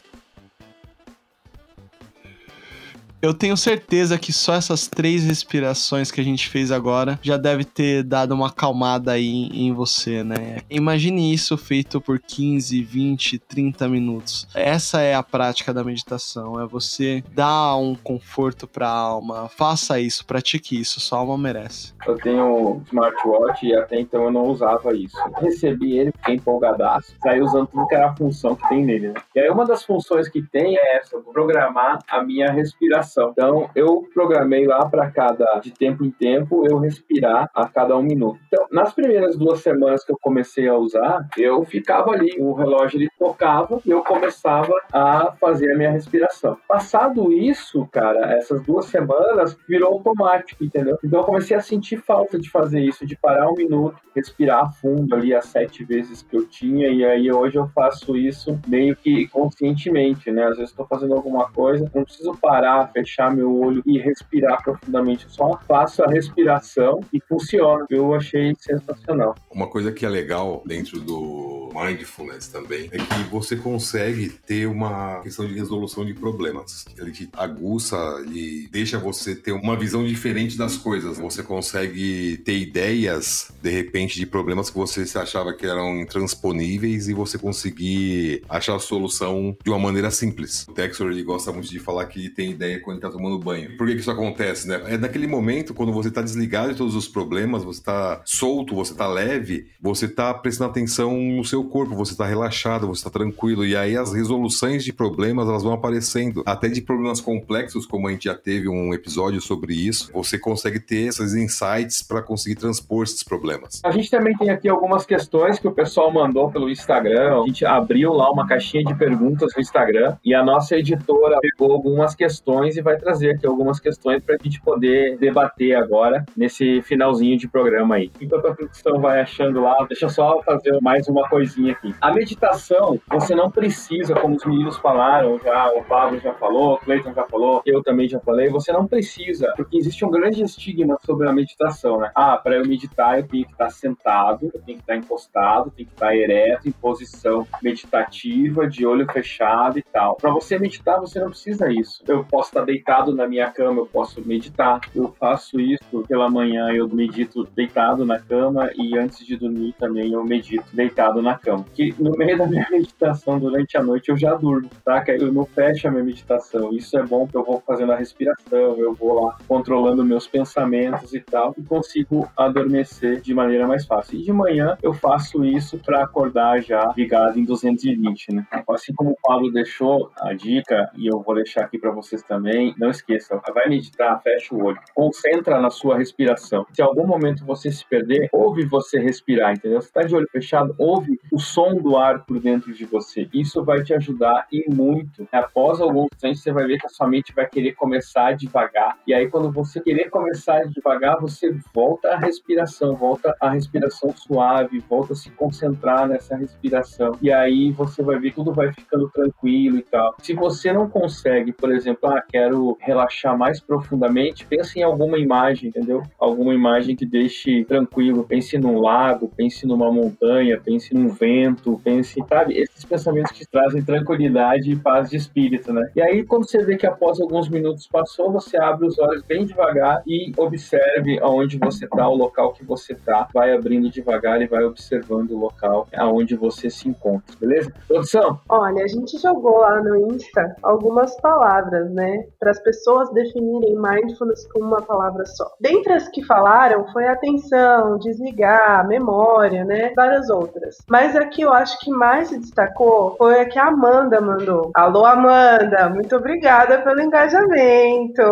Eu 3.22 3.34
tenho 3.34 3.58
certeza 3.58 4.18
que 4.18 4.32
só 4.32 4.54
essas 4.54 4.88
três 4.88 5.24
respirações 5.26 6.12
que 6.12 6.22
a 6.22 6.24
gente 6.24 6.48
fez 6.50 6.72
agora 6.72 7.18
já 7.22 7.38
deve 7.38 7.64
ter 7.64 8.04
dado 8.04 8.34
uma 8.34 8.48
acalmada 8.48 9.14
aí 9.14 9.50
em 9.52 9.74
você, 9.74 10.24
né? 10.24 10.60
Imagine 10.70 11.34
isso 11.34 11.58
feito 11.58 12.00
por 12.00 12.20
15, 12.20 12.84
20, 12.84 13.40
30 13.40 13.88
minutos. 13.88 14.48
Essa 14.54 15.02
é 15.02 15.16
a 15.16 15.24
prática 15.24 15.74
da 15.74 15.84
meditação, 15.84 16.60
é 16.62 16.68
você 16.68 17.24
dar 17.34 17.78
um 17.78 17.96
conforto 17.96 18.68
para 18.68 18.88
a 18.88 18.92
alma. 18.92 19.50
Faça 19.50 20.00
isso, 20.00 20.26
pratique 20.26 20.80
isso, 20.80 21.00
sua 21.00 21.20
alma 21.20 21.38
merece. 21.38 21.94
Eu 22.06 22.18
tenho 22.18 22.82
smartwatch 22.86 23.66
e 23.66 23.76
até 23.76 24.00
então 24.00 24.24
eu 24.26 24.32
não 24.32 24.44
usava 24.44 24.94
isso. 24.94 25.18
Recebi 25.38 25.98
ele, 25.98 26.12
fiquei 26.12 26.36
empolgadaço, 26.36 27.16
saí 27.22 27.42
usando 27.42 27.68
tudo 27.68 27.88
que 27.88 27.96
era 27.96 28.10
a 28.10 28.16
função 28.16 28.56
que 28.56 28.68
tem 28.70 28.86
nele, 28.86 29.10
né? 29.10 29.16
E 29.34 29.40
aí 29.40 29.50
uma 29.50 29.66
das 29.66 29.84
funções 29.84 30.30
que 30.30 30.42
tem 30.42 30.78
é 30.78 30.98
essa, 30.98 31.18
programar 31.18 32.00
a 32.08 32.22
minha 32.22 32.52
respiração 32.52 33.05
então, 33.32 33.70
eu 33.76 34.08
programei 34.14 34.66
lá 34.66 34.88
para 34.90 35.10
cada, 35.12 35.60
de 35.60 35.72
tempo 35.72 36.04
em 36.04 36.12
tempo, 36.12 36.66
eu 36.70 36.78
respirar 36.78 37.50
a 37.54 37.68
cada 37.68 37.98
um 37.98 38.02
minuto. 38.02 38.40
Então, 38.48 38.66
nas 38.72 38.94
primeiras 38.94 39.38
duas 39.38 39.60
semanas 39.60 40.04
que 40.04 40.12
eu 40.12 40.18
comecei 40.22 40.68
a 40.68 40.76
usar, 40.76 41.28
eu 41.38 41.64
ficava 41.64 42.12
ali, 42.12 42.36
o 42.40 42.54
relógio 42.54 43.00
ele 43.00 43.10
tocava 43.18 43.80
e 43.86 43.90
eu 43.90 44.04
começava 44.04 44.74
a 44.92 45.34
fazer 45.40 45.72
a 45.72 45.78
minha 45.78 45.92
respiração. 45.92 46.58
Passado 46.68 47.32
isso, 47.32 47.88
cara, 47.92 48.34
essas 48.38 48.62
duas 48.62 48.86
semanas 48.86 49.58
virou 49.68 49.94
automático, 49.94 50.64
entendeu? 50.64 50.98
Então, 51.04 51.20
eu 51.20 51.26
comecei 51.26 51.56
a 51.56 51.62
sentir 51.62 51.98
falta 51.98 52.40
de 52.40 52.50
fazer 52.50 52.82
isso, 52.82 53.06
de 53.06 53.16
parar 53.16 53.50
um 53.50 53.56
minuto, 53.56 53.98
respirar 54.16 54.74
fundo 54.74 55.14
ali 55.14 55.34
as 55.34 55.46
sete 55.46 55.84
vezes 55.84 56.22
que 56.22 56.36
eu 56.36 56.46
tinha, 56.48 56.88
e 56.88 57.04
aí 57.04 57.32
hoje 57.32 57.58
eu 57.58 57.68
faço 57.68 58.16
isso 58.16 58.60
meio 58.68 58.96
que 58.96 59.28
conscientemente, 59.28 60.32
né? 60.32 60.44
Às 60.46 60.58
vezes 60.58 60.70
estou 60.70 60.86
fazendo 60.86 61.14
alguma 61.14 61.50
coisa, 61.52 61.90
não 61.94 62.04
preciso 62.04 62.36
parar, 62.38 62.92
fechar 62.96 63.36
meu 63.36 63.54
olho 63.54 63.84
e 63.86 64.00
respirar 64.00 64.64
profundamente. 64.64 65.26
Eu 65.26 65.30
só 65.30 65.60
faço 65.68 66.02
a 66.02 66.08
respiração 66.08 67.02
e 67.12 67.20
funciona. 67.28 67.86
Eu 67.90 68.14
achei 68.16 68.56
sensacional. 68.58 69.36
Uma 69.52 69.68
coisa 69.68 69.92
que 69.92 70.06
é 70.06 70.10
legal 70.10 70.64
dentro 70.66 71.02
do 71.02 71.70
mindfulness 71.76 72.48
também 72.48 72.90
é 72.92 72.98
que 72.98 73.30
você 73.30 73.58
consegue 73.58 74.30
ter 74.30 74.66
uma 74.66 75.20
questão 75.22 75.46
de 75.46 75.54
resolução 75.54 76.06
de 76.06 76.14
problemas. 76.14 76.86
Ele 76.98 77.12
te 77.12 77.30
aguça 77.34 77.98
e 78.32 78.70
deixa 78.72 78.98
você 78.98 79.36
ter 79.36 79.52
uma 79.52 79.76
visão 79.76 80.06
diferente 80.06 80.58
das 80.58 80.78
coisas. 80.78 81.18
Você 81.18 81.44
consegue 81.44 82.38
ter 82.46 82.58
ideias, 82.58 83.52
de 83.62 83.70
repente, 83.70 84.18
de 84.18 84.26
problemas 84.26 84.70
que 84.70 84.78
você 84.78 85.06
achava 85.18 85.54
que 85.54 85.66
eram 85.66 86.00
intransponíveis 86.00 87.10
e 87.10 87.14
você 87.14 87.38
conseguir 87.38 88.42
achar 88.48 88.76
a 88.76 88.80
solução 88.80 89.56
de 89.64 89.70
uma 89.70 89.80
maneira 89.80 90.10
simples. 90.12 90.66
O 90.70 90.74
Texor 90.74 91.12
ele 91.12 91.24
gosta 91.24 91.52
muito 91.52 91.70
de 91.70 91.80
falar 91.80 92.06
que 92.06 92.30
tem 92.30 92.52
ideia 92.52 92.80
quando 92.86 93.02
tá 93.02 93.10
tomando 93.10 93.38
banho. 93.40 93.76
Por 93.78 93.88
que, 93.88 93.96
que 93.96 94.02
isso 94.02 94.12
acontece, 94.12 94.68
né? 94.68 94.82
É 94.86 94.98
naquele 94.98 95.28
momento, 95.28 95.74
quando 95.74 95.92
você 95.92 96.12
tá 96.12 96.22
desligado 96.22 96.72
de 96.72 96.78
todos 96.78 96.96
os 96.96 97.08
problemas, 97.08 97.64
você 97.64 97.84
tá 97.84 98.22
solto, 98.24 98.76
você 98.76 98.94
tá 98.94 99.08
leve, 99.08 99.68
você 99.82 100.08
tá 100.08 100.34
prestando 100.34 100.70
atenção 100.70 101.18
no 101.18 101.44
seu 101.44 101.64
corpo, 101.64 101.96
você 101.96 102.16
tá 102.16 102.26
relaxado, 102.26 102.88
você 102.88 103.04
tá 103.04 103.10
tranquilo. 103.10 103.66
E 103.66 103.76
aí 103.76 103.98
as 103.98 104.14
resoluções 104.14 104.84
de 104.84 104.94
problemas, 104.94 105.48
elas 105.48 105.64
vão 105.64 105.74
aparecendo. 105.74 106.44
Até 106.46 106.70
de 106.70 106.82
problemas 106.82 107.20
complexos, 107.20 107.86
como 107.86 108.08
a 108.08 108.12
gente 108.12 108.26
já 108.26 108.36
teve 108.36 108.70
um 108.70 108.94
episódio 108.94 109.42
sobre 109.42 109.74
isso, 109.74 110.12
você 110.14 110.38
consegue 110.38 110.80
ter 110.80 111.08
esses 111.08 111.34
insights 111.34 112.02
para 112.04 112.22
conseguir 112.22 112.56
transpor 112.56 113.04
esses 113.04 113.24
problemas. 113.24 113.82
A 113.84 113.92
gente 113.92 114.10
também 114.10 114.36
tem 114.38 114.50
aqui 114.50 114.70
algumas 114.70 115.06
questões 115.06 115.58
que 115.58 115.68
o 115.68 115.72
pessoal 115.72 116.14
mandou 116.14 116.52
pelo 116.52 116.70
Instagram. 116.70 117.42
A 117.42 117.48
gente 117.48 117.66
abriu 117.66 118.14
lá 118.14 118.32
uma 118.32 118.48
caixinha 118.48 118.84
de 118.84 118.94
perguntas 118.94 119.52
no 119.56 119.62
Instagram 119.62 120.18
e 120.24 120.34
a 120.34 120.44
nossa 120.44 120.76
editora 120.76 121.40
pegou 121.42 121.72
algumas 121.74 122.14
questões 122.14 122.75
e 122.78 122.82
vai 122.82 122.98
trazer 122.98 123.32
aqui 123.32 123.46
algumas 123.46 123.80
questões 123.80 124.24
para 124.24 124.36
a 124.36 124.38
gente 124.42 124.62
poder 124.62 125.18
debater 125.18 125.76
agora 125.76 126.26
nesse 126.36 126.82
finalzinho 126.82 127.38
de 127.38 127.48
programa 127.48 127.96
aí. 127.96 128.12
Enquanto 128.20 128.48
a 128.48 128.56
produção 128.56 129.00
vai 129.00 129.22
achando 129.22 129.62
lá, 129.62 129.76
deixa 129.88 130.06
eu 130.06 130.10
só 130.10 130.42
fazer 130.42 130.80
mais 130.82 131.08
uma 131.08 131.28
coisinha 131.30 131.74
aqui. 131.74 131.94
A 132.02 132.14
meditação, 132.14 133.00
você 133.08 133.36
não 133.36 133.50
precisa, 133.50 134.16
como 134.16 134.36
os 134.36 134.46
meninos 134.46 134.78
falaram, 134.78 135.40
já 135.40 135.70
o 135.72 135.84
Pablo 135.84 136.20
já 136.20 136.34
falou, 136.34 136.76
o 136.76 136.78
Cleiton 136.78 137.14
já 137.14 137.24
falou, 137.24 137.62
eu 137.66 137.82
também 137.84 138.08
já 138.08 138.20
falei, 138.20 138.50
você 138.50 138.72
não 138.72 138.88
precisa, 138.88 139.54
porque 139.56 139.78
existe 139.78 140.04
um 140.06 140.10
grande 140.10 140.44
estigma 140.44 140.98
sobre 141.06 141.28
a 141.28 141.34
meditação, 141.34 142.00
né? 142.00 142.12
Ah, 142.16 142.38
para 142.38 142.56
eu 142.56 142.66
meditar 142.66 143.20
eu 143.20 143.28
tenho 143.28 143.46
que 143.46 143.52
estar 143.52 143.70
sentado, 143.70 144.52
eu 144.54 144.62
tenho 144.62 144.78
que 144.78 144.84
estar 144.84 144.96
encostado, 144.96 145.72
tenho 145.72 145.88
que 145.88 145.94
estar 145.94 146.16
ereto, 146.16 146.68
em 146.68 146.72
posição 146.72 147.48
meditativa, 147.62 148.68
de 148.68 148.86
olho 148.86 149.06
fechado 149.12 149.80
e 149.80 149.84
tal. 149.84 150.16
Para 150.16 150.32
você 150.32 150.58
meditar, 150.58 151.00
você 151.00 151.20
não 151.20 151.30
precisa 151.30 151.72
isso. 151.72 152.04
Eu 152.08 152.24
posso 152.24 152.50
estar 152.50 152.65
deitado 152.66 153.16
na 153.16 153.28
minha 153.28 153.50
cama, 153.50 153.82
eu 153.82 153.86
posso 153.86 154.22
meditar. 154.26 154.82
Eu 154.94 155.14
faço 155.20 155.60
isso 155.60 156.04
pela 156.08 156.30
manhã, 156.30 156.70
eu 156.72 156.88
medito 156.90 157.48
deitado 157.56 158.06
na 158.06 158.20
cama 158.20 158.70
e 158.76 158.98
antes 158.98 159.26
de 159.26 159.38
dormir 159.38 159.74
também 159.80 160.12
eu 160.14 160.24
medito 160.24 160.66
deitado 160.74 161.22
na 161.22 161.38
cama. 161.38 161.46
cama. 161.46 161.66
Que 161.74 161.94
no 162.00 162.12
meio 162.12 162.38
da 162.38 162.48
minha 162.48 162.68
meditação 162.72 163.40
durante 163.40 163.78
a 163.78 163.84
noite 163.84 164.10
eu 164.10 164.18
já 164.18 164.34
durmo, 164.34 164.70
tá? 164.84 165.02
Que 165.02 165.12
eu 165.12 165.32
não 165.32 165.46
fecho 165.46 165.88
a 165.88 165.92
minha 165.92 166.04
meditação. 166.04 166.74
Isso 166.74 166.98
é 166.98 167.04
bom 167.04 167.26
porque 167.26 167.38
eu 167.38 167.44
vou 167.44 167.62
fazendo 167.66 167.92
a 167.92 167.96
respiração, 167.96 168.78
eu 168.78 168.94
vou 168.94 169.24
lá 169.24 169.38
controlando 169.48 170.04
meus 170.04 170.28
pensamentos 170.28 171.14
e 171.14 171.20
tal, 171.20 171.54
e 171.58 171.64
consigo 171.64 172.28
adormecer 172.36 173.22
de 173.22 173.34
maneira 173.34 173.68
mais 173.68 173.86
fácil. 173.86 174.20
E 174.20 174.24
de 174.24 174.34
manhã 174.34 174.78
eu 174.82 174.94
faço 174.94 175.44
isso 175.46 175.78
para 175.78 176.04
acordar 176.04 176.62
já 176.62 176.94
ligado 176.96 177.40
em 177.40 177.46
220, 177.46 178.34
né? 178.34 178.48
Assim 178.70 178.94
como 178.94 179.12
o 179.12 179.18
Pablo 179.22 179.52
deixou 179.52 180.12
a 180.20 180.34
dica, 180.34 180.90
e 180.96 181.08
eu 181.08 181.22
vou 181.22 181.36
deixar 181.36 181.62
aqui 181.62 181.78
para 181.78 181.92
vocês 181.92 182.22
também, 182.24 182.55
não 182.78 182.90
esqueça, 182.90 183.42
vai 183.54 183.70
meditar, 183.70 184.22
fecha 184.22 184.54
o 184.54 184.64
olho, 184.64 184.80
concentra 184.94 185.60
na 185.60 185.70
sua 185.70 185.98
respiração. 185.98 186.66
Se 186.74 186.82
algum 186.82 187.06
momento 187.06 187.46
você 187.46 187.72
se 187.72 187.86
perder, 187.86 188.30
ouve 188.32 188.66
você 188.66 189.00
respirar, 189.00 189.54
entendeu? 189.54 189.82
Você 189.82 189.88
está 189.88 190.04
de 190.04 190.16
olho 190.16 190.28
fechado, 190.32 190.76
ouve 190.78 191.20
o 191.32 191.40
som 191.40 191.76
do 191.76 191.98
ar 191.98 192.26
por 192.26 192.40
dentro 192.40 192.74
de 192.74 192.86
você. 192.86 193.28
Isso 193.34 193.64
vai 193.64 193.84
te 193.84 193.94
ajudar 193.94 194.48
e 194.52 194.66
muito. 194.70 195.28
Após 195.32 195.82
alguns 195.82 196.08
instantes, 196.14 196.42
você 196.42 196.52
vai 196.52 196.66
ver 196.66 196.78
que 196.78 196.86
a 196.86 196.90
sua 196.90 197.08
mente 197.08 197.34
vai 197.34 197.48
querer 197.48 197.74
começar 197.74 198.34
devagar. 198.34 198.98
E 199.08 199.14
aí, 199.14 199.30
quando 199.30 199.52
você 199.52 199.80
querer 199.80 200.10
começar 200.10 200.66
devagar, 200.68 201.20
você 201.20 201.56
volta 201.74 202.10
à 202.10 202.18
respiração, 202.18 202.96
volta 202.96 203.36
à 203.40 203.50
respiração 203.50 204.14
suave, 204.16 204.80
volta 204.80 205.14
a 205.14 205.16
se 205.16 205.30
concentrar 205.32 206.08
nessa 206.08 206.36
respiração. 206.36 207.18
E 207.22 207.32
aí 207.32 207.72
você 207.72 208.04
vai 208.04 208.20
ver 208.20 208.30
que 208.30 208.36
tudo 208.36 208.54
vai 208.54 208.72
ficando 208.72 209.10
tranquilo 209.10 209.78
e 209.78 209.82
tal. 209.82 210.16
Se 210.22 210.34
você 210.34 210.72
não 210.72 210.90
consegue, 210.90 211.52
por 211.52 211.72
exemplo, 211.72 212.10
ah, 212.10 212.22
quero 212.22 212.45
relaxar 212.80 213.38
mais 213.38 213.60
profundamente, 213.60 214.46
pense 214.46 214.80
em 214.80 214.84
alguma 214.84 215.18
imagem, 215.18 215.70
entendeu? 215.70 216.04
Alguma 216.20 216.54
imagem 216.54 216.96
que 216.96 217.06
deixe 217.06 217.64
tranquilo. 217.66 218.24
Pense 218.24 218.58
num 218.58 218.80
lago, 218.80 219.32
pense 219.36 219.66
numa 219.66 219.92
montanha, 219.92 220.60
pense 220.64 220.94
num 220.94 221.10
vento, 221.10 221.80
pense, 221.84 222.24
sabe? 222.28 222.58
Esses 222.58 222.86
pensamentos 222.86 223.32
que 223.32 223.46
trazem 223.46 223.84
tranquilidade 223.84 224.72
e 224.72 224.76
paz 224.76 225.10
de 225.10 225.18
espírito, 225.18 225.74
né? 225.74 225.90
E 225.96 226.02
aí, 226.02 226.24
quando 226.24 226.50
você 226.50 226.64
vê 226.64 226.78
que 226.78 226.88
após 226.88 227.20
alguns 227.20 227.50
minutos 227.50 227.88
passou, 227.88 228.32
você 228.32 228.58
abre 228.58 228.88
os 228.88 228.98
olhos 229.00 229.24
bem 229.24 229.46
devagar 229.46 230.02
e 230.06 230.32
observe 230.38 231.20
aonde 231.22 231.58
você 231.58 231.86
está, 231.86 232.08
o 232.08 232.16
local 232.16 232.54
que 232.54 232.64
você 232.64 232.94
está. 232.94 233.28
Vai 233.34 233.54
abrindo 233.54 233.90
devagar 233.90 234.42
e 234.42 234.48
vai 234.48 234.64
observando 234.64 235.32
o 235.32 235.40
local 235.40 235.88
aonde 235.96 236.36
você 236.36 236.70
se 236.70 236.90
encontra, 236.90 237.36
beleza? 237.40 237.74
Produção? 237.88 238.40
Olha, 238.50 238.84
a 238.84 238.88
gente 238.88 239.18
jogou 239.18 239.60
lá 239.60 239.82
no 239.82 240.12
Insta 240.12 240.56
algumas 240.62 241.16
palavras, 241.22 241.92
né? 241.92 242.26
Para 242.40 242.52
as 242.52 242.60
pessoas 242.60 243.12
definirem 243.12 243.76
mindfulness 243.76 244.48
com 244.52 244.60
uma 244.60 244.82
palavra 244.82 245.26
só. 245.26 245.46
Dentre 245.60 245.94
as 245.94 246.08
que 246.08 246.24
falaram 246.24 246.86
foi 246.92 247.08
atenção, 247.08 247.98
desligar, 248.00 248.88
memória, 248.88 249.64
né? 249.64 249.94
Várias 249.96 250.30
outras. 250.30 250.78
Mas 250.90 251.16
a 251.16 251.26
que 251.26 251.42
eu 251.42 251.54
acho 251.54 251.80
que 251.80 251.92
mais 251.92 252.30
se 252.30 252.40
destacou 252.40 253.16
foi 253.18 253.42
a 253.42 253.46
que 253.46 253.60
a 253.60 253.68
Amanda 253.68 254.22
mandou. 254.22 254.72
Alô, 254.74 255.06
Amanda, 255.06 255.90
muito 255.90 256.16
obrigada 256.16 256.80
pelo 256.80 257.02
engajamento. 257.02 258.24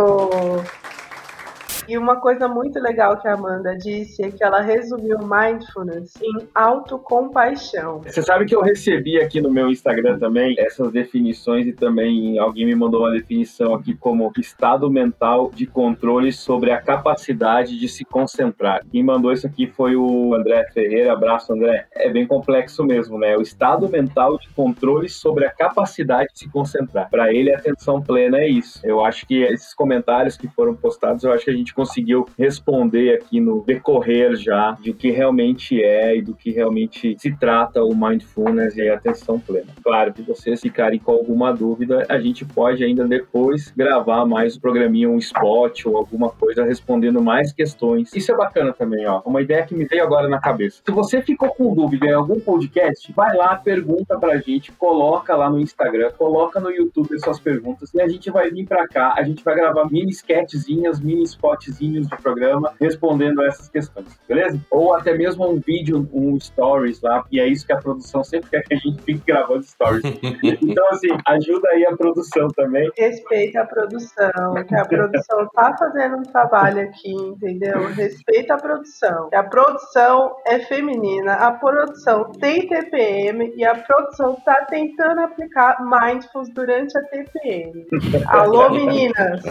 E 1.87 1.97
uma 1.97 2.15
coisa 2.15 2.47
muito 2.47 2.79
legal 2.79 3.17
que 3.17 3.27
a 3.27 3.33
Amanda 3.33 3.75
disse 3.77 4.23
é 4.23 4.31
que 4.31 4.43
ela 4.43 4.61
resumiu 4.61 5.17
mindfulness 5.19 6.13
em 6.21 6.47
autocompaixão. 6.55 8.01
Você 8.03 8.21
sabe 8.21 8.45
que 8.45 8.55
eu 8.55 8.61
recebi 8.61 9.19
aqui 9.19 9.41
no 9.41 9.51
meu 9.51 9.69
Instagram 9.69 10.17
também 10.17 10.55
essas 10.57 10.91
definições 10.91 11.67
e 11.67 11.73
também 11.73 12.39
alguém 12.39 12.65
me 12.65 12.75
mandou 12.75 13.01
uma 13.01 13.11
definição 13.11 13.73
aqui 13.73 13.93
como 13.93 14.31
estado 14.37 14.89
mental 14.89 15.51
de 15.53 15.65
controle 15.65 16.31
sobre 16.31 16.71
a 16.71 16.81
capacidade 16.81 17.77
de 17.77 17.87
se 17.87 18.05
concentrar. 18.05 18.81
Quem 18.91 19.03
mandou 19.03 19.31
isso 19.31 19.45
aqui 19.45 19.67
foi 19.67 19.95
o 19.95 20.33
André 20.33 20.65
Ferreira. 20.73 21.13
Abraço, 21.13 21.53
André. 21.53 21.85
É 21.91 22.09
bem 22.09 22.25
complexo 22.25 22.83
mesmo, 22.83 23.17
né? 23.17 23.35
O 23.37 23.41
estado 23.41 23.89
mental 23.89 24.37
de 24.37 24.49
controle 24.49 25.09
sobre 25.09 25.45
a 25.45 25.51
capacidade 25.51 26.29
de 26.33 26.39
se 26.39 26.49
concentrar. 26.49 27.09
Para 27.09 27.33
ele, 27.33 27.53
atenção 27.53 28.01
plena 28.01 28.37
é 28.39 28.47
isso. 28.47 28.79
Eu 28.83 29.03
acho 29.03 29.25
que 29.25 29.43
esses 29.43 29.73
comentários 29.73 30.37
que 30.37 30.47
foram 30.47 30.75
postados, 30.75 31.23
eu 31.23 31.31
acho 31.31 31.45
que 31.45 31.51
a 31.51 31.55
gente 31.55 31.72
conseguiu 31.73 32.25
responder 32.37 33.15
aqui 33.15 33.39
no 33.39 33.63
decorrer 33.63 34.35
já 34.35 34.77
de 34.81 34.93
que 34.93 35.11
realmente 35.11 35.81
é 35.81 36.17
e 36.17 36.21
do 36.21 36.33
que 36.33 36.51
realmente 36.51 37.15
se 37.19 37.35
trata 37.35 37.83
o 37.83 37.95
mindfulness 37.95 38.75
e 38.77 38.87
a 38.89 38.95
atenção 38.95 39.39
plena. 39.39 39.67
Claro 39.83 40.13
que 40.13 40.21
vocês 40.21 40.61
ficarem 40.61 40.99
com 40.99 41.11
alguma 41.11 41.53
dúvida, 41.53 42.05
a 42.09 42.19
gente 42.19 42.45
pode 42.45 42.83
ainda 42.83 43.07
depois 43.07 43.71
gravar 43.75 44.25
mais 44.25 44.57
um 44.57 44.59
programinha, 44.59 45.09
um 45.09 45.17
spot 45.17 45.85
ou 45.85 45.97
alguma 45.97 46.29
coisa 46.29 46.63
respondendo 46.63 47.21
mais 47.21 47.51
questões. 47.51 48.13
Isso 48.13 48.31
é 48.31 48.35
bacana 48.35 48.73
também, 48.73 49.05
ó. 49.05 49.21
Uma 49.25 49.41
ideia 49.41 49.65
que 49.65 49.75
me 49.75 49.85
veio 49.85 50.03
agora 50.03 50.27
na 50.27 50.39
cabeça. 50.39 50.81
Se 50.85 50.91
você 50.91 51.21
ficou 51.21 51.49
com 51.53 51.73
dúvida 51.73 52.07
em 52.07 52.13
algum 52.13 52.39
podcast, 52.39 53.11
vai 53.13 53.35
lá, 53.35 53.55
pergunta 53.55 54.17
pra 54.19 54.37
gente, 54.37 54.71
coloca 54.71 55.35
lá 55.35 55.49
no 55.49 55.59
Instagram, 55.59 56.11
coloca 56.17 56.59
no 56.59 56.69
YouTube 56.69 57.17
suas 57.19 57.39
perguntas 57.39 57.93
e 57.93 58.01
a 58.01 58.07
gente 58.07 58.29
vai 58.29 58.49
vir 58.49 58.65
pra 58.67 58.87
cá, 58.87 59.13
a 59.15 59.23
gente 59.23 59.43
vai 59.43 59.55
gravar 59.55 59.89
mini 59.89 60.11
sketchzinhas, 60.11 60.99
mini 60.99 61.23
spots 61.23 61.62
spotzinhos 61.63 62.07
do 62.07 62.17
programa 62.17 62.73
respondendo 62.79 63.41
a 63.41 63.45
essas 63.45 63.69
questões, 63.69 64.07
beleza? 64.27 64.59
Ou 64.69 64.93
até 64.93 65.13
mesmo 65.13 65.49
um 65.49 65.59
vídeo, 65.59 66.07
um 66.13 66.39
stories 66.39 67.01
lá, 67.01 67.23
e 67.31 67.39
é 67.39 67.47
isso 67.47 67.65
que 67.65 67.73
a 67.73 67.77
produção 67.77 68.23
sempre 68.23 68.49
quer 68.49 68.63
que 68.63 68.73
a 68.73 68.77
gente 68.77 69.01
fique 69.03 69.21
gravando 69.25 69.63
stories. 69.63 70.03
então, 70.61 70.87
assim, 70.89 71.07
ajuda 71.27 71.69
aí 71.69 71.85
a 71.85 71.95
produção 71.95 72.47
também. 72.49 72.89
Respeita 72.97 73.61
a 73.61 73.65
produção, 73.65 74.53
que 74.67 74.75
a 74.75 74.85
produção 74.85 75.47
tá 75.53 75.75
fazendo 75.77 76.17
um 76.17 76.23
trabalho 76.23 76.81
aqui, 76.81 77.11
entendeu? 77.11 77.87
Respeita 77.93 78.55
a 78.55 78.57
produção. 78.57 79.29
A 79.33 79.43
produção 79.43 80.35
é 80.45 80.59
feminina, 80.59 81.33
a 81.33 81.51
produção 81.51 82.31
tem 82.33 82.67
TPM 82.67 83.53
e 83.55 83.65
a 83.65 83.75
produção 83.75 84.35
tá 84.45 84.65
tentando 84.69 85.21
aplicar 85.21 85.77
mindfulness 85.81 86.53
durante 86.53 86.97
a 86.97 87.01
TPM. 87.03 87.85
Alô, 88.27 88.69
meninas! 88.69 89.43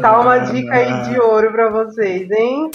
Tá 0.00 0.20
uma 0.20 0.38
dica 0.38 0.74
aí 0.74 1.02
de 1.02 1.20
ouro 1.20 1.51
para 1.52 1.68
vocês, 1.68 2.30
hein? 2.30 2.70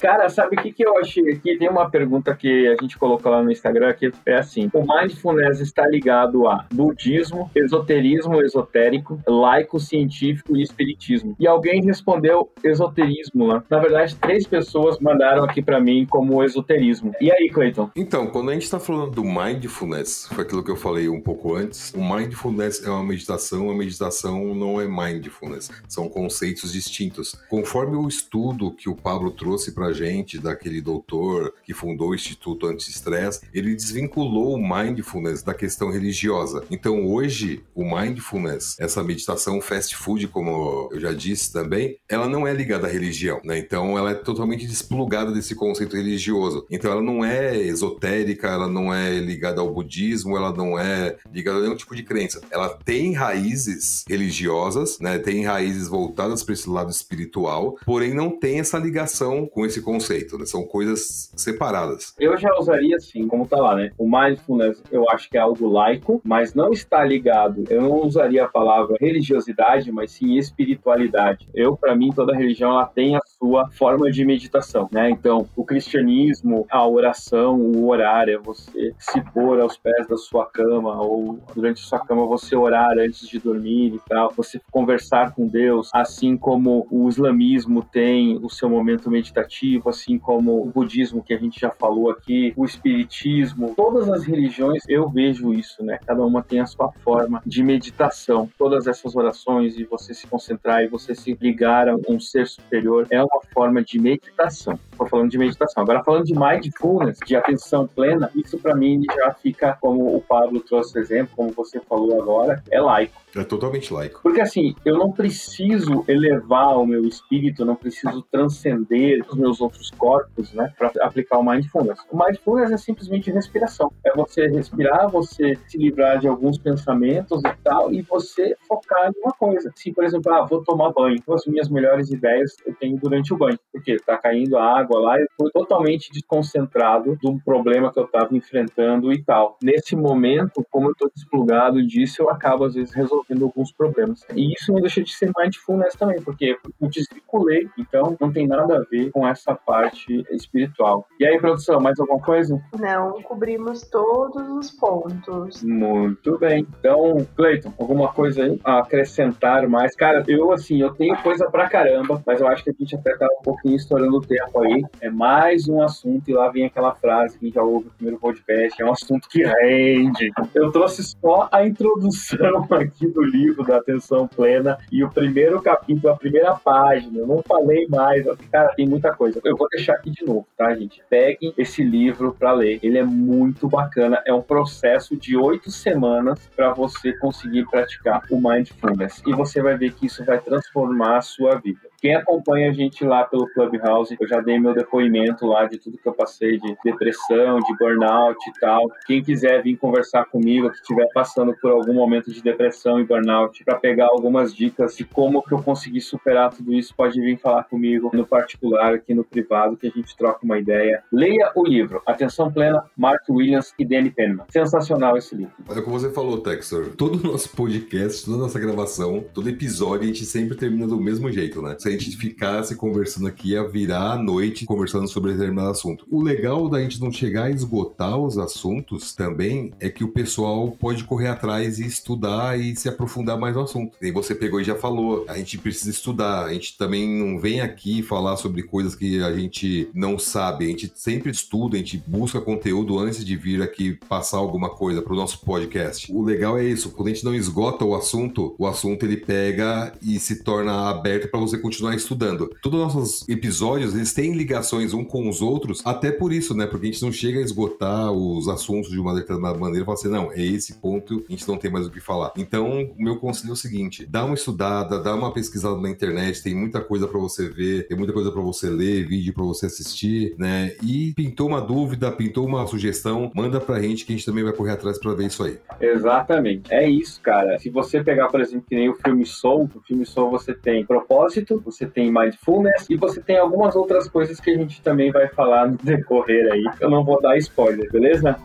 Cara, 0.00 0.28
sabe 0.28 0.56
o 0.56 0.62
que, 0.62 0.72
que 0.72 0.86
eu 0.86 0.96
achei 0.98 1.32
aqui? 1.32 1.58
Tem 1.58 1.68
uma 1.68 1.90
pergunta 1.90 2.34
que 2.34 2.68
a 2.68 2.76
gente 2.80 2.96
colocou 2.96 3.32
lá 3.32 3.42
no 3.42 3.50
Instagram 3.50 3.92
que 3.94 4.12
é 4.24 4.36
assim: 4.36 4.70
o 4.72 4.80
mindfulness 4.80 5.60
está 5.60 5.86
ligado 5.86 6.46
a 6.46 6.66
budismo, 6.72 7.50
esoterismo 7.54 8.40
esotérico, 8.42 9.20
laico 9.26 9.80
científico 9.80 10.56
e 10.56 10.62
espiritismo. 10.62 11.34
E 11.38 11.46
alguém 11.46 11.84
respondeu 11.84 12.50
esoterismo 12.62 13.46
lá. 13.46 13.64
Na 13.68 13.78
verdade, 13.78 14.14
três 14.16 14.46
pessoas 14.46 14.98
mandaram 15.00 15.44
aqui 15.44 15.60
para 15.60 15.80
mim 15.80 16.06
como 16.08 16.44
esoterismo. 16.44 17.12
E 17.20 17.30
aí, 17.32 17.48
Cleiton? 17.48 17.90
Então, 17.96 18.28
quando 18.28 18.50
a 18.50 18.54
gente 18.54 18.64
está 18.64 18.78
falando 18.78 19.12
do 19.12 19.24
mindfulness, 19.24 20.28
foi 20.32 20.44
aquilo 20.44 20.62
que 20.62 20.70
eu 20.70 20.76
falei 20.76 21.08
um 21.08 21.20
pouco 21.20 21.54
antes. 21.54 21.92
O 21.94 22.00
mindfulness 22.00 22.86
é 22.86 22.90
uma 22.90 23.02
meditação, 23.02 23.70
a 23.70 23.74
meditação 23.74 24.54
não 24.54 24.80
é 24.80 24.86
mindfulness, 24.86 25.70
são 25.88 26.08
conceitos 26.08 26.72
distintos. 26.72 27.34
Conforme 27.48 27.96
o 27.96 28.06
estudo 28.06 28.70
que 28.70 28.88
o 28.88 28.94
Pablo 28.94 29.30
trouxe 29.30 29.74
para 29.74 29.87
gente, 29.92 30.38
daquele 30.38 30.80
doutor 30.80 31.54
que 31.64 31.74
fundou 31.74 32.10
o 32.10 32.14
Instituto 32.14 32.66
Anti-Stress, 32.66 33.40
ele 33.52 33.74
desvinculou 33.74 34.54
o 34.54 34.58
mindfulness 34.58 35.42
da 35.42 35.54
questão 35.54 35.90
religiosa. 35.90 36.64
Então 36.70 37.06
hoje, 37.06 37.62
o 37.74 37.84
mindfulness, 37.84 38.76
essa 38.78 39.02
meditação 39.02 39.60
fast 39.60 39.96
food, 39.96 40.28
como 40.28 40.88
eu 40.92 41.00
já 41.00 41.12
disse 41.12 41.52
também, 41.52 41.96
ela 42.08 42.28
não 42.28 42.46
é 42.46 42.52
ligada 42.52 42.86
à 42.86 42.90
religião, 42.90 43.40
né? 43.44 43.58
Então 43.58 43.98
ela 43.98 44.10
é 44.10 44.14
totalmente 44.14 44.66
desplugada 44.66 45.32
desse 45.32 45.54
conceito 45.54 45.96
religioso. 45.96 46.66
Então 46.70 46.90
ela 46.90 47.02
não 47.02 47.24
é 47.24 47.56
esotérica, 47.56 48.48
ela 48.48 48.68
não 48.68 48.92
é 48.92 49.18
ligada 49.18 49.60
ao 49.60 49.72
budismo, 49.72 50.36
ela 50.36 50.52
não 50.52 50.78
é 50.78 51.16
ligada 51.32 51.58
a 51.58 51.60
nenhum 51.62 51.76
tipo 51.76 51.94
de 51.94 52.02
crença. 52.02 52.40
Ela 52.50 52.68
tem 52.68 53.12
raízes 53.12 54.04
religiosas, 54.08 54.98
né? 55.00 55.18
Tem 55.18 55.44
raízes 55.44 55.88
voltadas 55.88 56.42
para 56.42 56.54
esse 56.54 56.68
lado 56.68 56.90
espiritual, 56.90 57.78
porém 57.84 58.14
não 58.14 58.30
tem 58.30 58.60
essa 58.60 58.78
ligação 58.78 59.46
com 59.46 59.64
esse 59.64 59.77
esse 59.78 59.82
conceito, 59.82 60.36
né? 60.36 60.44
São 60.44 60.64
coisas 60.64 61.32
separadas. 61.36 62.14
Eu 62.18 62.36
já 62.36 62.52
usaria 62.58 62.96
assim, 62.96 63.26
como 63.26 63.46
tá 63.46 63.56
lá, 63.56 63.76
né? 63.76 63.90
O 63.96 64.08
mindfulness 64.08 64.82
eu 64.90 65.08
acho 65.10 65.30
que 65.30 65.36
é 65.36 65.40
algo 65.40 65.68
laico, 65.68 66.20
mas 66.24 66.54
não 66.54 66.72
está 66.72 67.04
ligado. 67.04 67.64
Eu 67.70 67.82
não 67.82 68.02
usaria 68.02 68.44
a 68.44 68.48
palavra 68.48 68.96
religiosidade, 69.00 69.90
mas 69.92 70.12
sim 70.12 70.36
espiritualidade. 70.36 71.48
Eu, 71.54 71.76
para 71.76 71.94
mim, 71.94 72.10
toda 72.12 72.36
religião 72.36 72.72
ela 72.72 72.86
tem 72.86 73.16
a 73.16 73.20
sua 73.38 73.70
forma 73.70 74.10
de 74.10 74.24
meditação, 74.24 74.88
né? 74.92 75.10
Então, 75.10 75.48
o 75.56 75.64
cristianismo, 75.64 76.66
a 76.70 76.86
oração, 76.86 77.56
o 77.56 77.88
orar 77.88 78.28
é 78.28 78.36
você 78.36 78.92
se 78.98 79.20
pôr 79.32 79.60
aos 79.60 79.76
pés 79.76 80.06
da 80.08 80.16
sua 80.16 80.46
cama 80.46 81.00
ou 81.00 81.38
durante 81.54 81.82
a 81.82 81.86
sua 81.86 82.00
cama 82.00 82.26
você 82.26 82.56
orar 82.56 82.98
antes 82.98 83.28
de 83.28 83.38
dormir 83.38 83.94
e 83.94 84.00
tal, 84.08 84.32
você 84.36 84.60
conversar 84.70 85.34
com 85.34 85.46
Deus, 85.46 85.90
assim 85.92 86.36
como 86.36 86.86
o 86.90 87.08
islamismo 87.08 87.82
tem 87.82 88.38
o 88.42 88.48
seu 88.48 88.68
momento 88.68 89.10
meditativo 89.10 89.67
assim 89.86 90.18
como 90.18 90.62
o 90.62 90.66
budismo 90.66 91.22
que 91.22 91.34
a 91.34 91.38
gente 91.38 91.60
já 91.60 91.70
falou 91.70 92.10
aqui, 92.10 92.52
o 92.56 92.64
espiritismo, 92.64 93.74
todas 93.76 94.08
as 94.08 94.24
religiões 94.24 94.82
eu 94.88 95.08
vejo 95.08 95.52
isso, 95.52 95.82
né? 95.82 95.98
Cada 96.06 96.24
uma 96.24 96.42
tem 96.42 96.60
a 96.60 96.66
sua 96.66 96.92
forma 97.04 97.42
de 97.44 97.62
meditação. 97.62 98.48
Todas 98.56 98.86
essas 98.86 99.14
orações 99.14 99.78
e 99.78 99.84
você 99.84 100.14
se 100.14 100.26
concentrar 100.26 100.82
e 100.82 100.88
você 100.88 101.14
se 101.14 101.36
ligar 101.40 101.88
a 101.88 101.96
um 102.08 102.18
ser 102.18 102.46
superior 102.46 103.06
é 103.10 103.20
uma 103.20 103.40
forma 103.52 103.82
de 103.82 103.98
meditação. 103.98 104.78
Estou 104.92 105.06
falando 105.06 105.30
de 105.30 105.38
meditação. 105.38 105.82
Agora, 105.82 106.02
falando 106.02 106.24
de 106.24 106.34
mindfulness, 106.34 107.18
de 107.24 107.36
atenção 107.36 107.86
plena, 107.86 108.30
isso 108.34 108.58
para 108.58 108.74
mim 108.74 109.02
já 109.14 109.32
fica, 109.34 109.76
como 109.80 110.16
o 110.16 110.20
Pablo 110.20 110.60
trouxe 110.60 110.98
exemplo, 110.98 111.34
como 111.36 111.52
você 111.52 111.80
falou 111.80 112.20
agora, 112.20 112.62
é 112.70 112.80
laico. 112.80 113.20
É 113.36 113.44
totalmente 113.44 113.92
laico. 113.92 114.20
Porque 114.22 114.40
assim, 114.40 114.74
eu 114.84 114.98
não 114.98 115.12
preciso 115.12 116.04
elevar 116.08 116.78
o 116.78 116.86
meu 116.86 117.04
espírito, 117.06 117.62
eu 117.62 117.66
não 117.66 117.76
preciso 117.76 118.22
transcender 118.30 119.24
os 119.28 119.36
meus 119.36 119.57
outros 119.60 119.90
corpos, 119.90 120.52
né, 120.52 120.72
para 120.76 120.92
aplicar 121.00 121.38
o 121.38 121.44
mindfulness. 121.44 121.98
O 122.10 122.16
mindfulness 122.16 122.70
é 122.72 122.76
simplesmente 122.76 123.30
respiração. 123.30 123.92
É 124.04 124.12
você 124.14 124.46
respirar, 124.46 125.08
você 125.10 125.56
se 125.66 125.78
livrar 125.78 126.18
de 126.18 126.28
alguns 126.28 126.58
pensamentos 126.58 127.42
e 127.44 127.62
tal, 127.62 127.92
e 127.92 128.02
você 128.02 128.56
focar 128.66 129.08
em 129.08 129.20
uma 129.20 129.32
coisa. 129.32 129.72
Se, 129.74 129.92
por 129.92 130.04
exemplo, 130.04 130.32
ah, 130.32 130.44
vou 130.44 130.62
tomar 130.62 130.92
banho. 130.92 131.22
As 131.30 131.46
minhas 131.46 131.68
melhores 131.68 132.10
ideias 132.10 132.56
eu 132.66 132.74
tenho 132.74 132.98
durante 132.98 133.32
o 133.32 133.36
banho. 133.36 133.58
Porque 133.72 133.96
tá 133.98 134.16
caindo 134.16 134.56
a 134.56 134.78
água 134.78 135.00
lá, 135.00 135.20
eu 135.20 135.26
tô 135.36 135.50
totalmente 135.50 136.10
desconcentrado 136.12 137.16
de 137.16 137.28
um 137.28 137.38
problema 137.38 137.92
que 137.92 137.98
eu 137.98 138.06
tava 138.06 138.36
enfrentando 138.36 139.12
e 139.12 139.22
tal. 139.22 139.56
Nesse 139.62 139.94
momento, 139.94 140.66
como 140.70 140.90
eu 140.90 140.94
tô 140.94 141.10
desplugado 141.14 141.84
disso, 141.86 142.22
eu 142.22 142.30
acabo 142.30 142.64
às 142.64 142.74
vezes 142.74 142.92
resolvendo 142.94 143.44
alguns 143.44 143.72
problemas. 143.72 144.24
E 144.34 144.52
isso 144.52 144.72
não 144.72 144.80
deixa 144.80 145.02
de 145.02 145.12
ser 145.12 145.30
mindfulness 145.36 145.94
também, 145.94 146.20
porque 146.22 146.56
eu 146.80 146.88
desvinculei, 146.88 147.68
então 147.78 148.16
não 148.20 148.32
tem 148.32 148.46
nada 148.46 148.78
a 148.78 148.84
ver 148.90 149.10
com 149.10 149.26
essa 149.26 149.47
parte 149.54 150.24
espiritual. 150.30 151.06
E 151.18 151.26
aí, 151.26 151.38
produção, 151.38 151.80
mais 151.80 151.98
alguma 151.98 152.20
coisa? 152.20 152.60
Não, 152.78 153.20
cobrimos 153.22 153.82
todos 153.82 154.48
os 154.48 154.70
pontos. 154.70 155.62
Muito 155.62 156.38
bem. 156.38 156.66
Então, 156.78 157.26
Cleiton, 157.36 157.72
alguma 157.78 158.12
coisa 158.12 158.44
aí 158.44 158.60
a 158.64 158.78
acrescentar 158.80 159.68
mais? 159.68 159.94
Cara, 159.94 160.24
eu 160.26 160.52
assim, 160.52 160.80
eu 160.80 160.92
tenho 160.94 161.16
coisa 161.22 161.50
pra 161.50 161.68
caramba, 161.68 162.22
mas 162.26 162.40
eu 162.40 162.48
acho 162.48 162.64
que 162.64 162.70
a 162.70 162.74
gente 162.78 162.96
até 162.96 163.16
tá 163.16 163.26
um 163.40 163.42
pouquinho 163.42 163.76
estourando 163.76 164.16
o 164.16 164.20
tempo 164.20 164.60
aí. 164.62 164.84
É 165.00 165.10
mais 165.10 165.68
um 165.68 165.82
assunto, 165.82 166.28
e 166.28 166.34
lá 166.34 166.48
vem 166.48 166.66
aquela 166.66 166.94
frase 166.94 167.38
que 167.38 167.50
já 167.50 167.62
ouve 167.62 167.86
no 167.86 167.92
primeiro 167.92 168.18
podcast, 168.18 168.80
é 168.80 168.84
um 168.84 168.92
assunto 168.92 169.28
que 169.28 169.44
rende. 169.44 170.30
Eu 170.54 170.70
trouxe 170.70 171.02
só 171.02 171.48
a 171.50 171.66
introdução 171.66 172.66
aqui 172.70 173.06
do 173.08 173.22
livro 173.22 173.64
da 173.64 173.76
Atenção 173.76 174.26
Plena 174.26 174.78
e 174.90 175.02
o 175.04 175.10
primeiro 175.10 175.60
capítulo, 175.60 176.12
a 176.12 176.16
primeira 176.16 176.54
página. 176.54 177.18
Eu 177.18 177.26
não 177.26 177.42
falei 177.42 177.86
mais. 177.88 178.24
Cara, 178.50 178.74
tem 178.74 178.86
muita 178.86 179.14
coisa. 179.14 179.37
Eu 179.44 179.56
vou 179.56 179.68
deixar 179.68 179.94
aqui 179.94 180.10
de 180.10 180.24
novo, 180.24 180.46
tá, 180.56 180.74
gente? 180.74 181.02
Peguem 181.08 181.52
esse 181.56 181.82
livro 181.82 182.34
para 182.38 182.52
ler. 182.52 182.78
Ele 182.82 182.98
é 182.98 183.04
muito 183.04 183.68
bacana. 183.68 184.22
É 184.26 184.32
um 184.32 184.42
processo 184.42 185.16
de 185.16 185.36
oito 185.36 185.70
semanas 185.70 186.48
para 186.54 186.72
você 186.72 187.12
conseguir 187.14 187.66
praticar 187.70 188.22
o 188.30 188.40
mindfulness. 188.40 189.22
E 189.26 189.32
você 189.32 189.62
vai 189.62 189.76
ver 189.76 189.92
que 189.92 190.06
isso 190.06 190.24
vai 190.24 190.40
transformar 190.40 191.18
a 191.18 191.22
sua 191.22 191.56
vida. 191.56 191.87
Quem 192.00 192.14
acompanha 192.14 192.70
a 192.70 192.72
gente 192.72 193.04
lá 193.04 193.24
pelo 193.24 193.48
Clubhouse, 193.48 194.16
eu 194.20 194.28
já 194.28 194.40
dei 194.40 194.58
meu 194.58 194.72
depoimento 194.72 195.46
lá 195.46 195.64
de 195.64 195.78
tudo 195.78 195.98
que 195.98 196.08
eu 196.08 196.12
passei 196.12 196.56
de 196.56 196.76
depressão, 196.84 197.58
de 197.58 197.76
burnout 197.76 198.38
e 198.48 198.60
tal. 198.60 198.88
Quem 199.04 199.20
quiser 199.20 199.62
vir 199.64 199.76
conversar 199.76 200.24
comigo, 200.26 200.70
que 200.70 200.76
estiver 200.76 201.08
passando 201.12 201.56
por 201.60 201.72
algum 201.72 201.94
momento 201.94 202.32
de 202.32 202.40
depressão 202.40 203.00
e 203.00 203.04
burnout, 203.04 203.64
para 203.64 203.74
pegar 203.74 204.06
algumas 204.06 204.54
dicas 204.54 204.96
de 204.96 205.04
como 205.04 205.42
que 205.42 205.52
eu 205.52 205.60
consegui 205.60 206.00
superar 206.00 206.54
tudo 206.54 206.72
isso, 206.72 206.94
pode 206.94 207.20
vir 207.20 207.36
falar 207.36 207.64
comigo 207.64 208.10
no 208.12 208.24
particular, 208.24 208.94
aqui 208.94 209.12
no 209.12 209.24
privado, 209.24 209.76
que 209.76 209.88
a 209.88 209.90
gente 209.90 210.16
troca 210.16 210.44
uma 210.44 210.58
ideia. 210.58 211.02
Leia 211.12 211.50
o 211.56 211.66
livro 211.66 212.00
Atenção 212.06 212.52
Plena, 212.52 212.84
Mark 212.96 213.22
Williams 213.28 213.74
e 213.76 213.84
Danny 213.84 214.10
Penman. 214.10 214.46
Sensacional 214.50 215.16
esse 215.16 215.34
livro. 215.34 215.52
Olha 215.68 215.82
como 215.82 215.98
você 215.98 216.10
falou, 216.10 216.38
Texor. 216.40 216.90
Todo 216.96 217.16
o 217.18 217.32
nosso 217.32 217.50
podcast, 217.56 218.24
toda 218.24 218.36
a 218.36 218.40
nossa 218.42 218.60
gravação, 218.60 219.24
todo 219.34 219.48
episódio, 219.48 220.04
a 220.04 220.06
gente 220.06 220.24
sempre 220.24 220.56
termina 220.56 220.86
do 220.86 221.00
mesmo 221.00 221.30
jeito, 221.32 221.60
né? 221.60 221.74
A 221.88 221.90
gente 221.90 222.14
ficasse 222.18 222.76
conversando 222.76 223.26
aqui, 223.26 223.52
ia 223.52 223.66
virar 223.66 224.12
a 224.12 224.22
noite 224.22 224.66
conversando 224.66 225.08
sobre 225.08 225.32
determinado 225.32 225.70
assunto. 225.70 226.06
O 226.10 226.22
legal 226.22 226.68
da 226.68 226.82
gente 226.82 227.00
não 227.00 227.10
chegar 227.10 227.44
a 227.44 227.50
esgotar 227.50 228.18
os 228.18 228.36
assuntos 228.36 229.14
também 229.14 229.72
é 229.80 229.88
que 229.88 230.04
o 230.04 230.08
pessoal 230.08 230.70
pode 230.72 231.04
correr 231.04 231.28
atrás 231.28 231.78
e 231.78 231.86
estudar 231.86 232.60
e 232.60 232.76
se 232.76 232.90
aprofundar 232.90 233.38
mais 233.38 233.56
no 233.56 233.62
assunto. 233.62 233.96
E 234.02 234.12
você 234.12 234.34
pegou 234.34 234.60
e 234.60 234.64
já 234.64 234.74
falou, 234.74 235.24
a 235.28 235.38
gente 235.38 235.56
precisa 235.56 235.90
estudar, 235.90 236.44
a 236.44 236.52
gente 236.52 236.76
também 236.76 237.08
não 237.08 237.40
vem 237.40 237.62
aqui 237.62 238.02
falar 238.02 238.36
sobre 238.36 238.62
coisas 238.64 238.94
que 238.94 239.22
a 239.22 239.34
gente 239.34 239.88
não 239.94 240.18
sabe, 240.18 240.66
a 240.66 240.68
gente 240.68 240.92
sempre 240.94 241.30
estuda, 241.30 241.76
a 241.76 241.78
gente 241.78 242.02
busca 242.06 242.38
conteúdo 242.38 242.98
antes 242.98 243.24
de 243.24 243.34
vir 243.34 243.62
aqui 243.62 243.98
passar 244.08 244.36
alguma 244.36 244.68
coisa 244.68 245.00
para 245.00 245.14
o 245.14 245.16
nosso 245.16 245.40
podcast. 245.40 246.12
O 246.12 246.22
legal 246.22 246.58
é 246.58 246.64
isso, 246.64 246.90
quando 246.90 247.08
a 247.08 247.12
gente 247.14 247.24
não 247.24 247.34
esgota 247.34 247.82
o 247.82 247.94
assunto, 247.94 248.54
o 248.58 248.66
assunto 248.66 249.06
ele 249.06 249.16
pega 249.16 249.94
e 250.02 250.20
se 250.20 250.44
torna 250.44 250.90
aberto 250.90 251.30
para 251.30 251.40
você 251.40 251.56
continuar 251.56 251.77
estudando. 251.94 252.50
Todos 252.62 252.80
os 252.80 252.94
nossos 252.94 253.28
episódios, 253.28 253.94
eles 253.94 254.12
têm 254.12 254.34
ligações 254.34 254.92
um 254.92 255.04
com 255.04 255.28
os 255.28 255.40
outros, 255.40 255.82
até 255.84 256.10
por 256.10 256.32
isso, 256.32 256.54
né? 256.54 256.66
Porque 256.66 256.86
a 256.86 256.90
gente 256.90 257.02
não 257.02 257.12
chega 257.12 257.38
a 257.38 257.42
esgotar 257.42 258.12
os 258.12 258.48
assuntos 258.48 258.90
de 258.90 258.98
uma 258.98 259.14
determinada 259.14 259.58
maneira 259.58 259.82
e 259.82 259.86
fala 259.86 259.98
assim, 259.98 260.08
não, 260.08 260.32
é 260.32 260.40
esse 260.40 260.74
ponto, 260.74 261.24
a 261.28 261.32
gente 261.32 261.46
não 261.48 261.56
tem 261.56 261.70
mais 261.70 261.86
o 261.86 261.90
que 261.90 262.00
falar. 262.00 262.32
Então, 262.36 262.90
o 262.98 263.02
meu 263.02 263.16
conselho 263.16 263.50
é 263.50 263.52
o 263.52 263.56
seguinte, 263.56 264.06
dá 264.06 264.24
uma 264.24 264.34
estudada, 264.34 265.02
dá 265.02 265.14
uma 265.14 265.32
pesquisada 265.32 265.76
na 265.80 265.90
internet, 265.90 266.42
tem 266.42 266.54
muita 266.54 266.80
coisa 266.80 267.06
para 267.06 267.18
você 267.18 267.48
ver, 267.48 267.86
tem 267.86 267.96
muita 267.96 268.12
coisa 268.12 268.30
para 268.30 268.42
você 268.42 268.68
ler, 268.68 269.06
vídeo 269.06 269.32
para 269.32 269.44
você 269.44 269.66
assistir, 269.66 270.34
né? 270.38 270.74
E 270.82 271.12
pintou 271.14 271.48
uma 271.48 271.60
dúvida, 271.60 272.10
pintou 272.12 272.46
uma 272.46 272.66
sugestão, 272.66 273.30
manda 273.34 273.60
pra 273.60 273.80
gente 273.80 274.04
que 274.04 274.12
a 274.12 274.16
gente 274.16 274.26
também 274.26 274.44
vai 274.44 274.52
correr 274.52 274.72
atrás 274.72 274.98
para 274.98 275.14
ver 275.14 275.26
isso 275.26 275.42
aí. 275.42 275.58
Exatamente. 275.80 276.72
É 276.72 276.88
isso, 276.88 277.20
cara. 277.20 277.58
Se 277.58 277.70
você 277.70 278.02
pegar, 278.02 278.28
por 278.28 278.40
exemplo, 278.40 278.66
que 278.68 278.74
nem 278.74 278.88
o 278.88 278.94
filme 278.94 279.24
Soul, 279.26 279.70
o 279.74 279.80
filme 279.80 280.04
Soul 280.04 280.30
você 280.30 280.54
tem 280.54 280.84
propósito, 280.84 281.62
você 281.70 281.86
tem 281.86 282.10
mindfulness 282.10 282.88
e 282.88 282.96
você 282.96 283.20
tem 283.20 283.36
algumas 283.36 283.76
outras 283.76 284.08
coisas 284.08 284.40
que 284.40 284.50
a 284.50 284.56
gente 284.56 284.80
também 284.80 285.12
vai 285.12 285.28
falar 285.28 285.68
no 285.68 285.76
decorrer 285.76 286.50
aí. 286.50 286.64
Eu 286.80 286.88
não 286.88 287.04
vou 287.04 287.20
dar 287.20 287.36
spoiler, 287.36 287.90
beleza? 287.92 288.36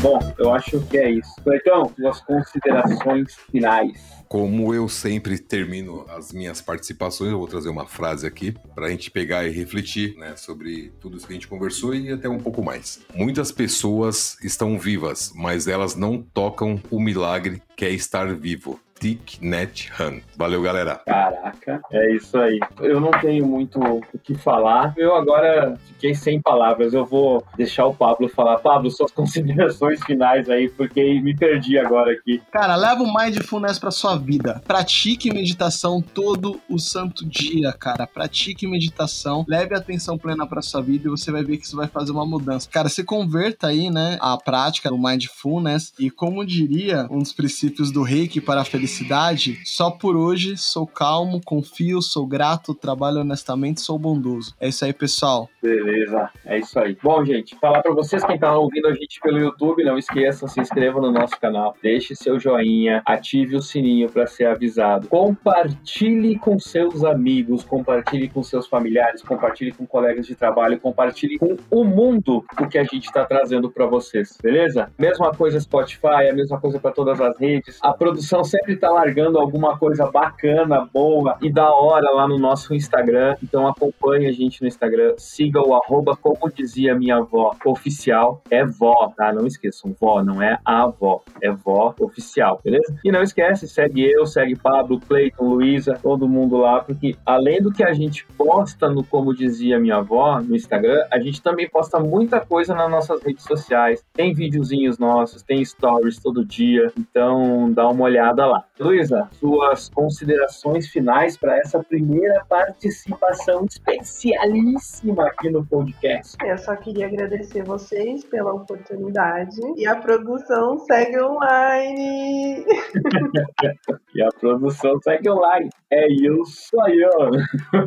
Bom, 0.00 0.18
eu 0.38 0.52
acho 0.52 0.80
que 0.86 0.98
é 0.98 1.10
isso. 1.10 1.34
Então, 1.46 1.90
suas 1.96 2.20
considerações 2.20 3.34
finais. 3.50 4.21
Como 4.32 4.72
eu 4.72 4.88
sempre 4.88 5.38
termino 5.38 6.06
as 6.08 6.32
minhas 6.32 6.62
participações, 6.62 7.30
eu 7.30 7.36
vou 7.36 7.46
trazer 7.46 7.68
uma 7.68 7.86
frase 7.86 8.26
aqui 8.26 8.54
para 8.74 8.86
a 8.86 8.88
gente 8.88 9.10
pegar 9.10 9.46
e 9.46 9.50
refletir 9.50 10.16
né, 10.16 10.36
sobre 10.36 10.90
tudo 10.98 11.18
isso 11.18 11.26
que 11.26 11.34
a 11.34 11.36
gente 11.36 11.46
conversou 11.46 11.94
e 11.94 12.10
até 12.10 12.30
um 12.30 12.38
pouco 12.38 12.62
mais. 12.64 13.00
Muitas 13.14 13.52
pessoas 13.52 14.38
estão 14.42 14.78
vivas, 14.78 15.30
mas 15.34 15.68
elas 15.68 15.94
não 15.96 16.22
tocam 16.22 16.80
o 16.90 16.98
milagre 16.98 17.60
que 17.76 17.84
é 17.84 17.90
estar 17.90 18.34
vivo. 18.34 18.80
Thich 19.02 19.40
Nhat 19.42 19.90
Han. 19.98 20.20
Valeu, 20.36 20.62
galera. 20.62 21.00
Caraca, 21.04 21.82
é 21.90 22.14
isso 22.14 22.38
aí. 22.38 22.60
Eu 22.78 23.00
não 23.00 23.10
tenho 23.10 23.44
muito 23.44 23.80
o 23.80 24.18
que 24.22 24.36
falar. 24.36 24.94
Eu 24.96 25.16
agora 25.16 25.76
fiquei 25.88 26.14
sem 26.14 26.40
palavras. 26.40 26.94
Eu 26.94 27.04
vou 27.04 27.44
deixar 27.56 27.84
o 27.86 27.94
Pablo 27.94 28.28
falar. 28.28 28.58
Pablo, 28.58 28.88
suas 28.92 29.10
considerações 29.12 30.00
finais 30.04 30.48
aí, 30.48 30.68
porque 30.68 31.20
me 31.20 31.36
perdi 31.36 31.76
agora 31.76 32.12
aqui. 32.12 32.40
Cara, 32.52 32.76
leva 32.76 33.02
o 33.02 33.12
Mindfulness 33.12 33.76
pra 33.76 33.90
sua 33.90 34.16
vida. 34.16 34.62
Pratique 34.68 35.34
meditação 35.34 36.00
todo 36.00 36.60
o 36.68 36.78
santo 36.78 37.26
dia, 37.26 37.72
cara. 37.72 38.06
Pratique 38.06 38.68
meditação. 38.68 39.44
Leve 39.48 39.74
a 39.74 39.78
atenção 39.78 40.16
plena 40.16 40.46
pra 40.46 40.62
sua 40.62 40.80
vida 40.80 41.08
e 41.08 41.10
você 41.10 41.32
vai 41.32 41.42
ver 41.42 41.56
que 41.56 41.66
isso 41.66 41.76
vai 41.76 41.88
fazer 41.88 42.12
uma 42.12 42.24
mudança. 42.24 42.68
Cara, 42.70 42.88
se 42.88 43.02
converta 43.02 43.66
aí, 43.66 43.90
né, 43.90 44.16
a 44.20 44.38
prática 44.38 44.88
do 44.88 44.96
Mindfulness 44.96 45.92
e 45.98 46.08
como 46.08 46.46
diria 46.46 47.08
um 47.10 47.18
dos 47.18 47.32
princípios 47.32 47.90
do 47.90 48.04
Reiki 48.04 48.40
para 48.40 48.60
a 48.60 48.64
felicidade 48.64 48.91
felicidade, 48.92 49.58
só 49.64 49.90
por 49.90 50.16
hoje 50.16 50.56
sou 50.56 50.86
calmo, 50.86 51.40
confio, 51.42 52.02
sou 52.02 52.26
grato, 52.26 52.74
trabalho 52.74 53.20
honestamente, 53.20 53.80
sou 53.80 53.98
bondoso. 53.98 54.54
É 54.60 54.68
isso 54.68 54.84
aí, 54.84 54.92
pessoal. 54.92 55.48
Beleza, 55.62 56.28
é 56.44 56.58
isso 56.58 56.78
aí. 56.78 56.96
Bom, 57.02 57.24
gente, 57.24 57.56
falar 57.58 57.80
para 57.80 57.94
vocês 57.94 58.22
quem 58.24 58.38
tá 58.38 58.54
ouvindo 58.56 58.88
a 58.88 58.94
gente 58.94 59.18
pelo 59.20 59.38
YouTube, 59.38 59.82
não 59.84 59.96
esqueçam, 59.96 60.46
se 60.46 60.60
inscreva 60.60 61.00
no 61.00 61.10
nosso 61.10 61.38
canal, 61.40 61.74
deixe 61.82 62.14
seu 62.14 62.38
joinha, 62.38 63.02
ative 63.06 63.56
o 63.56 63.62
sininho 63.62 64.10
para 64.10 64.26
ser 64.26 64.46
avisado. 64.46 65.08
Compartilhe 65.08 66.38
com 66.38 66.58
seus 66.58 67.02
amigos, 67.02 67.64
compartilhe 67.64 68.28
com 68.28 68.42
seus 68.42 68.66
familiares, 68.66 69.22
compartilhe 69.22 69.72
com 69.72 69.86
colegas 69.86 70.26
de 70.26 70.34
trabalho, 70.34 70.78
compartilhe 70.78 71.38
com 71.38 71.56
o 71.70 71.84
mundo 71.84 72.44
o 72.60 72.68
que 72.68 72.76
a 72.76 72.84
gente 72.84 73.06
está 73.06 73.24
trazendo 73.24 73.70
para 73.70 73.86
vocês, 73.86 74.36
beleza? 74.42 74.92
Mesma 74.98 75.32
coisa 75.32 75.58
Spotify, 75.58 76.28
a 76.30 76.34
mesma 76.34 76.60
coisa 76.60 76.78
para 76.78 76.90
todas 76.90 77.20
as 77.20 77.38
redes. 77.38 77.78
A 77.80 77.92
produção 77.92 78.44
sempre 78.44 78.76
tá 78.82 78.90
largando 78.90 79.38
alguma 79.38 79.78
coisa 79.78 80.10
bacana, 80.10 80.88
boa 80.92 81.38
e 81.40 81.48
da 81.48 81.72
hora 81.72 82.10
lá 82.10 82.26
no 82.26 82.36
nosso 82.36 82.74
Instagram. 82.74 83.36
Então 83.40 83.68
acompanhe 83.68 84.26
a 84.26 84.32
gente 84.32 84.60
no 84.60 84.66
Instagram, 84.66 85.14
siga 85.16 85.60
o 85.64 85.72
arroba, 85.72 86.16
como 86.16 86.50
dizia 86.52 86.92
minha 86.92 87.18
avó, 87.18 87.54
oficial. 87.64 88.42
É 88.50 88.64
vó, 88.64 89.12
tá? 89.16 89.32
Não 89.32 89.46
esqueçam, 89.46 89.94
vó, 90.00 90.24
não 90.24 90.42
é 90.42 90.58
a 90.64 90.82
avó, 90.82 91.22
é 91.40 91.52
vó 91.52 91.94
oficial, 92.00 92.60
beleza? 92.64 92.98
E 93.04 93.12
não 93.12 93.22
esquece, 93.22 93.68
segue 93.68 94.02
eu, 94.02 94.26
segue 94.26 94.56
Pablo, 94.56 94.98
Cleiton, 94.98 95.44
Luísa, 95.44 95.96
todo 96.02 96.28
mundo 96.28 96.56
lá, 96.56 96.80
porque 96.80 97.14
além 97.24 97.62
do 97.62 97.70
que 97.70 97.84
a 97.84 97.92
gente 97.92 98.26
posta 98.36 98.90
no 98.90 99.04
Como 99.04 99.32
Dizia 99.32 99.78
Minha 99.78 99.98
Avó, 99.98 100.40
no 100.40 100.56
Instagram, 100.56 101.06
a 101.08 101.20
gente 101.20 101.40
também 101.40 101.68
posta 101.68 102.00
muita 102.00 102.40
coisa 102.40 102.74
nas 102.74 102.90
nossas 102.90 103.22
redes 103.22 103.44
sociais. 103.44 104.04
Tem 104.12 104.34
videozinhos 104.34 104.98
nossos, 104.98 105.42
tem 105.42 105.64
stories 105.64 106.18
todo 106.18 106.44
dia, 106.44 106.90
então 106.98 107.70
dá 107.72 107.88
uma 107.88 108.02
olhada 108.02 108.44
lá. 108.44 108.64
Luísa, 108.82 109.28
suas 109.32 109.88
considerações 109.88 110.88
finais 110.88 111.36
para 111.36 111.56
essa 111.58 111.82
primeira 111.82 112.44
participação 112.48 113.64
especialíssima 113.64 115.26
aqui 115.28 115.48
no 115.50 115.64
podcast. 115.64 116.36
Eu 116.44 116.58
só 116.58 116.74
queria 116.74 117.06
agradecer 117.06 117.62
vocês 117.62 118.24
pela 118.24 118.52
oportunidade 118.52 119.60
e 119.76 119.86
a 119.86 119.94
produção 119.94 120.80
segue 120.80 121.20
online. 121.20 122.64
e 124.14 124.22
a 124.22 124.28
produção 124.40 125.00
segue 125.00 125.30
online. 125.30 125.70
É 125.90 126.08
isso 126.10 126.80
aí, 126.80 127.06
ó. 127.14 127.30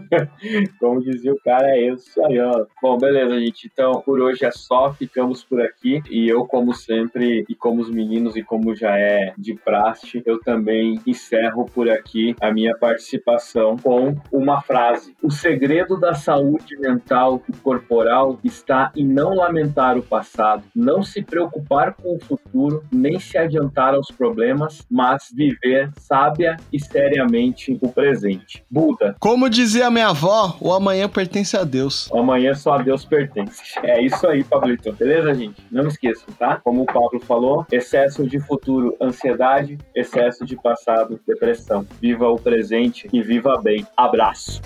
Como 0.79 1.01
dizia 1.01 1.33
o 1.33 1.39
cara, 1.43 1.67
é 1.71 1.89
isso 1.89 2.23
aí, 2.25 2.39
ó. 2.39 2.65
Bom, 2.81 2.97
beleza, 2.97 3.39
gente. 3.39 3.69
Então, 3.71 4.01
por 4.01 4.21
hoje 4.21 4.45
é 4.45 4.51
só. 4.51 4.93
Ficamos 4.93 5.43
por 5.43 5.59
aqui. 5.59 6.01
E 6.09 6.29
eu, 6.29 6.45
como 6.45 6.73
sempre, 6.73 7.43
e 7.49 7.55
como 7.55 7.81
os 7.81 7.89
meninos, 7.89 8.35
e 8.35 8.43
como 8.43 8.75
já 8.75 8.95
é 8.97 9.33
de 9.37 9.55
praxe, 9.55 10.21
eu 10.25 10.39
também 10.86 11.01
encerro 11.07 11.65
por 11.73 11.89
aqui 11.89 12.36
a 12.39 12.51
minha 12.51 12.75
participação 12.77 13.77
com 13.77 14.15
uma 14.31 14.61
frase. 14.61 15.15
O 15.21 15.31
segredo 15.31 15.99
da 15.99 16.13
saúde 16.13 16.77
mental 16.77 17.41
e 17.49 17.53
corporal 17.57 18.39
está 18.43 18.91
em 18.95 19.05
não 19.05 19.36
lamentar 19.36 19.97
o 19.97 20.03
passado, 20.03 20.63
não 20.75 21.01
se 21.01 21.23
preocupar 21.23 21.93
com 21.93 22.15
o 22.15 22.19
futuro, 22.19 22.83
nem 22.91 23.19
se 23.19 23.38
adiantar 23.38 23.95
aos 23.95 24.07
problemas, 24.07 24.86
mas 24.89 25.31
viver 25.33 25.91
sábia 25.97 26.57
e 26.71 26.79
seriamente 26.79 27.77
o 27.81 27.89
presente. 27.89 28.63
Buda. 28.69 29.15
Como 29.19 29.49
dizia 29.49 29.89
minha 29.89 30.09
avó, 30.09 30.57
o 30.61 30.71
amanhã 30.71 31.09
pertence 31.09 31.57
a 31.57 31.63
Deus. 31.63 32.09
O 32.11 32.19
amanhã 32.19 32.53
só 32.53 32.73
a 32.73 32.81
Deus 32.81 33.03
pertence. 33.05 33.63
É 33.86 34.01
isso 34.01 34.27
aí, 34.27 34.43
Pablito. 34.43 34.91
Beleza, 34.93 35.33
gente? 35.33 35.61
Não 35.71 35.88
esqueçam, 35.88 36.33
tá? 36.39 36.59
Como 36.63 36.81
o 36.81 36.86
Pablo 36.86 37.19
falou, 37.19 37.65
excesso 37.71 38.27
de 38.27 38.39
futuro, 38.39 38.95
ansiedade, 38.99 39.77
excesso 39.93 40.43
de 40.43 40.55
passado, 40.66 41.20
depressão. 41.28 41.86
Viva 42.01 42.28
o 42.28 42.39
presente 42.39 43.07
e 43.13 43.22
viva 43.22 43.55
bem. 43.61 43.86
Abraço. 43.95 44.59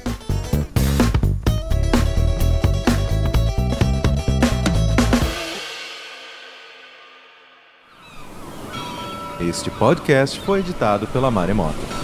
Este 9.41 9.69
podcast 9.71 10.39
foi 10.39 10.59
editado 10.59 11.05
pela 11.07 11.29
Maremoto. 11.29 11.98